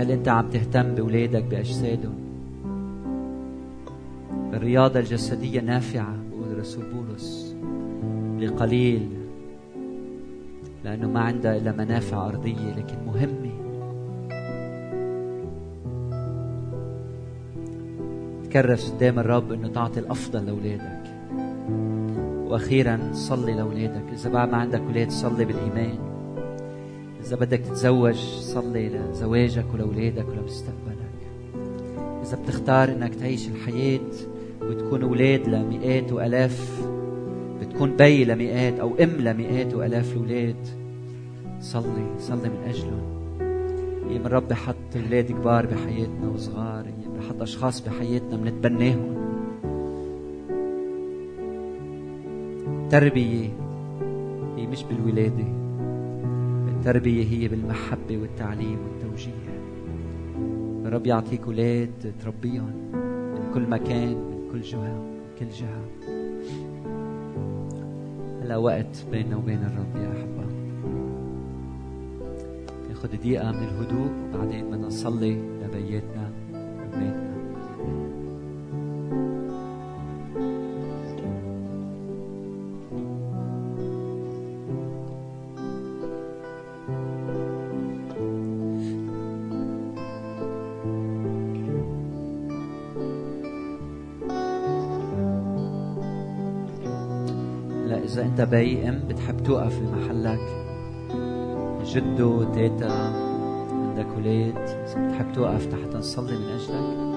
هل 0.00 0.10
أنت 0.10 0.28
عم 0.28 0.50
تهتم 0.50 0.94
بأولادك 0.94 1.44
بأجسادهم؟ 1.44 2.14
الرياضة 4.54 5.00
الجسدية 5.00 5.60
نافعة 5.60 6.16
بقول 6.30 6.58
رسول 6.58 6.84
بولس 6.84 7.56
لقليل 8.40 9.08
لأنه 10.84 11.08
ما 11.08 11.20
عندها 11.20 11.56
إلا 11.56 11.72
منافع 11.72 12.28
أرضية 12.28 12.74
لكن 12.76 12.96
مهمة. 13.06 13.50
تكرس 18.44 18.90
قدام 18.90 19.18
الرب 19.18 19.52
أنه 19.52 19.68
تعطي 19.68 20.00
الأفضل 20.00 20.46
لأولادك. 20.46 20.99
وأخيرا 22.50 22.98
صلي 23.12 23.54
لأولادك. 23.54 24.04
إذا 24.12 24.30
بعد 24.30 24.50
ما 24.50 24.56
عندك 24.56 24.80
أولاد 24.80 25.10
صلي 25.10 25.44
بالإيمان. 25.44 25.98
إذا 27.26 27.36
بدك 27.36 27.58
تتزوج 27.58 28.14
صلي 28.40 28.88
لزواجك 28.88 29.64
ولأولادك 29.74 30.28
ولمستقبلك. 30.28 31.20
إذا 32.22 32.38
بتختار 32.42 32.88
إنك 32.88 33.14
تعيش 33.14 33.48
الحياة 33.48 34.00
وتكون 34.62 35.02
أولاد 35.02 35.48
لمئات 35.48 36.12
وألاف 36.12 36.88
بتكون 37.60 37.96
بي 37.96 38.24
لمئات 38.24 38.80
أو 38.80 38.94
أم 39.00 39.10
لمئات 39.10 39.74
وألاف 39.74 40.12
الأولاد 40.12 40.66
صلي 41.60 42.06
صلي 42.18 42.48
من 42.48 42.62
أجلهم. 42.68 43.10
يا 44.10 44.18
من 44.18 44.26
رب 44.26 44.52
حط 44.52 44.96
أولاد 44.96 45.32
كبار 45.32 45.66
بحياتنا 45.66 46.28
وصغار 46.34 46.86
يا 46.86 47.28
حط 47.28 47.42
أشخاص 47.42 47.80
بحياتنا 47.80 48.36
بنتبناهم. 48.36 49.19
التربية 52.90 53.48
هي 54.56 54.66
مش 54.66 54.82
بالولادة 54.84 55.44
التربية 56.68 57.24
هي 57.24 57.48
بالمحبة 57.48 58.18
والتعليم 58.18 58.78
والتوجيه. 58.78 59.50
رب 60.84 61.06
يعطيك 61.06 61.42
أولاد 61.42 62.12
تربيهم 62.22 62.72
من 63.34 63.50
كل 63.54 63.70
مكان 63.70 64.08
من 64.08 64.48
كل 64.52 64.60
جهة 64.60 64.98
من 64.98 65.30
كل 65.38 65.48
جهة. 65.48 65.84
هلا 68.42 68.56
وقت 68.56 69.06
بيننا 69.10 69.36
وبين 69.36 69.58
الرب 69.58 70.02
يا 70.02 70.12
أحبة. 70.12 70.46
ناخذ 72.88 73.16
دقيقة 73.16 73.52
من 73.52 73.58
الهدوء 73.58 74.10
وبعدين 74.34 74.70
بدنا 74.70 74.86
نصلي 74.86 75.32
لبياتنا 75.62 76.30
وبيتنا 76.86 77.29
أنت 98.18 98.40
بي 98.40 98.88
ام 98.88 99.00
بتحب 99.08 99.42
توقف 99.42 99.80
بمحلك. 99.80 100.40
جدو 101.84 102.44
تيتا 102.44 102.92
عندك 103.72 104.06
ولاد 104.16 104.58
إذا 104.58 105.08
بتحب 105.08 105.32
توقف 105.32 105.66
حتى 105.66 105.98
نصلي 105.98 106.36
من 106.36 106.48
أجلك. 106.48 107.10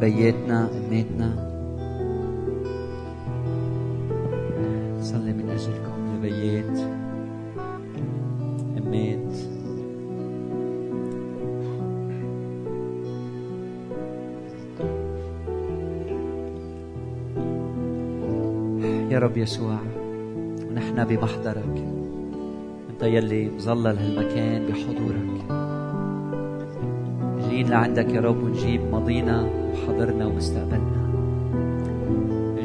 بياتنا 0.00 0.70
اماتنا 0.78 1.47
يسوع 19.48 19.78
ونحن 20.70 21.04
بمحضرك. 21.04 21.76
أنت 22.90 23.02
يلي 23.02 23.50
مظلل 23.50 23.98
هالمكان 23.98 24.66
بحضورك. 24.66 25.36
جايين 27.40 27.68
لعندك 27.68 28.10
يا 28.10 28.20
رب 28.20 28.42
ونجيب 28.42 28.80
ماضينا 28.92 29.48
وحاضرنا 29.72 30.26
ومستقبلنا. 30.26 31.00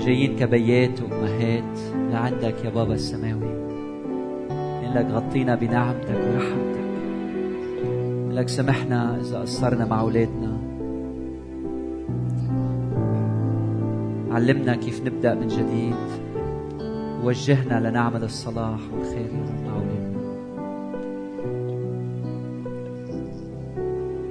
جايين 0.06 0.36
كبيات 0.36 1.02
وأمهات 1.02 1.80
لعندك 2.12 2.66
يا 2.66 2.70
بابا 2.70 2.94
السماوي. 2.94 3.54
لك 4.96 5.08
غطينا 5.12 5.56
بنعمتك 5.56 6.20
ورحمتك. 6.28 6.84
لك 8.32 8.50
سمحنا 8.50 9.20
إذا 9.22 9.40
قصرنا 9.40 9.86
مع 9.86 10.02
أولادنا. 10.02 10.58
علمنا 14.32 14.76
كيف 14.76 15.02
نبدأ 15.06 15.34
من 15.34 15.48
جديد. 15.48 16.23
وجهنا 17.24 17.90
لنعمل 17.90 18.24
الصلاح 18.24 18.80
والخير 18.94 19.30
يا 19.32 19.44
رب 19.44 19.68
اولادنا 19.68 20.14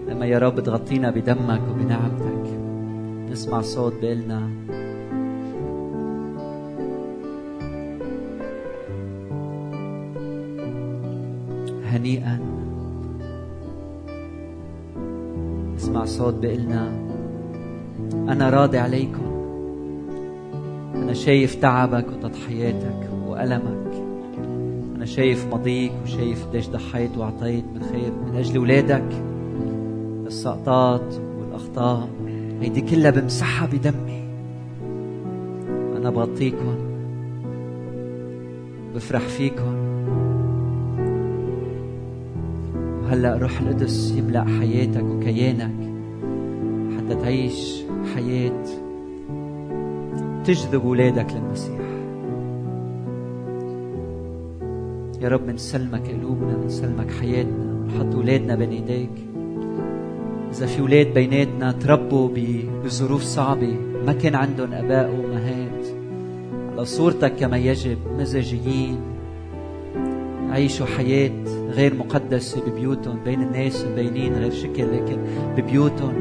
لما 0.08 0.26
يا 0.26 0.38
رب 0.38 0.60
تغطينا 0.60 1.10
بدمك 1.10 1.60
وبنعمتك. 1.70 2.58
نسمع 3.30 3.60
صوت 3.60 3.94
بيقلنا 4.00 4.50
هنيئا. 11.84 12.40
نسمع 15.76 16.04
صوت 16.04 16.34
بيقلنا 16.34 16.88
أنا 18.12 18.50
راضي 18.50 18.78
عليكم. 18.78 19.31
أنا 21.12 21.20
شايف 21.20 21.54
تعبك 21.54 22.06
وتضحياتك 22.08 23.10
وألمك. 23.26 24.04
أنا 24.96 25.04
شايف 25.04 25.46
ماضيك 25.46 25.92
وشايف 26.04 26.46
قديش 26.46 26.68
ضحيت 26.68 27.18
وأعطيت 27.18 27.64
من 27.74 27.82
خير 27.82 28.12
من 28.26 28.36
أجل 28.36 28.56
أولادك 28.56 29.04
السقطات 30.26 31.14
والأخطاء 31.38 32.08
هيدي 32.60 32.80
كلها 32.80 33.10
بمسحها 33.10 33.66
بدمي. 33.66 34.24
أنا 35.96 36.10
بغطيكم 36.10 36.74
بفرح 38.94 39.22
فيكم 39.22 39.74
وهلأ 43.02 43.36
روح 43.36 43.60
القدس 43.60 44.14
يملأ 44.16 44.44
حياتك 44.44 45.04
وكيانك 45.04 45.92
حتى 46.96 47.14
تعيش 47.14 47.82
حياة 48.14 48.81
تجذب 50.44 50.84
ولادك 50.84 51.26
للمسيح. 51.32 51.80
يا 55.22 55.28
رب 55.28 55.46
منسلمك 55.46 56.08
قلوبنا 56.08 56.56
منسلمك 56.56 57.10
حياتنا 57.20 57.74
ونحط 57.82 58.14
ولادنا 58.14 58.54
بين 58.54 58.70
ايديك. 58.70 59.10
إذا 60.50 60.66
في 60.66 60.80
أولاد 60.80 61.14
بيناتنا 61.14 61.72
تربوا 61.72 62.28
بظروف 62.84 63.22
صعبة 63.22 63.76
ما 64.06 64.12
كان 64.12 64.34
عندهم 64.34 64.72
آباء 64.72 65.10
وأمهات. 65.10 65.86
على 66.72 66.84
صورتك 66.84 67.36
كما 67.36 67.56
يجب 67.56 67.98
مزاجيين 68.18 69.00
عيشوا 70.50 70.86
حياة 70.86 71.44
غير 71.70 71.94
مقدسة 71.94 72.60
ببيوتهم 72.66 73.18
بين 73.24 73.42
الناس 73.42 73.84
مبينين 73.84 74.34
غير 74.34 74.52
شكل 74.52 74.82
لكن 74.92 75.16
ببيوتهم 75.56 76.14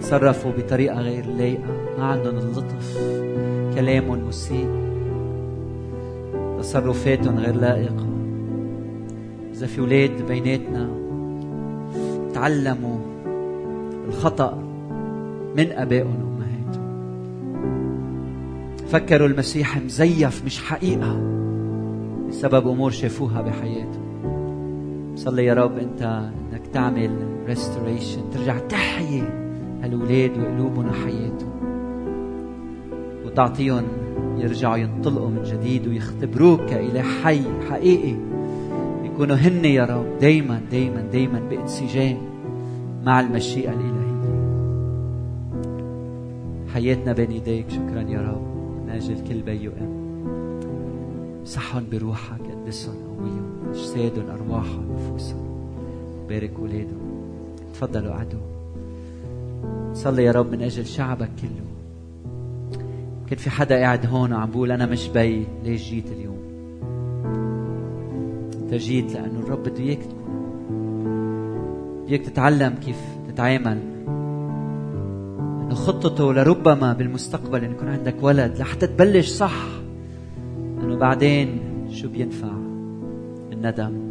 تصرفوا 0.00 0.52
بطريقة 0.58 1.00
غير 1.00 1.26
لايقة. 1.26 1.96
ما 1.98 2.04
عندهم 2.04 2.36
اللطف. 2.38 3.19
كلامهم 3.80 4.28
مسيء 4.28 4.68
تصرفاتهم 6.58 7.38
غير 7.38 7.54
لائقة. 7.54 8.06
إذا 9.52 9.66
في 9.66 9.78
أولاد 9.80 10.26
بيناتنا 10.28 10.90
تعلموا 12.34 12.98
الخطأ 14.08 14.54
من 15.56 15.72
أبائهم 15.72 16.16
وأمهاتهم. 16.24 16.86
فكروا 18.88 19.28
المسيح 19.28 19.78
مزيف 19.78 20.44
مش 20.44 20.62
حقيقة 20.64 21.20
بسبب 22.28 22.68
أمور 22.68 22.90
شافوها 22.90 23.42
بحياتهم. 23.42 24.10
صلي 25.16 25.44
يا 25.44 25.54
رب 25.54 25.78
أنت 25.78 26.02
أنك 26.52 26.66
تعمل 26.72 27.10
restoration 27.46 28.30
ترجع 28.30 28.58
تحيي 28.58 29.22
هالولاد 29.82 30.30
وقلوبهم 30.38 30.88
وحياتهم. 30.88 31.49
وتعطيهم 33.30 33.84
يرجعوا 34.38 34.76
ينطلقوا 34.76 35.28
من 35.28 35.42
جديد 35.42 35.86
ويختبروك 35.86 36.60
كإله 36.60 37.02
حي 37.02 37.42
حقيقي. 37.70 38.14
يكونوا 39.04 39.36
هن 39.36 39.64
يا 39.64 39.84
رب 39.84 40.18
دايما 40.20 40.60
دايما 40.70 41.00
دايما 41.00 41.40
بانسجام 41.50 42.16
مع 43.04 43.20
المشيئة 43.20 43.70
الإلهية. 43.70 44.10
حياتنا 46.74 47.12
بين 47.12 47.30
إيديك 47.30 47.70
شكرا 47.70 48.02
يا 48.02 48.20
رب. 48.20 48.50
من 48.84 48.90
أجل 48.90 49.28
كل 49.28 49.42
بي 49.42 49.68
وأم 49.68 50.00
مسحهم 51.42 51.84
بروحك 51.92 52.40
قدسهم 52.40 52.94
قويهم 52.94 53.68
أجسادهم 53.68 54.30
أرواحهم 54.30 54.92
نفوسهم 54.92 55.46
بارك 56.28 56.58
ولادهم. 56.58 57.10
تفضلوا 57.74 58.14
عدو 58.14 58.38
صلي 59.92 60.24
يا 60.24 60.32
رب 60.32 60.52
من 60.52 60.62
أجل 60.62 60.86
شعبك 60.86 61.30
كله. 61.42 61.69
كان 63.30 63.38
في 63.38 63.50
حدا 63.50 63.80
قاعد 63.80 64.06
هون 64.06 64.32
وعم 64.32 64.50
بقول 64.50 64.72
أنا 64.72 64.86
مش 64.86 65.08
بي 65.08 65.46
ليش 65.64 65.90
جيت 65.90 66.06
اليوم؟ 66.12 66.38
أنت 68.62 68.74
جيت 68.74 69.12
لأنه 69.12 69.38
الرب 69.40 69.62
بده 69.62 69.78
إياك 69.78 69.98
تكون. 69.98 70.20
بدك 72.06 72.20
تتعلم 72.20 72.74
كيف 72.74 72.96
تتعامل. 73.28 73.78
إنه 75.62 75.74
خطته 75.74 76.32
لربما 76.32 76.92
بالمستقبل 76.92 77.64
إنه 77.64 77.74
يكون 77.74 77.88
عندك 77.88 78.14
ولد 78.22 78.58
لحتى 78.58 78.86
تبلش 78.86 79.28
صح. 79.28 79.66
إنه 80.82 80.96
بعدين 80.96 81.60
شو 81.90 82.08
بينفع؟ 82.08 82.52
الندم. 83.52 84.10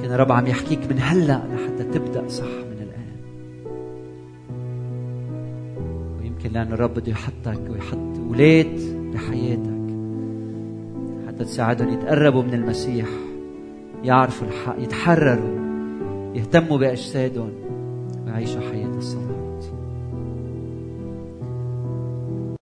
كان 0.00 0.12
الرب 0.12 0.32
عم 0.32 0.46
يحكيك 0.46 0.80
من 0.90 0.98
هلأ 1.00 1.42
لحتى 1.54 1.84
تبدأ 1.84 2.28
صح. 2.28 2.67
ويمكن 6.38 6.52
لأنه 6.52 6.74
الرب 6.74 6.94
بده 6.94 7.12
يحطك 7.12 7.60
ويحط 7.70 8.18
أولاد 8.28 8.80
بحياتك. 9.12 9.78
حتى 11.28 11.44
تساعدهم 11.44 11.88
يتقربوا 11.88 12.42
من 12.42 12.54
المسيح 12.54 13.06
يعرفوا 14.04 14.48
الحق 14.48 14.82
يتحرروا 14.82 15.58
يهتموا 16.34 16.78
بأجسادهم 16.78 17.52
ويعيشوا 18.26 18.60
حياة 18.60 18.98
الصلاة. 18.98 19.37